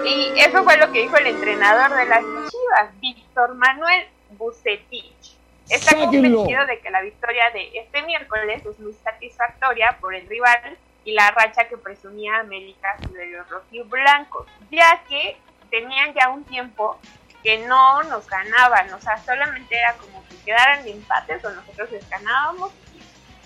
[0.05, 5.37] Y eso fue lo que dijo el entrenador de las Chivas, Víctor Manuel Bucetich.
[5.69, 10.77] Está convencido de que la victoria de este miércoles es muy satisfactoria por el rival
[11.05, 15.37] y la racha que presumía América sobre los rojiblancos, ya que
[15.71, 16.99] tenían ya un tiempo
[17.43, 22.09] que no nos ganaban, o sea, solamente era como que quedaran empates o nosotros les
[22.09, 22.73] ganábamos.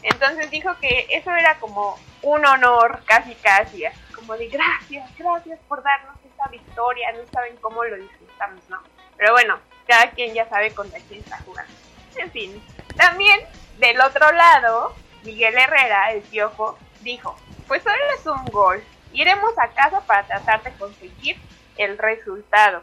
[0.03, 3.85] Entonces dijo que eso era como un honor, casi casi,
[4.15, 8.81] como de gracias, gracias por darnos esta victoria, no saben cómo lo disfrutamos, ¿no?
[9.16, 11.73] Pero bueno, cada quien ya sabe contra quién está jugando.
[12.16, 12.62] En fin,
[12.97, 13.41] también
[13.79, 19.69] del otro lado, Miguel Herrera, el piojo, dijo, pues solo es un gol, iremos a
[19.69, 21.37] casa para tratar de conseguir
[21.77, 22.83] el resultado.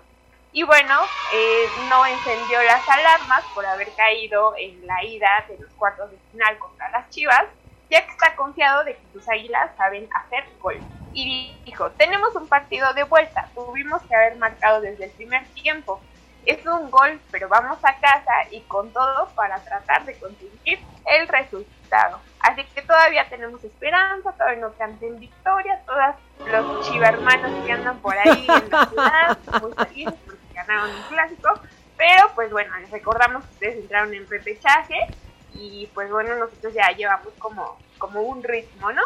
[0.54, 1.00] Y bueno,
[1.34, 6.18] eh, no encendió las alarmas por haber caído en la ida de los cuartos de
[6.32, 7.46] final contra las Chivas,
[7.90, 10.78] ya que está confiado de que sus águilas saben hacer gol.
[11.14, 16.02] Y dijo, tenemos un partido de vuelta, tuvimos que haber marcado desde el primer tiempo.
[16.46, 21.28] Es un gol, pero vamos a casa y con todo para tratar de conseguir el
[21.30, 22.20] resultado.
[22.40, 26.16] Así que todavía tenemos esperanza, todavía no canten victoria, todas
[26.50, 30.14] los chivermanos que andan por ahí en la ciudad, muy felices
[30.54, 31.50] ganaron un clásico,
[31.98, 35.08] Pero pues bueno, les recordamos que ustedes entraron en repechaje
[35.54, 39.02] y pues bueno, nosotros ya llevamos como, como un ritmo, ¿no?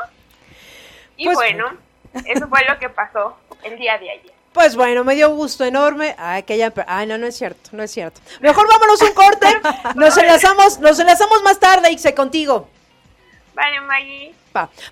[1.17, 1.71] Y Pues- bueno,
[2.25, 4.33] eso fue lo que pasó el día de ayer.
[4.53, 6.15] Pues bueno, me dio gusto enorme.
[6.17, 6.71] Ay, que haya...
[6.87, 8.21] Ay, no, no es cierto, no es cierto.
[8.39, 9.47] Mejor vámonos un corte.
[9.95, 12.69] Nos enlazamos, nos enlazamos más tarde, Ixe, contigo.
[13.53, 14.33] Vale, Maggie.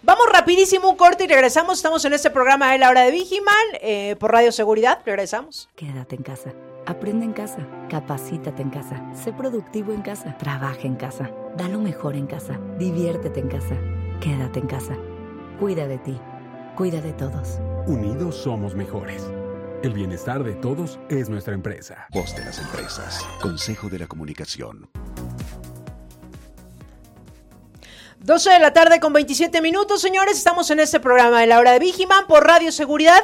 [0.01, 1.77] Vamos rapidísimo un corte y regresamos.
[1.77, 4.99] Estamos en este programa de la hora de Vigiman eh, por Radio Seguridad.
[5.05, 5.69] Regresamos.
[5.75, 6.53] Quédate en casa.
[6.85, 7.65] Aprende en casa.
[7.89, 9.01] Capacítate en casa.
[9.13, 10.37] Sé productivo en casa.
[10.37, 11.31] Trabaja en casa.
[11.55, 12.59] Da lo mejor en casa.
[12.77, 13.77] Diviértete en casa.
[14.19, 14.97] Quédate en casa.
[15.59, 16.19] Cuida de ti.
[16.75, 17.59] Cuida de todos.
[17.87, 19.31] Unidos somos mejores.
[19.83, 22.07] El bienestar de todos es nuestra empresa.
[22.11, 23.25] Voz de las empresas.
[23.41, 24.89] Consejo de la comunicación.
[28.23, 30.37] 12 de la tarde con 27 minutos, señores.
[30.37, 33.21] Estamos en este programa de la hora de Vigiman por Radio Seguridad.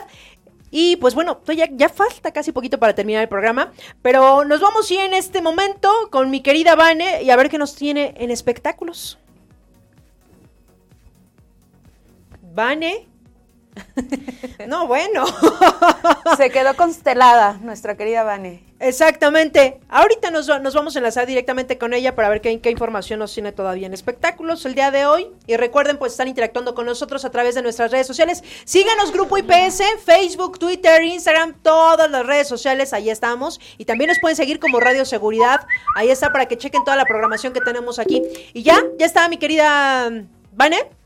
[0.71, 3.71] Y pues bueno, pues ya, ya falta casi poquito para terminar el programa.
[4.01, 7.57] Pero nos vamos sí en este momento con mi querida Vane y a ver qué
[7.57, 9.17] nos tiene en espectáculos.
[12.53, 13.07] Vane.
[14.67, 15.25] No, bueno.
[16.37, 18.63] Se quedó constelada nuestra querida Vane.
[18.79, 19.79] Exactamente.
[19.89, 23.33] Ahorita nos, nos vamos a enlazar directamente con ella para ver qué, qué información nos
[23.33, 25.27] tiene todavía en espectáculos el día de hoy.
[25.47, 28.43] Y recuerden, pues están interactuando con nosotros a través de nuestras redes sociales.
[28.63, 33.59] Síganos, Grupo IPS, Facebook, Twitter, Instagram, todas las redes sociales, ahí estamos.
[33.77, 35.65] Y también nos pueden seguir como Radio Seguridad.
[35.95, 38.23] Ahí está para que chequen toda la programación que tenemos aquí.
[38.53, 40.98] Y ya, ya está mi querida mm, Vane.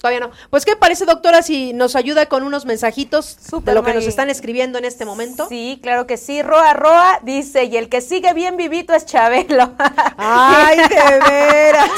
[0.00, 0.30] Todavía no.
[0.48, 4.30] Pues, ¿qué parece, doctora, si nos ayuda con unos mensajitos de lo que nos están
[4.30, 5.46] escribiendo en este momento?
[5.46, 6.40] Sí, claro que sí.
[6.40, 9.72] Roa Roa dice, y el que sigue bien vivito es Chabelo.
[10.16, 11.90] ¡Ay, de veras!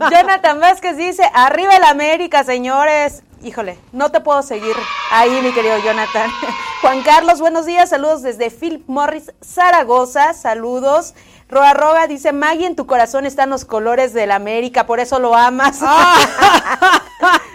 [0.10, 3.22] Jonathan Vázquez dice, arriba el América, señores.
[3.44, 4.74] Híjole, no te puedo seguir
[5.12, 6.28] ahí, mi querido Jonathan.
[6.80, 11.14] Juan Carlos, buenos días, saludos desde Philip Morris, Zaragoza, saludos.
[11.48, 15.36] Roa Roa dice, Maggie, en tu corazón están los colores del América, por eso lo
[15.36, 15.78] amas.
[15.82, 17.02] Ah.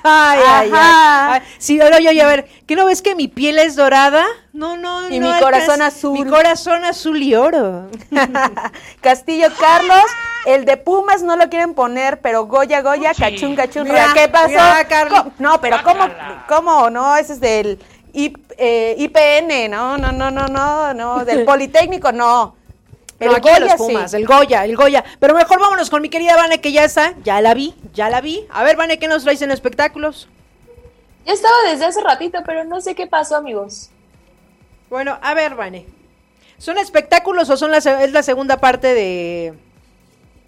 [0.04, 1.42] Ay, ay, ay.
[1.58, 4.26] Sí, ahora yo, a ver, ¿qué no ves que mi piel es dorada?
[4.54, 6.14] No, no, Y no mi corazón azul.
[6.20, 7.88] Mi corazón azul y oro.
[9.02, 10.04] Castillo Carlos,
[10.46, 13.84] el de Pumas no lo quieren poner, pero Goya Goya, cachun cachun.
[13.88, 14.48] Mira, ¿Qué pasó?
[14.50, 14.88] mira.
[15.10, 16.04] Co- No, pero ¿cómo?
[16.48, 16.90] ¿Cómo?
[16.90, 17.80] No, ese es del
[18.14, 22.56] I- eh, IPN, no, no, no, no, no, no, del Politécnico, no.
[23.20, 25.04] El aquí de los Pumas, el Goya, el Goya.
[25.20, 27.14] Pero mejor vámonos con mi querida Vane, que ya está.
[27.24, 28.48] Ya la vi, ya la vi.
[28.50, 30.28] A ver, Vane, ¿qué nos traes en espectáculos?
[31.26, 33.90] Ya estaba desde hace ratito, pero no sé qué pasó, amigos.
[34.90, 35.86] Bueno, a ver, Vane.
[36.58, 39.54] ¿Son espectáculos o son la, es la segunda parte de...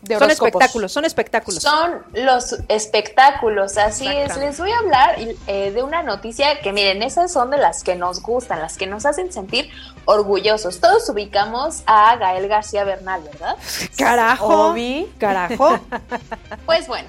[0.01, 1.61] De son espectáculos, son espectáculos.
[1.61, 4.35] Son los espectáculos, así es.
[4.37, 5.15] Les voy a hablar
[5.45, 8.87] eh, de una noticia que miren, esas son de las que nos gustan, las que
[8.87, 9.69] nos hacen sentir
[10.05, 10.79] orgullosos.
[10.79, 13.55] Todos ubicamos a Gael García Bernal, ¿verdad?
[13.97, 14.71] Carajo.
[14.71, 15.11] Obi.
[15.17, 15.79] Carajo.
[16.65, 17.07] Pues bueno,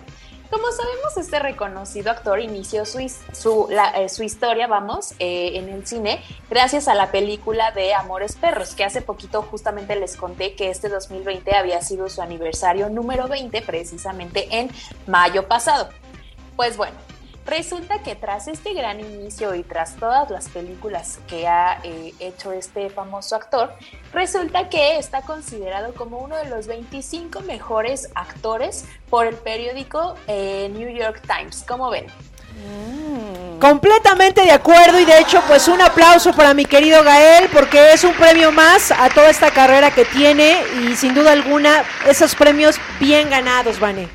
[0.51, 2.99] como sabemos, este reconocido actor inició su,
[3.33, 7.95] su, la- eh, su historia, vamos, eh, en el cine gracias a la película de
[7.95, 12.89] Amores Perros, que hace poquito justamente les conté que este 2020 había sido su aniversario
[12.91, 14.71] número 20, precisamente en
[15.07, 15.89] mayo pasado.
[16.57, 16.97] Pues bueno,
[17.47, 22.53] resulta que tras este gran inicio y tras todas las películas que ha eh, hecho
[22.53, 23.75] este famoso actor,
[24.13, 30.71] resulta que está considerado como uno de los 25 mejores actores por el periódico eh,
[30.73, 31.65] New York Times.
[31.67, 32.07] ¿Cómo ven?
[33.61, 38.03] Completamente de acuerdo y de hecho pues un aplauso para mi querido Gael porque es
[38.03, 42.77] un premio más a toda esta carrera que tiene y sin duda alguna esos premios
[42.99, 44.09] bien ganados, Vane.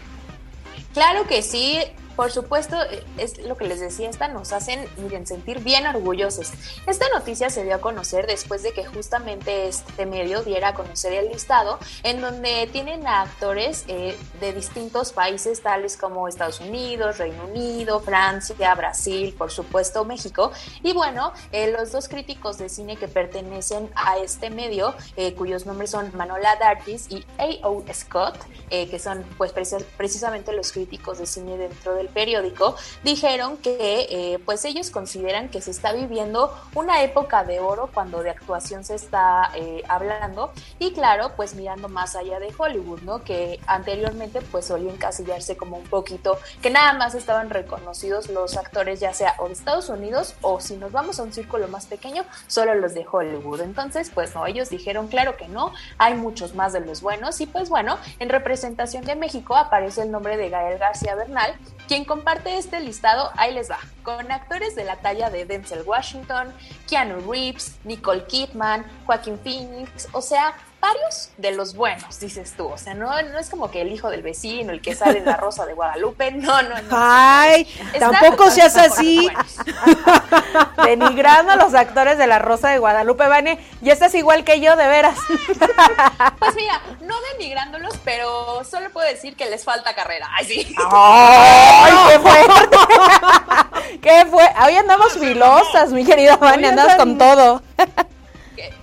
[0.93, 1.79] Claro que sí,
[2.17, 6.51] por supuesto, eh, es lo que les decía, esta nos hacen, miren, sentir bien orgullosos.
[6.87, 11.13] Esta noticia se dio a conocer después de que justamente este medio diera a conocer
[11.13, 17.19] el listado, en donde tienen a actores eh, de distintos países, tales como Estados Unidos,
[17.19, 20.51] Reino Unido, Francia, Brasil, por supuesto México.
[20.81, 24.95] Y bueno, eh, los dos críticos de cine que pertenecen a este medio,
[25.37, 27.83] cuyos nombres son Manola Dargis y A.O.
[27.93, 28.37] Scott,
[28.69, 34.39] que son pues precis- precisamente los críticos de cine dentro del periódico, dijeron que eh,
[34.45, 38.95] pues ellos consideran que se está viviendo una época de oro cuando de actuación se
[38.95, 43.23] está eh, hablando y claro, pues mirando más allá de Hollywood, ¿no?
[43.23, 48.99] Que anteriormente pues solía encasillarse como un poquito, que nada más estaban reconocidos los actores
[48.99, 52.23] ya sea o de Estados Unidos o si nos vamos a un círculo más pequeño,
[52.47, 53.61] solo los de Hollywood.
[53.61, 57.45] Entonces, pues no, ellos dijeron claro que no, hay muchos más de los buenos y
[57.45, 61.53] pues bueno, en representación de México aparece el nombre de Gael García Bernal,
[61.87, 66.53] quien comparte este listado, ahí les va, con actores de la talla de Denzel Washington,
[66.87, 72.67] Keanu Reeves, Nicole Kidman, Joaquin Phoenix, o sea, varios de los buenos, dices tú.
[72.67, 75.25] O sea, no, no es como que el hijo del vecino, el que sale en
[75.25, 76.31] la Rosa de Guadalupe.
[76.37, 76.89] No, no, no.
[76.91, 77.67] Ay,
[77.99, 79.27] tampoco seas así.
[80.85, 83.59] Denigrando a los actores de la Rosa de Guadalupe, Vane.
[83.81, 85.17] Y estás igual que yo, de veras.
[86.39, 90.29] Pues mira, no denigrándolos, pero solo puedo decir que les falta carrera.
[90.37, 90.75] Ay, sí.
[90.91, 92.77] ¡Ay, qué fuerte!
[94.01, 94.47] ¿Qué fue?
[94.65, 97.61] Hoy andamos filosas, mi querida Vane, andamos con todo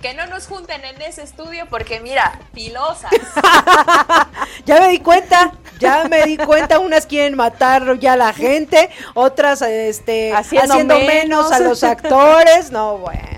[0.01, 3.11] que, no nos junten en ese estudio porque mira, filosas.
[4.65, 8.89] ya me di cuenta, ya me di cuenta, unas quieren matar ya a la gente,
[9.13, 13.35] otras este haciendo, menos a los actores, no bueno.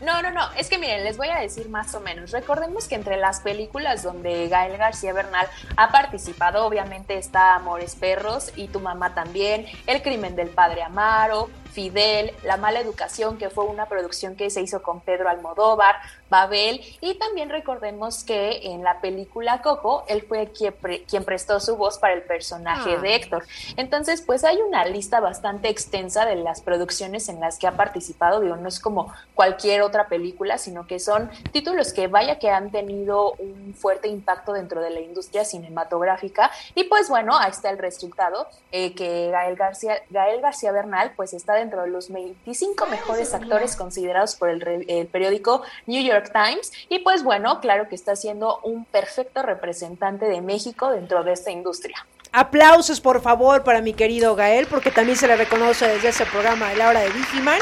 [0.00, 2.30] No, no, no, es que miren, les voy a decir más o menos.
[2.30, 8.52] Recordemos que entre las películas donde Gael García Bernal ha participado, obviamente está Amores Perros
[8.54, 13.64] y Tu Mamá también, El Crimen del Padre Amaro, Fidel, La Mala Educación, que fue
[13.64, 15.96] una producción que se hizo con Pedro Almodóvar,
[16.30, 21.98] Babel, y también recordemos que en la película Coco, él fue quien, prestó su voz
[21.98, 23.16] para el personaje de ah.
[23.16, 23.44] Héctor.
[23.76, 28.40] Entonces, pues hay una lista bastante extensa de las producciones en las que ha participado,
[28.40, 32.70] digo, no es como cualquier otra película, sino que son títulos que vaya que han
[32.70, 37.78] tenido un fuerte impacto dentro de la industria cinematográfica, y pues bueno, ahí está el
[37.78, 43.34] resultado, eh, que Gael García, Gael García Bernal, pues está dentro de los 25 mejores
[43.34, 46.72] actores considerados por el, periódico New York Times.
[46.88, 51.50] Y pues bueno, claro que está siendo un perfecto representante de México dentro de esta
[51.50, 52.06] industria.
[52.32, 56.70] Aplausos, por favor, para mi querido Gael, porque también se le reconoce desde ese programa
[56.70, 57.60] de la hora de Vigiman.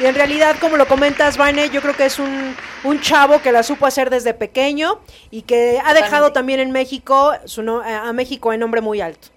[0.00, 3.52] Y en realidad, como lo comentas, Vane, yo creo que es un, un chavo que
[3.52, 5.00] la supo hacer desde pequeño
[5.30, 9.28] y que ha dejado también en México su a México en nombre muy alto.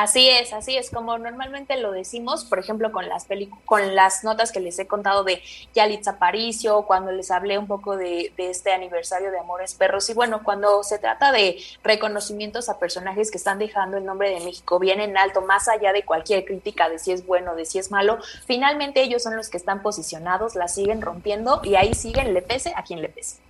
[0.00, 3.26] Así es, así es, como normalmente lo decimos, por ejemplo, con las
[3.64, 5.42] con las notas que les he contado de
[5.74, 10.14] Yalitza Aparicio, cuando les hablé un poco de, de, este aniversario de Amores Perros, y
[10.14, 14.78] bueno, cuando se trata de reconocimientos a personajes que están dejando el nombre de México
[14.78, 17.90] bien en alto, más allá de cualquier crítica de si es bueno, de si es
[17.90, 22.42] malo, finalmente ellos son los que están posicionados, la siguen rompiendo y ahí siguen, le
[22.42, 23.47] pese a quien le pese.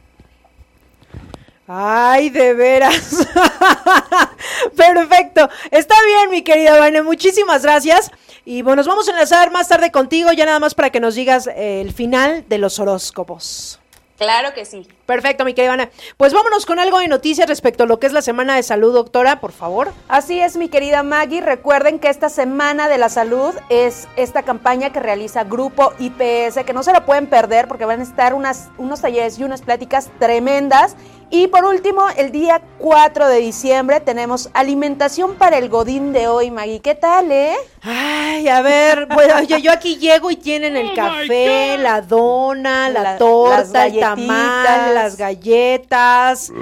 [1.71, 3.15] Ay, de veras.
[4.77, 5.51] Perfecto.
[5.71, 7.03] Está bien, mi querida Vane.
[7.03, 8.11] Muchísimas gracias.
[8.47, 11.15] Y bueno, nos vamos a enlazar más tarde contigo, ya nada más para que nos
[11.15, 13.79] digas el final de los horóscopos.
[14.17, 14.89] Claro que sí.
[15.09, 15.89] Perfecto, mi querida Ana.
[16.19, 18.93] Pues vámonos con algo de noticias respecto a lo que es la semana de salud,
[18.93, 19.91] doctora, por favor.
[20.07, 21.41] Así es, mi querida Maggie.
[21.41, 26.75] Recuerden que esta semana de la salud es esta campaña que realiza Grupo IPS, que
[26.75, 30.11] no se la pueden perder porque van a estar unas, unos talleres y unas pláticas
[30.19, 30.95] tremendas.
[31.31, 36.51] Y por último, el día 4 de diciembre tenemos alimentación para el godín de hoy,
[36.51, 36.81] Maggie.
[36.81, 37.55] ¿Qué tal, eh?
[37.83, 42.89] Ay, a ver, bueno, oye, yo aquí llego y tienen el oh café, la dona,
[42.89, 46.53] la, torta, el tamal, las galletas.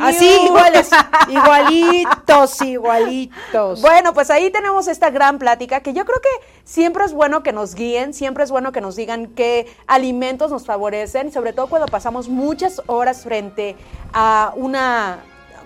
[0.00, 0.90] Así, iguales,
[1.28, 3.82] igualitos, igualitos.
[3.82, 7.52] Bueno, pues ahí tenemos esta gran plática que yo creo que siempre es bueno que
[7.52, 11.88] nos guíen, siempre es bueno que nos digan qué alimentos nos favorecen, sobre todo cuando
[11.88, 13.76] pasamos muchas horas frente
[14.12, 15.18] a una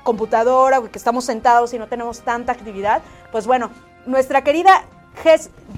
[0.02, 3.02] computadora o que estamos sentados y no tenemos tanta actividad.
[3.30, 3.70] Pues bueno,
[4.06, 4.84] nuestra querida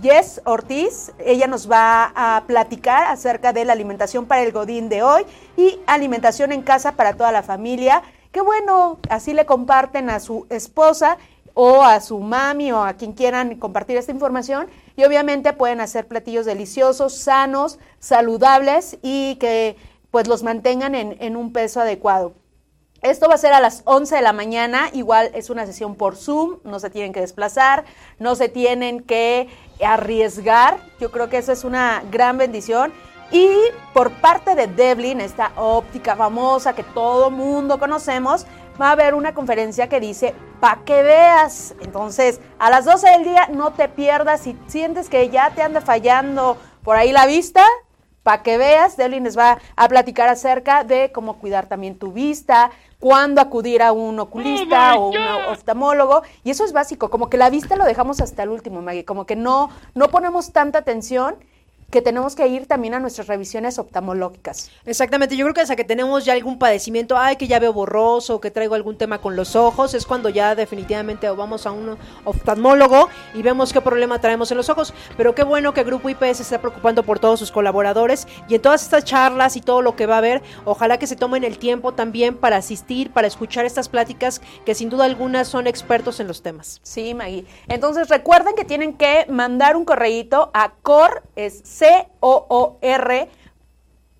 [0.02, 5.02] Jess Ortiz, ella nos va a platicar acerca de la alimentación para el Godín de
[5.02, 5.24] hoy
[5.56, 8.02] y alimentación en casa para toda la familia.
[8.32, 11.16] Qué bueno, así le comparten a su esposa
[11.54, 16.06] o a su mami o a quien quieran compartir esta información y obviamente pueden hacer
[16.06, 19.76] platillos deliciosos, sanos, saludables y que
[20.10, 22.34] pues los mantengan en, en un peso adecuado.
[23.02, 26.16] Esto va a ser a las 11 de la mañana, igual es una sesión por
[26.16, 27.85] Zoom, no se tienen que desplazar,
[28.18, 29.48] no se tienen que
[29.85, 32.93] arriesgar, yo creo que eso es una gran bendición.
[33.31, 33.48] Y
[33.93, 38.47] por parte de Devlin, esta óptica famosa que todo mundo conocemos,
[38.81, 41.74] va a haber una conferencia que dice, pa' que veas.
[41.81, 45.81] Entonces, a las 12 del día no te pierdas, si sientes que ya te anda
[45.81, 47.64] fallando por ahí la vista,
[48.27, 52.73] para que veas, Devlin les va a platicar acerca de cómo cuidar también tu vista,
[52.98, 55.16] cuándo acudir a un oculista oh o un
[55.53, 56.23] oftalmólogo.
[56.43, 59.27] Y eso es básico, como que la vista lo dejamos hasta el último, Maggie, como
[59.27, 61.36] que no, no ponemos tanta atención
[61.90, 64.70] que tenemos que ir también a nuestras revisiones oftalmológicas.
[64.84, 68.40] Exactamente, yo creo que hasta que tenemos ya algún padecimiento, ay, que ya veo borroso,
[68.40, 73.08] que traigo algún tema con los ojos, es cuando ya definitivamente vamos a un oftalmólogo
[73.34, 74.94] y vemos qué problema traemos en los ojos.
[75.16, 78.62] Pero qué bueno que Grupo IP se está preocupando por todos sus colaboradores y en
[78.62, 81.58] todas estas charlas y todo lo que va a haber, ojalá que se tomen el
[81.58, 86.26] tiempo también para asistir, para escuchar estas pláticas que sin duda alguna son expertos en
[86.26, 86.80] los temas.
[86.82, 87.46] Sí, Maggie.
[87.68, 93.28] Entonces recuerden que tienen que mandar un correíto a cor, es C-O-O-R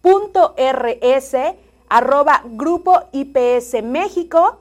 [0.03, 1.57] punto R-S
[1.89, 4.59] arroba grupo IPS México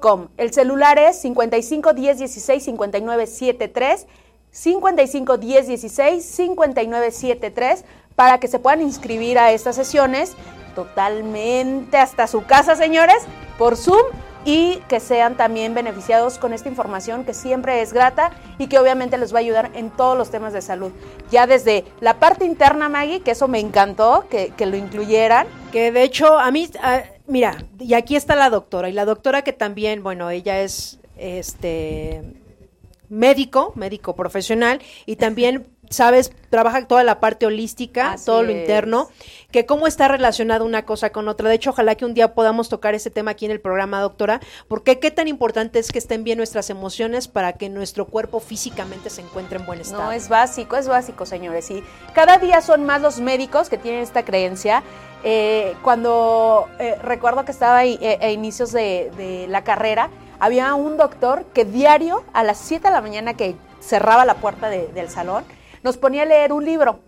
[0.00, 0.28] com.
[0.36, 4.06] El celular es 55 10 16 59 73
[4.50, 7.84] 55 10 16 59 73
[8.16, 10.34] para que se puedan inscribir a estas sesiones
[10.74, 13.24] totalmente hasta su casa, señores,
[13.56, 14.04] por Zoom
[14.48, 19.18] y que sean también beneficiados con esta información que siempre es grata y que obviamente
[19.18, 20.90] les va a ayudar en todos los temas de salud.
[21.30, 25.46] Ya desde la parte interna, Maggie, que eso me encantó, que, que lo incluyeran.
[25.70, 26.66] Que de hecho, a mí,
[27.26, 32.22] mira, y aquí está la doctora, y la doctora que también, bueno, ella es este
[33.10, 38.58] médico, médico profesional, y también sabes, trabaja toda la parte holística, Así todo lo es.
[38.60, 39.08] interno,
[39.50, 41.48] que cómo está relacionada una cosa con otra.
[41.48, 44.40] De hecho, ojalá que un día podamos tocar ese tema aquí en el programa, doctora,
[44.68, 49.10] porque qué tan importante es que estén bien nuestras emociones para que nuestro cuerpo físicamente
[49.10, 50.02] se encuentre en buen estado.
[50.04, 51.70] No, es básico, es básico, señores.
[51.70, 51.82] Y
[52.14, 54.82] cada día son más los médicos que tienen esta creencia.
[55.24, 60.72] Eh, cuando eh, recuerdo que estaba ahí, eh, a inicios de, de la carrera, había
[60.74, 64.86] un doctor que diario a las 7 de la mañana que cerraba la puerta de-
[64.88, 65.44] del salón,
[65.88, 67.00] nos ponía a leer un libro.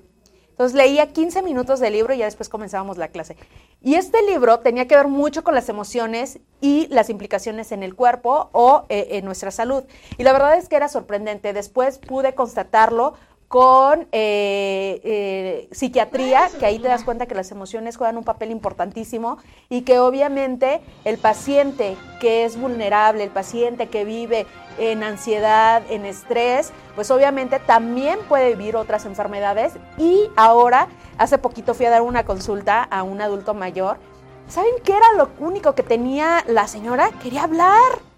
[0.48, 3.36] Entonces leía 15 minutos del libro y ya después comenzábamos la clase.
[3.82, 7.94] Y este libro tenía que ver mucho con las emociones y las implicaciones en el
[7.94, 9.84] cuerpo o eh, en nuestra salud.
[10.16, 11.52] Y la verdad es que era sorprendente.
[11.52, 13.14] Después pude constatarlo
[13.50, 18.52] con eh, eh, psiquiatría, que ahí te das cuenta que las emociones juegan un papel
[18.52, 24.46] importantísimo y que obviamente el paciente que es vulnerable, el paciente que vive
[24.78, 29.72] en ansiedad, en estrés, pues obviamente también puede vivir otras enfermedades.
[29.98, 30.86] Y ahora,
[31.18, 33.98] hace poquito fui a dar una consulta a un adulto mayor.
[34.46, 37.10] ¿Saben qué era lo único que tenía la señora?
[37.20, 38.09] Quería hablar.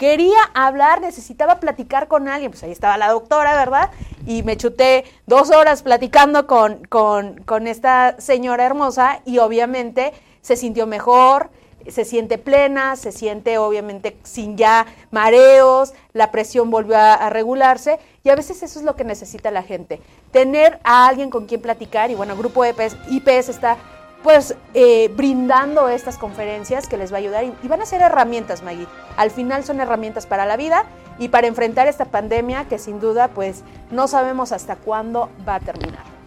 [0.00, 2.52] Quería hablar, necesitaba platicar con alguien.
[2.52, 3.90] Pues ahí estaba la doctora, ¿verdad?
[4.26, 10.56] Y me chuté dos horas platicando con, con, con esta señora hermosa y obviamente se
[10.56, 11.50] sintió mejor,
[11.86, 18.30] se siente plena, se siente obviamente sin ya mareos, la presión volvió a, regularse y
[18.30, 20.00] a veces eso es lo que necesita la gente,
[20.30, 23.76] tener a alguien con quien platicar y bueno, Grupo E EPS, IPS está
[24.22, 28.02] pues eh, brindando estas conferencias que les va a ayudar y, y van a ser
[28.02, 28.86] herramientas, Maggie.
[29.16, 30.84] Al final son herramientas para la vida
[31.18, 35.60] y para enfrentar esta pandemia que sin duda pues no sabemos hasta cuándo va a
[35.60, 36.20] terminar.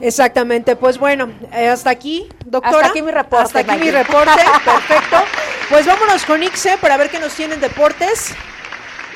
[0.00, 2.78] Exactamente, pues bueno, eh, hasta aquí, doctora.
[2.78, 5.16] Hasta aquí mi reporte, Hasta aquí mi reporte, perfecto.
[5.70, 8.34] Pues vámonos con Ixe para ver qué nos tienen deportes.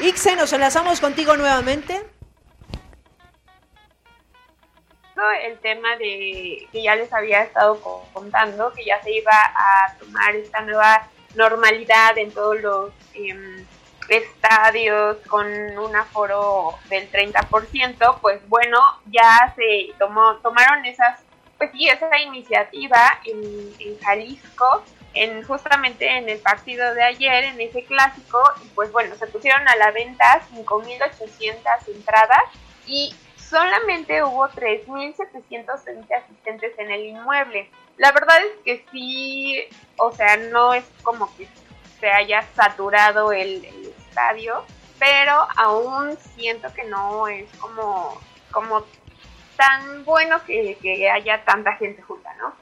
[0.00, 2.02] Ixe, nos enlazamos contigo nuevamente.
[5.44, 9.94] El tema de que ya les había estado co- contando, que ya se iba a
[9.98, 13.64] tomar esta nueva normalidad en todos los em,
[14.08, 15.46] estadios con
[15.78, 21.20] un aforo del 30%, pues bueno, ya se tomó, tomaron esas,
[21.58, 24.82] pues sí, esa iniciativa en, en Jalisco,
[25.14, 29.66] en justamente en el partido de ayer, en ese clásico, y pues bueno, se pusieron
[29.68, 32.42] a la venta 5.800 entradas
[32.86, 33.14] y
[33.50, 37.68] solamente hubo 3.720 asistentes en el inmueble.
[37.96, 39.60] La verdad es que sí,
[39.98, 41.48] o sea, no es como que
[41.98, 44.64] se haya saturado el, el estadio,
[45.00, 48.18] pero aún siento que no es como,
[48.52, 48.84] como
[49.56, 52.54] tan bueno que, haya tanta gente junta, ¿no?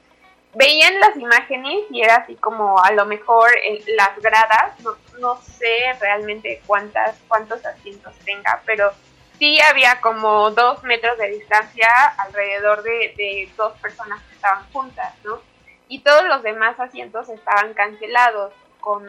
[0.55, 3.51] Veían las imágenes y era así como a lo mejor
[3.95, 8.91] las gradas, no, no sé realmente cuántas, cuántos asientos tenga, pero
[9.39, 11.87] sí había como dos metros de distancia
[12.17, 15.41] alrededor de, de dos personas que estaban juntas, ¿no?
[15.87, 19.03] Y todos los demás asientos estaban cancelados con,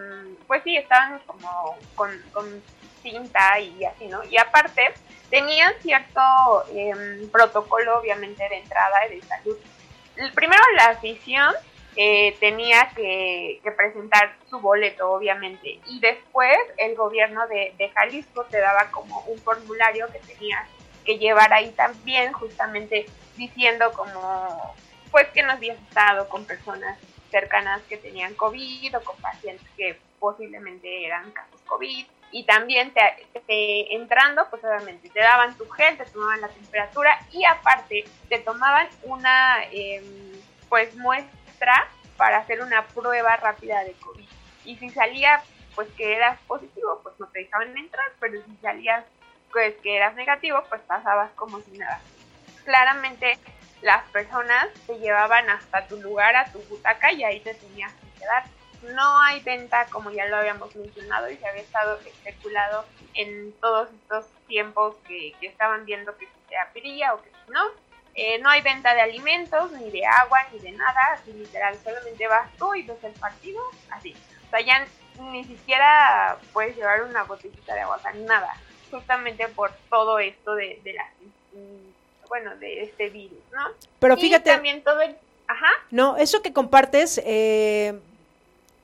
[0.47, 2.63] pues sí, estaban como con, con
[3.03, 4.23] cinta y así, ¿no?
[4.25, 4.95] Y aparte,
[5.31, 6.21] tenían cierto
[6.73, 9.57] eh, protocolo, obviamente, de entrada y de salud.
[10.35, 11.55] Primero, la afición
[12.03, 18.47] eh, tenía que, que, presentar su boleto, obviamente, y después el gobierno de, de, Jalisco
[18.47, 20.67] te daba como un formulario que tenías
[21.05, 23.05] que llevar ahí también, justamente
[23.37, 24.75] diciendo como,
[25.11, 26.99] pues que no habías estado con personas
[27.31, 32.07] cercanas que tenían COVID o con pacientes que posiblemente eran casos COVID.
[32.33, 37.45] Y también te, entrando, pues obviamente te daban tu gel, te tomaban la temperatura y
[37.45, 40.33] aparte te tomaban una em,
[40.71, 41.40] pues muestra
[42.17, 44.29] para hacer una prueba rápida de COVID.
[44.65, 45.43] Y si salía
[45.75, 49.05] pues que eras positivo, pues no te dejaban entrar, pero si salías
[49.53, 52.01] pues que eras negativo, pues pasabas como si nada.
[52.65, 53.39] Claramente
[53.83, 58.21] las personas te llevaban hasta tu lugar, a tu butaca y ahí te tenías que
[58.21, 58.45] quedar
[58.83, 62.85] no hay venta, como ya lo habíamos mencionado y se había estado especulado
[63.15, 67.61] en todos estos tiempos que, estaban viendo que si se abriría o que si no.
[68.15, 72.27] Eh, no hay venta de alimentos, ni de agua, ni de nada, así literal, solamente
[72.27, 74.15] vas tú y ves el partido, así.
[74.47, 74.87] O sea, ya
[75.31, 78.53] ni siquiera puedes llevar una botellita de agua, nada,
[78.91, 81.09] justamente por todo esto de, de la,
[82.29, 83.69] bueno, de este virus, ¿no?
[83.99, 84.51] Pero fíjate...
[84.51, 85.17] Y también todo el...
[85.47, 85.71] Ajá.
[85.91, 87.99] No, eso que compartes, eh,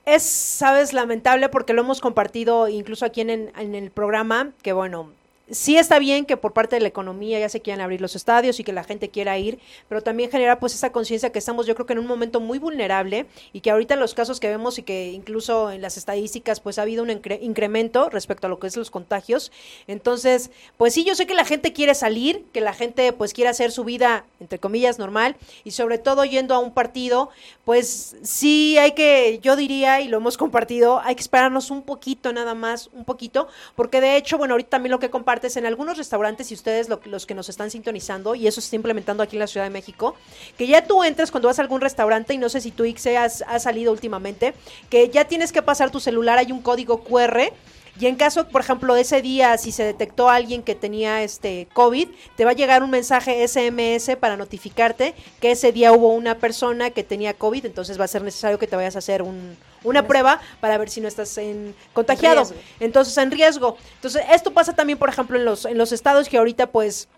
[0.04, 5.12] es, sabes, lamentable porque lo hemos compartido incluso aquí en, en el programa, que bueno,
[5.50, 8.58] sí está bien que por parte de la economía ya se quieran abrir los estadios
[8.58, 9.58] y que la gente quiera ir,
[9.88, 12.58] pero también genera pues esa conciencia que estamos yo creo que en un momento muy
[12.58, 16.78] vulnerable y que ahorita los casos que vemos y que incluso en las estadísticas pues
[16.78, 19.52] ha habido un incremento respecto a lo que es los contagios.
[19.86, 23.50] Entonces, pues sí, yo sé que la gente quiere salir, que la gente pues quiere
[23.50, 27.30] hacer su vida entre comillas normal y sobre todo yendo a un partido,
[27.64, 32.32] pues sí hay que, yo diría y lo hemos compartido, hay que esperarnos un poquito
[32.32, 35.10] nada más, un poquito, porque de hecho, bueno, ahorita también lo que
[35.56, 39.22] en algunos restaurantes, y ustedes los que nos están sintonizando, y eso se está implementando
[39.22, 40.16] aquí en la Ciudad de México,
[40.56, 43.16] que ya tú entres cuando vas a algún restaurante, y no sé si tu ICE
[43.16, 44.54] has, ha salido últimamente,
[44.90, 47.52] que ya tienes que pasar tu celular, hay un código QR,
[47.98, 52.08] y en caso, por ejemplo, ese día, si se detectó alguien que tenía este COVID,
[52.36, 56.90] te va a llegar un mensaje SMS para notificarte que ese día hubo una persona
[56.90, 59.56] que tenía COVID, entonces va a ser necesario que te vayas a hacer un,
[59.86, 62.46] una prueba para ver si no estás en contagiado.
[62.80, 63.76] Entonces, en riesgo.
[63.94, 67.08] Entonces, esto pasa también, por ejemplo, en los, en los estados que ahorita, pues,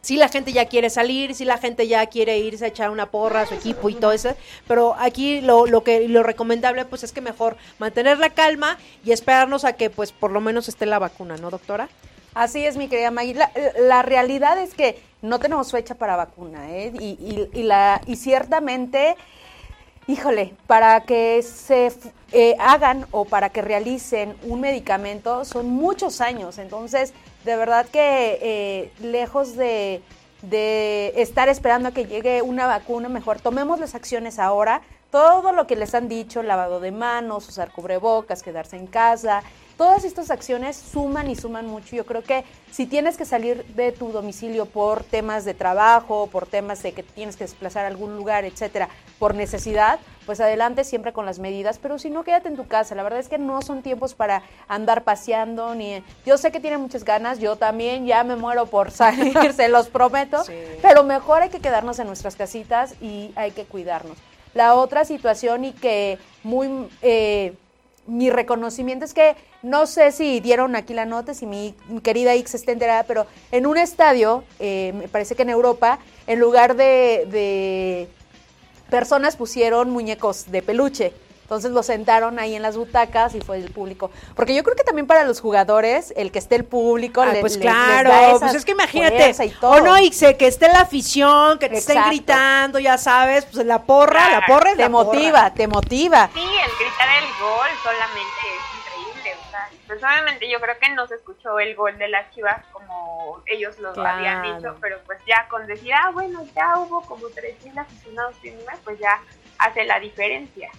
[0.00, 3.10] si la gente ya quiere salir, si la gente ya quiere irse a echar una
[3.10, 4.34] porra a su equipo y todo eso,
[4.68, 9.12] pero aquí lo, lo que lo recomendable pues es que mejor mantener la calma y
[9.12, 11.88] esperarnos a que pues por lo menos esté la vacuna, ¿no, doctora?
[12.34, 13.36] Así es, mi querida Maggie.
[13.78, 16.92] La, realidad es que no tenemos fecha para vacuna, ¿eh?
[17.00, 19.16] Y, y, la, y ciertamente
[20.06, 21.90] Híjole, para que se
[22.32, 26.58] eh, hagan o para que realicen un medicamento son muchos años.
[26.58, 27.14] Entonces,
[27.44, 30.02] de verdad que eh, lejos de,
[30.42, 34.82] de estar esperando a que llegue una vacuna, mejor tomemos las acciones ahora.
[35.10, 39.42] Todo lo que les han dicho, lavado de manos, usar cubrebocas, quedarse en casa,
[39.76, 41.96] Todas estas acciones suman y suman mucho.
[41.96, 46.46] Yo creo que si tienes que salir de tu domicilio por temas de trabajo, por
[46.46, 48.88] temas de que tienes que desplazar a algún lugar, etcétera,
[49.18, 52.94] por necesidad, pues adelante siempre con las medidas, pero si no, quédate en tu casa.
[52.94, 56.04] La verdad es que no son tiempos para andar paseando ni...
[56.24, 59.88] Yo sé que tienen muchas ganas, yo también ya me muero por salir, se los
[59.88, 60.44] prometo,
[60.82, 64.16] pero mejor hay que quedarnos en nuestras casitas y hay que cuidarnos.
[64.54, 66.88] La otra situación y que muy...
[67.02, 67.54] Eh,
[68.06, 72.54] mi reconocimiento es que no sé si dieron aquí la nota, si mi, querida X
[72.54, 77.26] está enterada, pero en un estadio, eh, me parece que en Europa, en lugar de,
[77.30, 78.08] de
[78.90, 81.12] personas pusieron muñecos de peluche.
[81.44, 84.10] Entonces lo sentaron ahí en las butacas y fue el público.
[84.34, 87.58] Porque yo creo que también para los jugadores, el que esté el público, ah, pues
[87.58, 92.02] claro, pues es que imagínate, o no, y que esté la afición, que te estén
[92.06, 96.30] gritando, ya sabes, pues la porra, la porra te motiva, te motiva.
[96.32, 101.06] Sí, el gritar el gol solamente es increíble, o sea, personalmente yo creo que no
[101.06, 105.46] se escuchó el gol de las Chivas como ellos lo habían dicho, pero pues ya
[105.50, 108.34] con decir, ah, bueno, ya hubo como 3.000 aficionados
[108.82, 109.20] pues ya
[109.58, 110.70] hace la diferencia.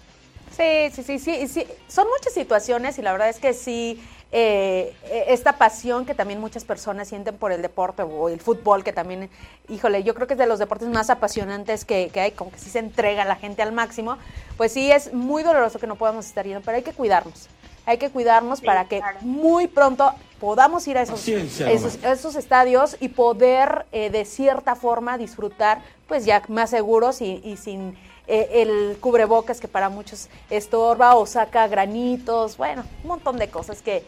[0.56, 1.68] Sí, sí, sí, sí, sí.
[1.88, 4.02] Son muchas situaciones y la verdad es que sí,
[4.32, 4.94] eh,
[5.28, 9.30] esta pasión que también muchas personas sienten por el deporte o el fútbol, que también,
[9.70, 12.70] híjole, yo creo que es de los deportes más apasionantes que, hay, como que sí
[12.70, 14.18] se entrega la gente al máximo,
[14.56, 17.48] pues sí es muy doloroso que no podamos estar yendo, pero hay que cuidarnos.
[17.88, 23.86] Hay que cuidarnos para que muy pronto podamos ir a esos, esos, estadios y poder
[23.92, 27.96] eh, de cierta forma disfrutar pues ya más seguros y sin
[28.28, 33.82] eh, el cubrebocas que para muchos estorba o saca granitos, bueno, un montón de cosas
[33.82, 34.04] que,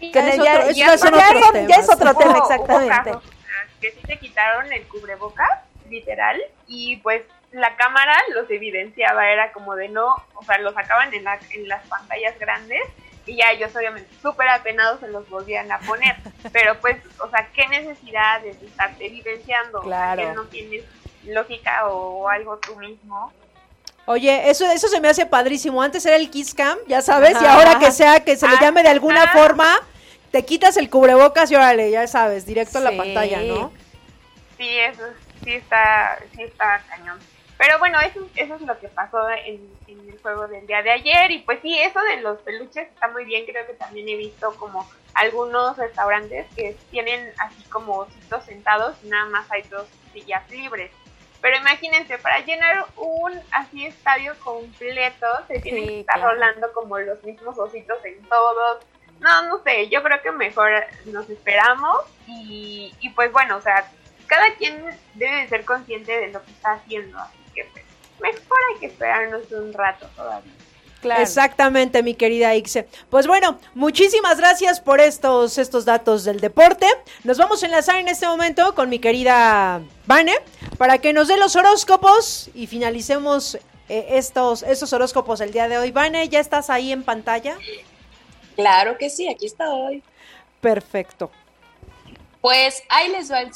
[0.00, 3.12] ya, es otro tema, exactamente.
[3.80, 7.22] que sí se quitaron el cubrebocas, literal, y pues
[7.52, 11.86] la cámara los evidenciaba, era como de no, o sea, los sacaban en, en las
[11.86, 12.82] pantallas grandes
[13.26, 16.16] y ya ellos obviamente súper apenados se los volvían a poner,
[16.52, 20.20] pero pues, o sea, qué necesidad de estarte evidenciando, claro.
[20.20, 20.84] que no tienes
[21.24, 23.32] lógica o algo tú mismo
[24.06, 25.82] Oye, eso, eso se me hace padrísimo.
[25.82, 28.82] Antes era el Kiss Cam, ya sabes, y ahora que sea, que se le llame
[28.82, 29.78] de alguna forma,
[30.30, 33.72] te quitas el cubrebocas y órale, ya sabes, directo a la pantalla, ¿no?
[34.58, 35.04] Sí, eso
[35.44, 37.18] sí está, sí está cañón.
[37.58, 40.90] Pero bueno, eso, eso es lo que pasó en, en el juego del día de
[40.90, 41.30] ayer.
[41.30, 43.44] Y pues sí, eso de los peluches está muy bien.
[43.46, 49.08] Creo que también he visto como algunos restaurantes que tienen así como ositos sentados y
[49.08, 50.90] nada más hay dos sillas libres.
[51.42, 56.32] Pero imagínense, para llenar un así estadio completo, se tienen Sí, que estar claro.
[56.34, 58.78] rolando como los mismos ositos en todos.
[59.20, 60.70] No, no sé, yo creo que mejor
[61.06, 63.90] nos esperamos y, y pues bueno, o sea,
[64.26, 64.82] cada quien
[65.14, 67.84] debe de ser consciente de lo que está haciendo, así que pues
[68.20, 70.52] mejor hay que esperarnos un rato todavía.
[71.02, 71.20] Claro.
[71.20, 72.86] Exactamente, mi querida Ixe.
[73.10, 76.86] Pues bueno, muchísimas gracias por estos, estos datos del deporte.
[77.24, 80.36] Nos vamos a enlazar en este momento con mi querida Vane
[80.78, 83.56] para que nos dé los horóscopos y finalicemos
[83.88, 85.90] eh, estos, estos horóscopos el día de hoy.
[85.90, 87.58] Vane, ¿ya estás ahí en pantalla?
[88.54, 90.04] Claro que sí, aquí estoy.
[90.60, 91.32] Perfecto.
[92.40, 93.50] Pues ahí les va el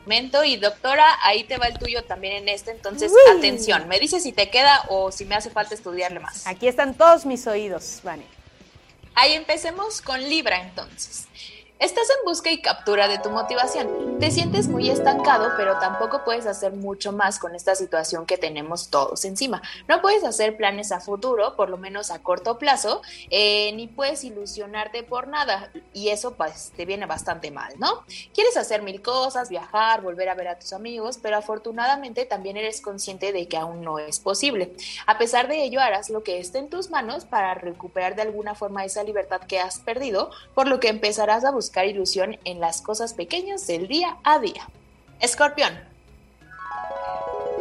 [0.00, 3.38] segmento y doctora, ahí te va el tuyo también en este, entonces Uy.
[3.38, 6.46] atención, me dices si te queda o si me hace falta estudiarle más.
[6.46, 8.24] Aquí están todos mis oídos, Vane.
[9.14, 11.26] Ahí empecemos con Libra entonces.
[11.80, 14.18] Estás en busca y captura de tu motivación.
[14.20, 18.90] Te sientes muy estancado, pero tampoco puedes hacer mucho más con esta situación que tenemos
[18.90, 19.62] todos encima.
[19.88, 23.00] No puedes hacer planes a futuro, por lo menos a corto plazo,
[23.30, 25.70] eh, ni puedes ilusionarte por nada.
[25.94, 28.04] Y eso pues te viene bastante mal, ¿no?
[28.34, 32.82] Quieres hacer mil cosas, viajar, volver a ver a tus amigos, pero afortunadamente también eres
[32.82, 34.74] consciente de que aún no es posible.
[35.06, 38.54] A pesar de ello, harás lo que esté en tus manos para recuperar de alguna
[38.54, 42.82] forma esa libertad que has perdido, por lo que empezarás a buscar ilusión en las
[42.82, 44.68] cosas pequeñas del día a día.
[45.20, 45.72] Escorpión.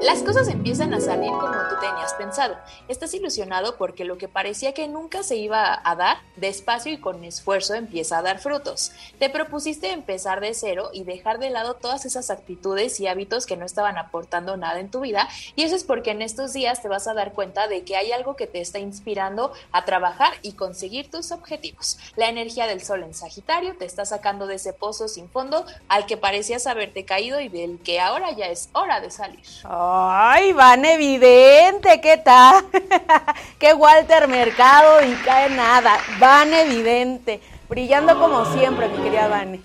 [0.02, 2.56] Las cosas empiezan a salir como tú tenías pensado.
[2.88, 7.26] Estás ilusionado porque lo que parecía que nunca se iba a dar, despacio y con
[7.26, 8.94] esfuerzo empieza a dar frutos.
[9.20, 13.58] Te propusiste empezar de cero y dejar de lado todas esas actitudes y hábitos que
[13.58, 15.28] no estaban aportando nada en tu vida
[15.58, 18.14] y eso es porque en estos días te vas a dar cuenta de que hay
[18.14, 22.00] algo que te está inspirando a trabajar y conseguir tus objetivos.
[22.16, 26.06] La energía del sol en Sagitario te está sacando de ese pozo sin fondo al
[26.06, 29.44] que parecías haberte caído y del que ahora ya es hora de salir.
[29.92, 32.64] Ay, Van Evidente, ¿qué tal?
[33.60, 35.98] Qué Walter Mercado y cae nada.
[36.20, 37.42] Van Evidente.
[37.68, 39.62] Brillando como siempre, mi querida Vane.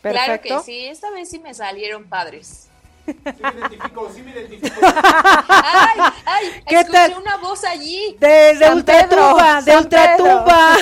[0.00, 2.68] Claro que sí, esta vez sí me salieron padres.
[3.06, 4.80] Sí me identifico, sí me identifico.
[5.48, 6.12] ¡Ay!
[6.24, 6.62] ¡Ay!
[6.66, 7.18] ¿Qué escuché tal?
[7.18, 8.16] una voz allí.
[8.18, 10.76] De, de ultratumba, Pedro, de ultratumba.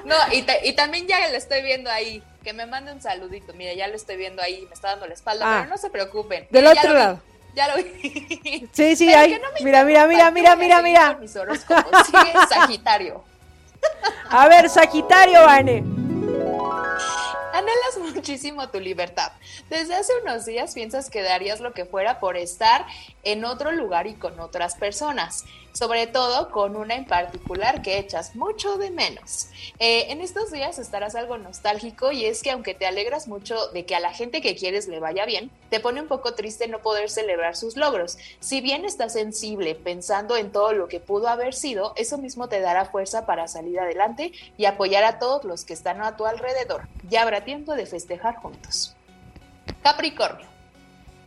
[0.04, 2.22] No, y, ta- y también ya lo estoy viendo ahí.
[2.44, 3.52] Que me mande un saludito.
[3.54, 4.64] Mira, ya lo estoy viendo ahí.
[4.68, 5.44] Me está dando la espalda.
[5.46, 5.58] Ah.
[5.60, 6.46] Pero no se preocupen.
[6.50, 7.20] Del otro lado.
[7.54, 8.68] Ya lo vi.
[8.72, 11.14] Sí, sí, que no Mira, mira, mira, mira, mira, mira.
[11.20, 12.06] mis horóscopos.
[12.06, 13.24] Sigue Sagitario.
[14.30, 15.84] A ver, Sagitario, Vane.
[17.52, 19.32] Anhelas muchísimo tu libertad.
[19.68, 22.86] Desde hace unos días piensas que darías lo que fuera por estar
[23.24, 28.34] en otro lugar y con otras personas, sobre todo con una en particular que echas
[28.36, 29.48] mucho de menos.
[29.78, 33.86] Eh, en estos días estarás algo nostálgico y es que aunque te alegras mucho de
[33.86, 36.80] que a la gente que quieres le vaya bien, te pone un poco triste no
[36.80, 38.18] poder celebrar sus logros.
[38.40, 42.60] Si bien estás sensible pensando en todo lo que pudo haber sido, eso mismo te
[42.60, 46.88] dará fuerza para salir adelante y apoyar a todos los que están a tu alrededor.
[47.08, 48.96] Ya habrá tiempo de festejar juntos.
[49.82, 50.49] Capricornio.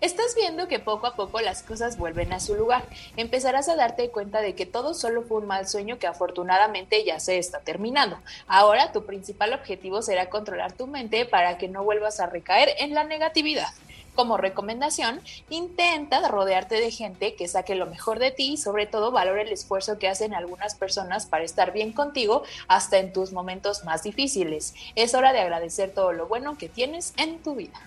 [0.03, 2.83] Estás viendo que poco a poco las cosas vuelven a su lugar.
[3.15, 7.21] Empezarás a darte cuenta de que todo solo fue un mal sueño que afortunadamente ya
[7.21, 8.19] se está terminando.
[8.45, 12.93] Ahora tu principal objetivo será controlar tu mente para que no vuelvas a recaer en
[12.93, 13.69] la negatividad.
[14.13, 19.11] Como recomendación, intenta rodearte de gente que saque lo mejor de ti y sobre todo
[19.11, 23.85] valora el esfuerzo que hacen algunas personas para estar bien contigo hasta en tus momentos
[23.85, 24.73] más difíciles.
[24.95, 27.79] Es hora de agradecer todo lo bueno que tienes en tu vida.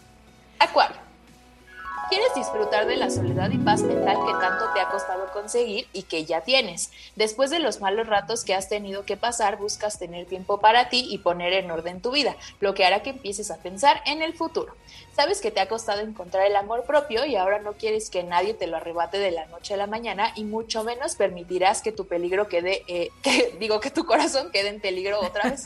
[0.59, 1.06] Acuario.
[2.09, 6.05] Quieres disfrutar de la soledad y paz mental que tanto te ha costado conseguir y
[6.05, 6.93] que ya tienes.
[7.17, 11.09] Después de los malos ratos que has tenido que pasar, buscas tener tiempo para ti
[11.11, 14.35] y poner en orden tu vida, lo que hará que empieces a pensar en el
[14.35, 14.77] futuro.
[15.17, 18.55] Sabes que te ha costado encontrar el amor propio y ahora no quieres que nadie
[18.55, 22.07] te lo arrebate de la noche a la mañana y mucho menos permitirás que tu
[22.07, 25.65] peligro quede, eh, que, digo que tu corazón quede en peligro otra vez.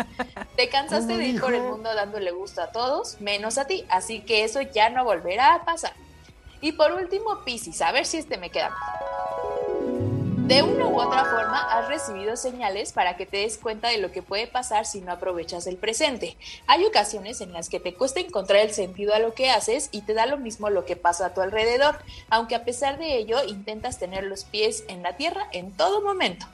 [0.56, 4.20] Te cansaste de ir por el mundo dándole gusto a todos, menos a ti, así
[4.20, 5.92] que eso ya no volverá a pasar.
[6.60, 8.74] Y por último, Piscis, a ver si este me queda.
[10.50, 14.10] De una u otra forma has recibido señales para que te des cuenta de lo
[14.10, 16.36] que puede pasar si no aprovechas el presente.
[16.66, 20.02] Hay ocasiones en las que te cuesta encontrar el sentido a lo que haces y
[20.02, 21.98] te da lo mismo lo que pasa a tu alrededor,
[22.30, 26.46] aunque a pesar de ello intentas tener los pies en la tierra en todo momento.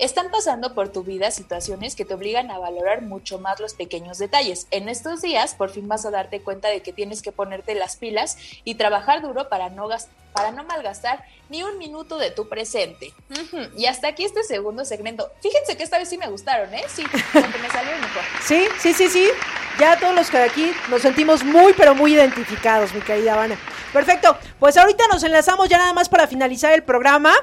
[0.00, 4.16] Están pasando por tu vida situaciones que te obligan a valorar mucho más los pequeños
[4.16, 4.66] detalles.
[4.70, 7.98] En estos días, por fin vas a darte cuenta de que tienes que ponerte las
[7.98, 9.90] pilas y trabajar duro para no,
[10.32, 13.12] para no malgastar ni un minuto de tu presente.
[13.76, 15.30] Y hasta aquí este segundo segmento.
[15.42, 16.84] Fíjense que esta vez sí me gustaron, ¿eh?
[16.88, 17.04] Sí,
[17.34, 18.22] como que me salió mejor.
[18.42, 19.28] Sí, sí, sí, sí.
[19.78, 23.58] Ya todos los que de aquí nos sentimos muy, pero muy identificados, mi querida Vane.
[23.92, 24.38] Perfecto.
[24.58, 27.34] Pues ahorita nos enlazamos ya nada más para finalizar el programa.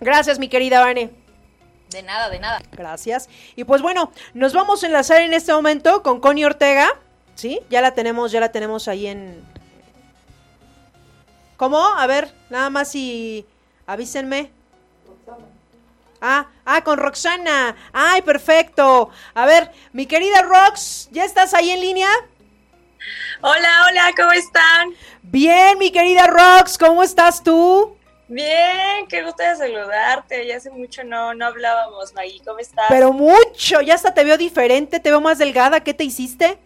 [0.00, 1.25] Gracias, mi querida Vane.
[1.96, 2.60] De nada, de nada.
[2.72, 3.30] Gracias.
[3.54, 6.90] Y pues bueno, nos vamos a enlazar en este momento con Connie Ortega.
[7.36, 7.58] ¿Sí?
[7.70, 9.42] Ya la tenemos, ya la tenemos ahí en.
[11.56, 11.78] ¿Cómo?
[11.78, 13.46] A ver, nada más y
[13.86, 14.50] avísenme.
[16.20, 17.74] Ah, ah, con Roxana.
[17.94, 19.08] Ay, perfecto.
[19.32, 22.10] A ver, mi querida Rox, ¿ya estás ahí en línea?
[23.40, 24.90] Hola, hola, ¿cómo están?
[25.22, 27.95] Bien, mi querida Rox, ¿cómo estás tú?
[28.28, 30.46] Bien, qué gusto de saludarte.
[30.46, 32.42] Ya hace mucho no, no hablábamos, Maggie.
[32.44, 32.86] ¿Cómo estás?
[32.88, 35.80] Pero mucho, ya hasta te veo diferente, te veo más delgada.
[35.80, 36.58] ¿Qué te hiciste?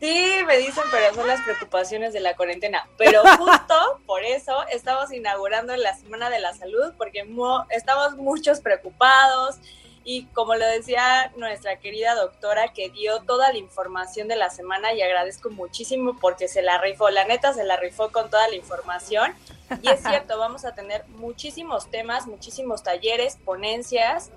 [0.00, 2.88] Sí, me dicen, pero son las preocupaciones de la cuarentena.
[2.96, 7.26] Pero justo por eso estamos inaugurando la Semana de la Salud, porque
[7.70, 9.56] estamos muchos preocupados.
[10.04, 14.92] Y como lo decía nuestra querida doctora, que dio toda la información de la semana
[14.92, 18.54] y agradezco muchísimo porque se la rifó, la neta se la rifó con toda la
[18.54, 19.34] información.
[19.82, 24.30] Y es cierto, vamos a tener muchísimos temas, muchísimos talleres, ponencias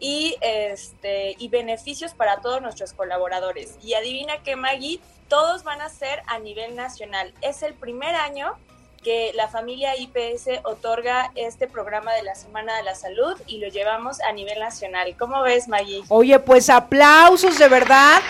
[0.00, 3.78] y, este, y beneficios para todos nuestros colaboradores.
[3.80, 7.32] Y adivina qué, Maggie, todos van a ser a nivel nacional.
[7.40, 8.58] Es el primer año
[9.02, 13.68] que la familia IPS otorga este programa de la Semana de la Salud y lo
[13.68, 15.14] llevamos a nivel nacional.
[15.18, 16.02] ¿Cómo ves, Maggie?
[16.08, 18.20] Oye, pues aplausos de verdad.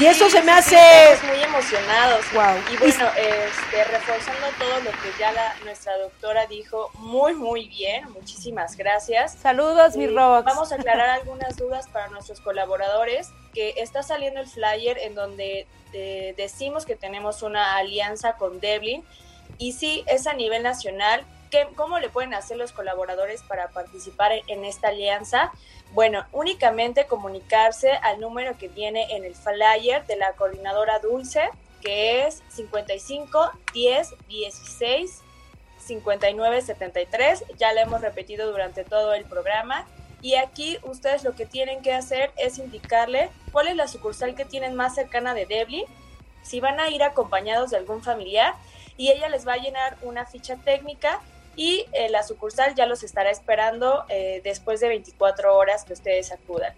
[0.00, 0.76] y eso se me hace...
[1.26, 2.24] muy emocionados.
[2.32, 2.56] Wow.
[2.72, 8.10] Y bueno, este, reforzando todo lo que ya la, nuestra doctora dijo, muy, muy bien.
[8.12, 9.34] Muchísimas gracias.
[9.40, 10.44] Saludos, mi Rox.
[10.44, 15.66] Vamos a aclarar algunas dudas para nuestros colaboradores, que está saliendo el flyer en donde
[15.92, 19.04] eh, decimos que tenemos una alianza con Devlin
[19.58, 21.24] y sí, es a nivel nacional.
[21.50, 25.52] ¿Qué, ¿Cómo le pueden hacer los colaboradores para participar en esta alianza?
[25.92, 31.48] Bueno, únicamente comunicarse al número que viene en el flyer de la coordinadora Dulce,
[31.80, 35.22] que es 55 10 16
[35.78, 37.44] 59 73.
[37.58, 39.86] Ya lo hemos repetido durante todo el programa.
[40.22, 44.44] Y aquí ustedes lo que tienen que hacer es indicarle cuál es la sucursal que
[44.44, 45.84] tienen más cercana de Devlin,
[46.42, 48.54] si van a ir acompañados de algún familiar
[48.96, 51.20] y ella les va a llenar una ficha técnica
[51.56, 56.30] y eh, la sucursal ya los estará esperando eh, después de 24 horas que ustedes
[56.32, 56.74] acudan.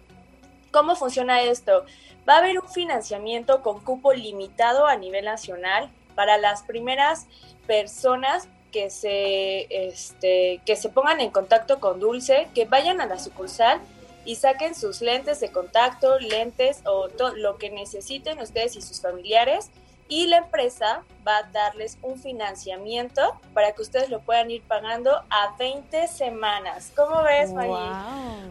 [0.71, 1.85] ¿Cómo funciona esto?
[2.27, 7.27] Va a haber un financiamiento con cupo limitado a nivel nacional para las primeras
[7.67, 13.17] personas que se, este, que se pongan en contacto con Dulce, que vayan a la
[13.17, 13.81] sucursal
[14.25, 19.01] y saquen sus lentes de contacto, lentes o todo lo que necesiten ustedes y sus
[19.01, 19.71] familiares
[20.09, 25.11] y la empresa va a darles un financiamiento para que ustedes lo puedan ir pagando
[25.29, 26.91] a 20 semanas.
[26.95, 28.05] ¿Cómo ves, María?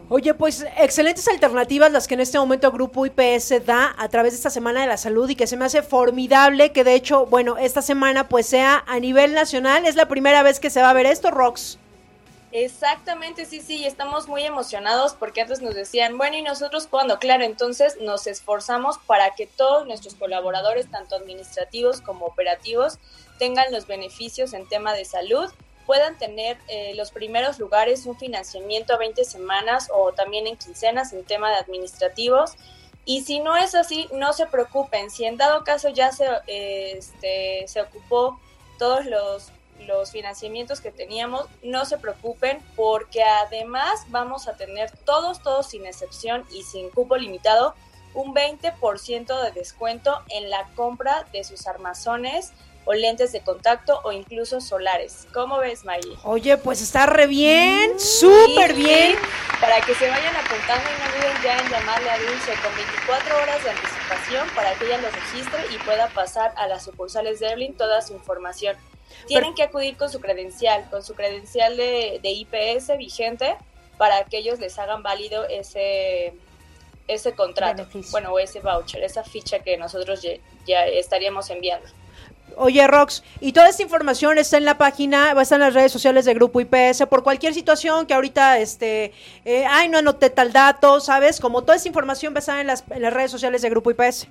[0.07, 4.37] Oye, pues excelentes alternativas las que en este momento Grupo IPS da a través de
[4.37, 7.57] esta Semana de la Salud y que se me hace formidable que de hecho, bueno,
[7.57, 9.85] esta semana pues sea a nivel nacional.
[9.85, 11.77] Es la primera vez que se va a ver esto, Rox.
[12.51, 17.19] Exactamente, sí, sí, estamos muy emocionados porque antes nos decían, bueno, ¿y nosotros cuándo?
[17.19, 22.97] Claro, entonces nos esforzamos para que todos nuestros colaboradores, tanto administrativos como operativos,
[23.37, 25.51] tengan los beneficios en tema de salud,
[25.85, 31.13] puedan tener eh, los primeros lugares un financiamiento a 20 semanas o también en quincenas
[31.13, 32.55] en tema de administrativos.
[33.05, 35.09] Y si no es así, no se preocupen.
[35.09, 38.39] Si en dado caso ya se, eh, este, se ocupó
[38.77, 39.51] todos los
[39.87, 45.85] los financiamientos que teníamos, no se preocupen porque además vamos a tener todos, todos sin
[45.85, 47.75] excepción y sin cupo limitado,
[48.13, 52.53] un 20% de descuento en la compra de sus armazones
[52.85, 55.27] o lentes de contacto o incluso solares.
[55.31, 56.17] ¿Cómo ves, Maggie?
[56.23, 59.15] Oye, pues está re bien, súper bien.
[59.61, 63.37] Para que se vayan apuntando y no olviden ya en llamarle a Dulce con 24
[63.37, 67.49] horas de anticipación para que ella los registre y pueda pasar a las sucursales de
[67.49, 68.75] Evelyn toda su información.
[69.27, 73.55] Tienen que acudir con su credencial, con su credencial de, IPS vigente
[73.97, 76.33] para que ellos les hagan válido ese,
[77.07, 80.25] ese contrato, bueno, o ese voucher, esa ficha que nosotros
[80.65, 81.87] ya, estaríamos enviando.
[82.55, 85.73] Oye, Rox, y toda esta información está en la página, va a estar en las
[85.73, 89.13] redes sociales de Grupo IPS, por cualquier situación que ahorita, este,
[89.45, 91.39] eh, ay, no anoté tal dato, ¿sabes?
[91.39, 93.91] Como toda esta información va a estar en las, en las redes sociales de Grupo
[93.91, 94.27] IPS.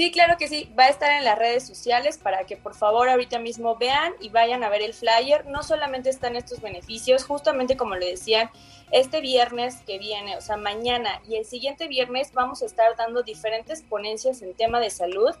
[0.00, 0.66] Sí, claro que sí.
[0.78, 4.30] Va a estar en las redes sociales para que por favor ahorita mismo vean y
[4.30, 5.44] vayan a ver el flyer.
[5.44, 8.48] No solamente están estos beneficios, justamente como le decían,
[8.92, 13.22] este viernes que viene, o sea, mañana y el siguiente viernes vamos a estar dando
[13.22, 15.34] diferentes ponencias en tema de salud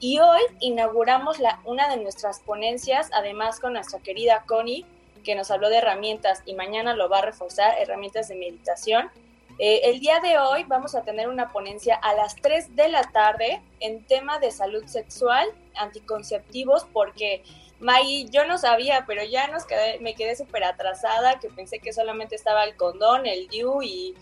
[0.00, 4.86] y hoy inauguramos la, una de nuestras ponencias, además con nuestra querida Connie,
[5.24, 9.10] que nos habló de herramientas y mañana lo va a reforzar, herramientas de meditación.
[9.58, 13.02] Eh, el día de hoy vamos a tener una ponencia a las 3 de la
[13.04, 17.42] tarde en tema de salud sexual, anticonceptivos, porque
[17.80, 21.94] Maggie, yo no sabía, pero ya nos quedé, me quedé súper atrasada, que pensé que
[21.94, 24.14] solamente estaba el condón, el DIU y,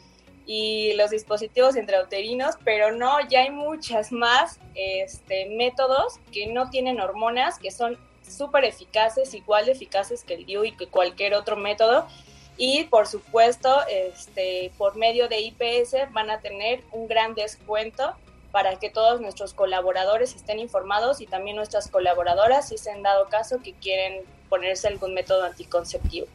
[0.96, 7.58] los dispositivos intrauterinos, pero no, ya hay muchas más este, métodos que no tienen hormonas,
[7.58, 12.06] que son súper eficaces, igual eficaces que el DIU y que cualquier otro método.
[12.56, 18.14] Y por supuesto, este, por medio de IPS van a tener un gran descuento
[18.52, 23.28] para que todos nuestros colaboradores estén informados y también nuestras colaboradoras si se han dado
[23.28, 26.28] caso que quieren ponerse algún método anticonceptivo.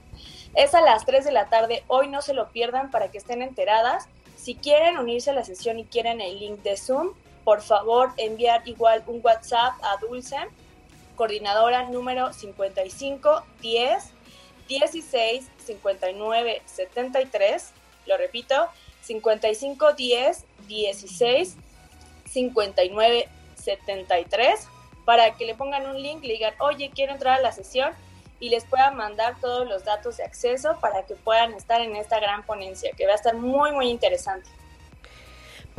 [0.54, 3.42] Es a las 3 de la tarde, hoy no se lo pierdan para que estén
[3.42, 4.10] enteradas.
[4.36, 7.14] Si quieren unirse a la sesión y quieren el link de Zoom,
[7.46, 10.36] por favor enviar igual un WhatsApp a Dulce,
[11.16, 14.19] coordinadora número 55 10
[14.70, 17.72] 16 59 73,
[18.06, 18.70] lo repito,
[19.02, 21.56] 55 10 16
[22.26, 24.68] 5973
[25.06, 27.94] para que le pongan un link, le digan, oye, quiero entrar a la sesión
[28.40, 32.20] y les puedan mandar todos los datos de acceso para que puedan estar en esta
[32.20, 34.48] gran ponencia, que va a estar muy, muy interesante.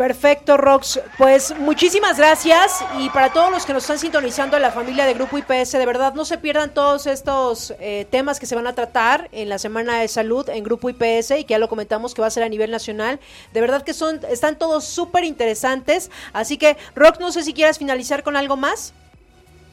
[0.01, 0.98] Perfecto, Rox.
[1.18, 5.36] Pues muchísimas gracias y para todos los que nos están sintonizando la familia de Grupo
[5.36, 9.28] IPS, de verdad no se pierdan todos estos eh, temas que se van a tratar
[9.31, 12.28] en la Semana de Salud en Grupo IPS y que ya lo comentamos que va
[12.28, 13.20] a ser a nivel nacional.
[13.52, 16.10] De verdad que son están todos súper interesantes.
[16.32, 18.94] Así que, Rox, no sé si quieras finalizar con algo más.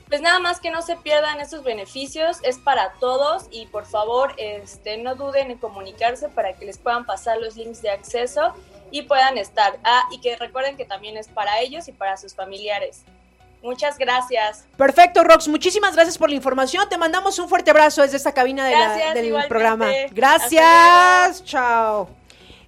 [0.10, 4.34] Pues nada más que no se pierdan estos beneficios, es para todos y por favor
[4.38, 8.54] este, no duden en comunicarse para que les puedan pasar los links de acceso
[8.91, 9.77] y puedan estar.
[9.84, 13.03] Ah, y que recuerden que también es para ellos y para sus familiares.
[13.61, 14.65] Muchas gracias.
[14.77, 15.47] Perfecto, Rox.
[15.47, 16.88] Muchísimas gracias por la información.
[16.89, 18.65] Te mandamos un fuerte abrazo desde esta cabina
[19.14, 19.88] del programa.
[20.11, 21.43] Gracias.
[21.43, 22.09] Chao.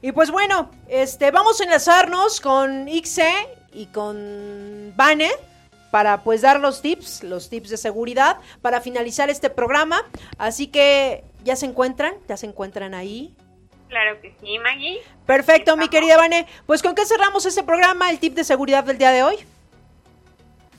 [0.02, 3.32] Y pues bueno, este, vamos a enlazarnos con Ixe
[3.74, 5.32] y con Vane
[5.92, 10.06] para pues dar los tips, los tips de seguridad para finalizar este programa.
[10.38, 13.34] Así que ya se encuentran, ya se encuentran ahí.
[13.90, 15.02] Claro que sí, Maggie.
[15.26, 16.48] Perfecto, mi querida Vane.
[16.68, 19.36] Pues con qué cerramos este programa, el tip de seguridad del día de hoy.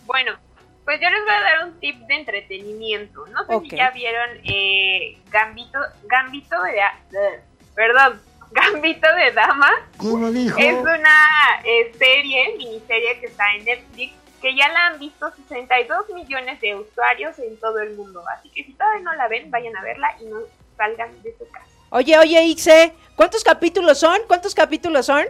[0.07, 0.39] Bueno,
[0.85, 3.27] pues yo les voy a dar un tip de entretenimiento.
[3.27, 7.41] No sé si ya vieron eh, Gambito, Gambito de,
[7.75, 8.21] perdón,
[8.53, 9.71] Gambito de Dama.
[9.99, 10.57] ¿Cómo dijo?
[10.59, 16.11] Es una eh, serie, miniserie que está en Netflix, que ya la han visto 62
[16.15, 18.23] millones de usuarios en todo el mundo.
[18.37, 20.39] Así que si todavía no la ven, vayan a verla y no
[20.77, 21.67] salgan de su casa.
[21.91, 24.19] Oye, oye, Ixe, ¿cuántos capítulos son?
[24.27, 25.27] ¿Cuántos capítulos son?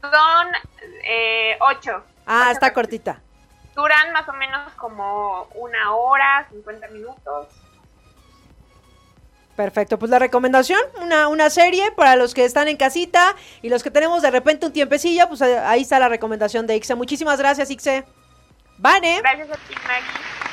[0.00, 0.46] Son
[1.02, 2.04] eh, ocho.
[2.24, 3.20] Ah, está cortita.
[3.74, 7.48] Duran más o menos como una hora, 50 minutos.
[9.56, 13.82] Perfecto, pues la recomendación, una, una serie para los que están en casita y los
[13.82, 16.94] que tenemos de repente un tiempecillo, pues ahí está la recomendación de Ixe.
[16.94, 18.04] Muchísimas gracias, Ixe.
[18.78, 19.18] Vane.
[19.20, 20.49] Gracias a ti, Maggie.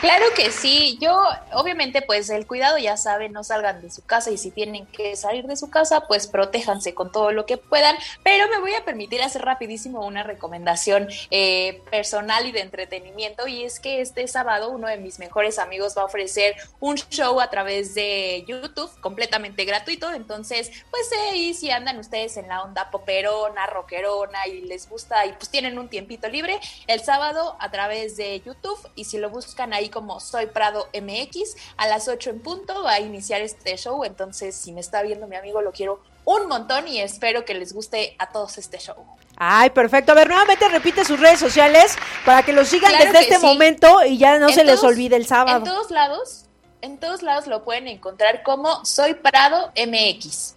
[0.00, 1.22] Claro que sí, yo
[1.52, 5.14] obviamente pues el cuidado ya saben, no salgan de su casa y si tienen que
[5.14, 8.84] salir de su casa pues protéjanse con todo lo que puedan, pero me voy a
[8.86, 13.46] permitir hacer rapidísimo una recomendación eh, personal y de entretenimiento.
[13.46, 17.38] Y es que este sábado uno de mis mejores amigos va a ofrecer un show
[17.38, 22.90] a través de YouTube completamente gratuito, entonces pues ahí si andan ustedes en la onda
[22.90, 28.16] poperona, rockerona y les gusta y pues tienen un tiempito libre, el sábado a través
[28.16, 28.78] de YouTube.
[28.94, 31.56] Y si lo buscan ahí como Soy Prado MX.
[31.76, 35.26] A las 8 en punto va a iniciar este show, entonces si me está viendo
[35.26, 38.96] mi amigo lo quiero un montón y espero que les guste a todos este show.
[39.36, 40.12] Ay, perfecto.
[40.12, 44.18] A ver, nuevamente repite sus redes sociales para que lo sigan desde este momento y
[44.18, 45.58] ya no se les olvide el sábado.
[45.58, 46.44] En todos lados,
[46.82, 50.54] en todos lados lo pueden encontrar como Soy Prado MX.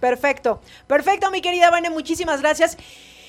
[0.00, 2.76] Perfecto, perfecto, mi querida Vane, muchísimas gracias.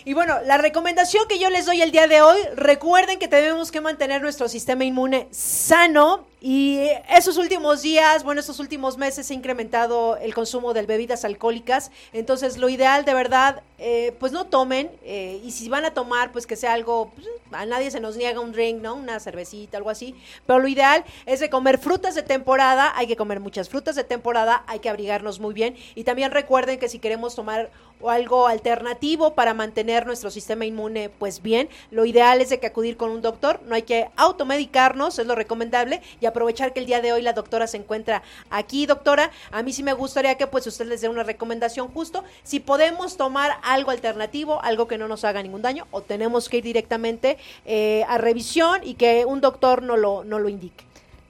[0.06, 3.72] Y bueno, la recomendación que yo les doy el día de hoy, recuerden que tenemos
[3.72, 9.34] que mantener nuestro sistema inmune sano Y esos últimos días, bueno, estos últimos meses se
[9.34, 11.90] ha incrementado el consumo de bebidas alcohólicas.
[12.12, 14.92] Entonces, lo ideal, de verdad, eh, pues no tomen.
[15.04, 18.18] Eh, y si van a tomar, pues que sea algo, pues, a nadie se nos
[18.18, 18.96] niega un drink, ¿no?
[18.96, 20.16] Una cervecita, algo así.
[20.46, 22.92] Pero lo ideal es de comer frutas de temporada.
[22.98, 24.66] Hay que comer muchas frutas de temporada.
[24.68, 25.78] Hay que abrigarnos muy bien.
[25.96, 27.72] Y también recuerden que si queremos tomar
[28.06, 32.98] algo alternativo para mantener nuestro sistema inmune, pues bien, lo ideal es de que acudir
[32.98, 33.62] con un doctor.
[33.66, 36.02] No hay que automedicarnos, es lo recomendable.
[36.20, 39.32] Y aprovechar que el día de hoy la doctora se encuentra aquí, doctora.
[39.52, 42.24] A mí sí me gustaría que pues usted les dé una recomendación justo.
[42.44, 46.58] Si podemos tomar algo alternativo, algo que no nos haga ningún daño, o tenemos que
[46.58, 50.84] ir directamente eh, a revisión y que un doctor no lo, no lo indique.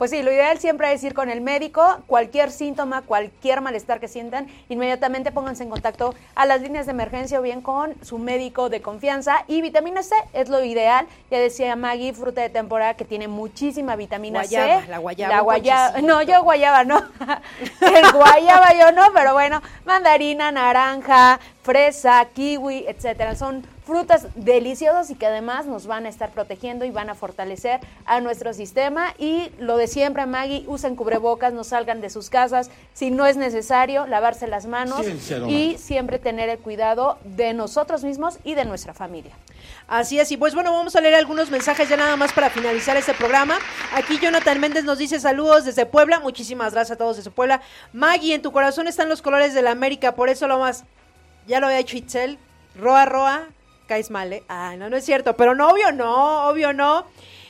[0.03, 4.09] Pues sí, lo ideal siempre es ir con el médico, cualquier síntoma, cualquier malestar que
[4.09, 8.67] sientan, inmediatamente pónganse en contacto a las líneas de emergencia o bien con su médico
[8.67, 9.45] de confianza.
[9.47, 13.95] Y vitamina C es lo ideal, ya decía Maggie, fruta de temporada que tiene muchísima
[13.95, 14.57] vitamina C.
[14.89, 15.35] La guayaba.
[15.35, 16.97] La guayaba, no, yo guayaba no.
[17.79, 23.35] el guayaba yo no, pero bueno, mandarina, naranja, fresa, kiwi, etcétera.
[23.35, 27.79] Son frutas deliciosas y que además nos van a estar protegiendo y van a fortalecer
[28.05, 29.13] a nuestro sistema.
[29.17, 33.37] Y lo de siempre, Maggie, usen cubrebocas, no salgan de sus casas si no es
[33.37, 35.05] necesario, lavarse las manos
[35.47, 39.33] y siempre tener el cuidado de nosotros mismos y de nuestra familia.
[39.87, 42.95] Así es, y pues bueno, vamos a leer algunos mensajes ya nada más para finalizar
[42.97, 43.55] este programa.
[43.93, 47.61] Aquí Jonathan Méndez nos dice saludos desde Puebla, muchísimas gracias a todos desde Puebla.
[47.91, 50.85] Maggie, en tu corazón están los colores de la América, por eso lo más,
[51.47, 52.39] ya lo había hecho Itzel,
[52.75, 53.47] Roa Roa,
[53.93, 54.43] caes mal, ¿eh?
[54.49, 57.05] Ah, no, no es cierto, pero no, obvio no, obvio no.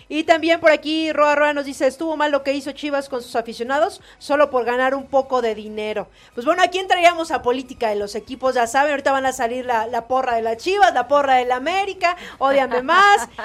[0.09, 3.21] Y también por aquí Roa Roa nos dice, estuvo mal lo que hizo Chivas con
[3.21, 6.09] sus aficionados solo por ganar un poco de dinero.
[6.33, 9.65] Pues bueno, aquí entraríamos a política de los equipos, ya saben, ahorita van a salir
[9.65, 13.29] la, la porra de las Chivas, la porra de la América, odiame más.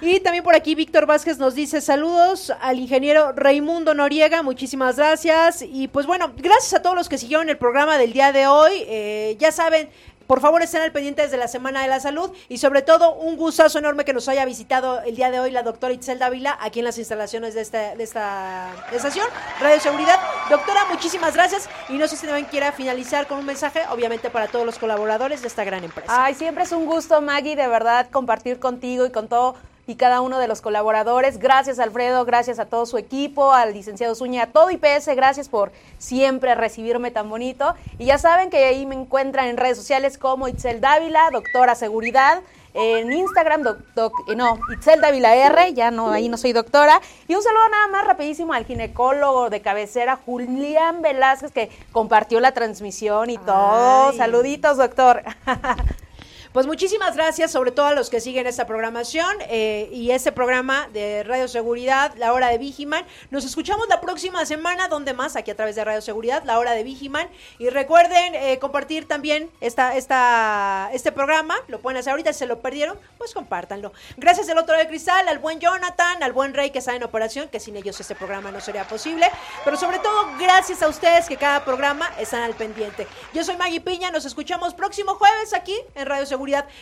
[0.00, 5.62] Y también por aquí Víctor Vázquez nos dice, saludos al ingeniero Raimundo Noriega, muchísimas gracias.
[5.62, 8.84] Y pues bueno, gracias a todos los que siguieron el programa del día de hoy.
[8.88, 9.88] Eh, ya saben,
[10.32, 13.36] por favor, estén al pendiente desde la Semana de la Salud y sobre todo un
[13.36, 16.78] gustazo enorme que nos haya visitado el día de hoy la doctora Itzel Dávila aquí
[16.78, 19.26] en las instalaciones de esta, de esta estación,
[19.60, 20.18] Radio Seguridad.
[20.48, 24.48] Doctora, muchísimas gracias y no sé si también quiera finalizar con un mensaje, obviamente para
[24.48, 26.24] todos los colaboradores de esta gran empresa.
[26.24, 29.54] Ay, siempre es un gusto, Maggie, de verdad, compartir contigo y con todo
[29.86, 31.38] y cada uno de los colaboradores.
[31.38, 35.72] Gracias Alfredo, gracias a todo su equipo, al licenciado Zúñiga, a todo IPS, gracias por
[35.98, 37.74] siempre recibirme tan bonito.
[37.98, 42.42] Y ya saben que ahí me encuentran en redes sociales como Itzel Dávila, doctora seguridad.
[42.74, 43.62] En Instagram,
[43.94, 47.02] doc, eh, no, Itzel Dávila R, ya no, ahí no soy doctora.
[47.28, 52.52] Y un saludo nada más rapidísimo al ginecólogo de cabecera, Julián Velázquez, que compartió la
[52.52, 54.14] transmisión y todo.
[54.14, 55.22] Saluditos, doctor.
[56.52, 60.86] Pues muchísimas gracias, sobre todo a los que siguen esta programación eh, y este programa
[60.92, 63.06] de Radio Seguridad, la hora de Vigiman.
[63.30, 66.72] Nos escuchamos la próxima semana, donde más, aquí a través de Radio Seguridad, la hora
[66.72, 67.26] de Vigiman.
[67.58, 72.46] Y recuerden eh, compartir también esta, esta, este programa, lo pueden hacer ahorita, si se
[72.46, 73.94] lo perdieron, pues compártanlo.
[74.18, 77.48] Gracias al otro de cristal, al buen Jonathan, al buen Rey que está en operación,
[77.48, 79.26] que sin ellos este programa no sería posible.
[79.64, 83.06] Pero sobre todo, gracias a ustedes que cada programa están al pendiente.
[83.32, 86.26] Yo soy Maggie Piña, nos escuchamos próximo jueves aquí en Radio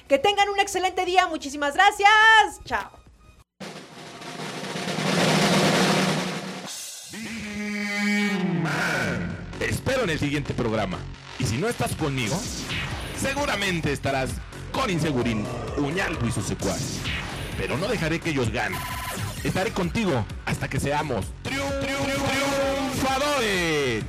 [0.09, 1.27] Que tengan un excelente día.
[1.27, 2.09] Muchísimas gracias.
[2.65, 2.91] Chao.
[9.59, 10.99] Te espero en el siguiente programa.
[11.39, 12.41] Y si no estás conmigo,
[13.20, 14.31] seguramente estarás
[14.73, 15.45] con Insegurín,
[15.77, 17.01] Uñalco y sus secuaces.
[17.59, 18.81] Pero no dejaré que ellos ganen.
[19.45, 24.05] Estaré contigo hasta que seamos triunfadores.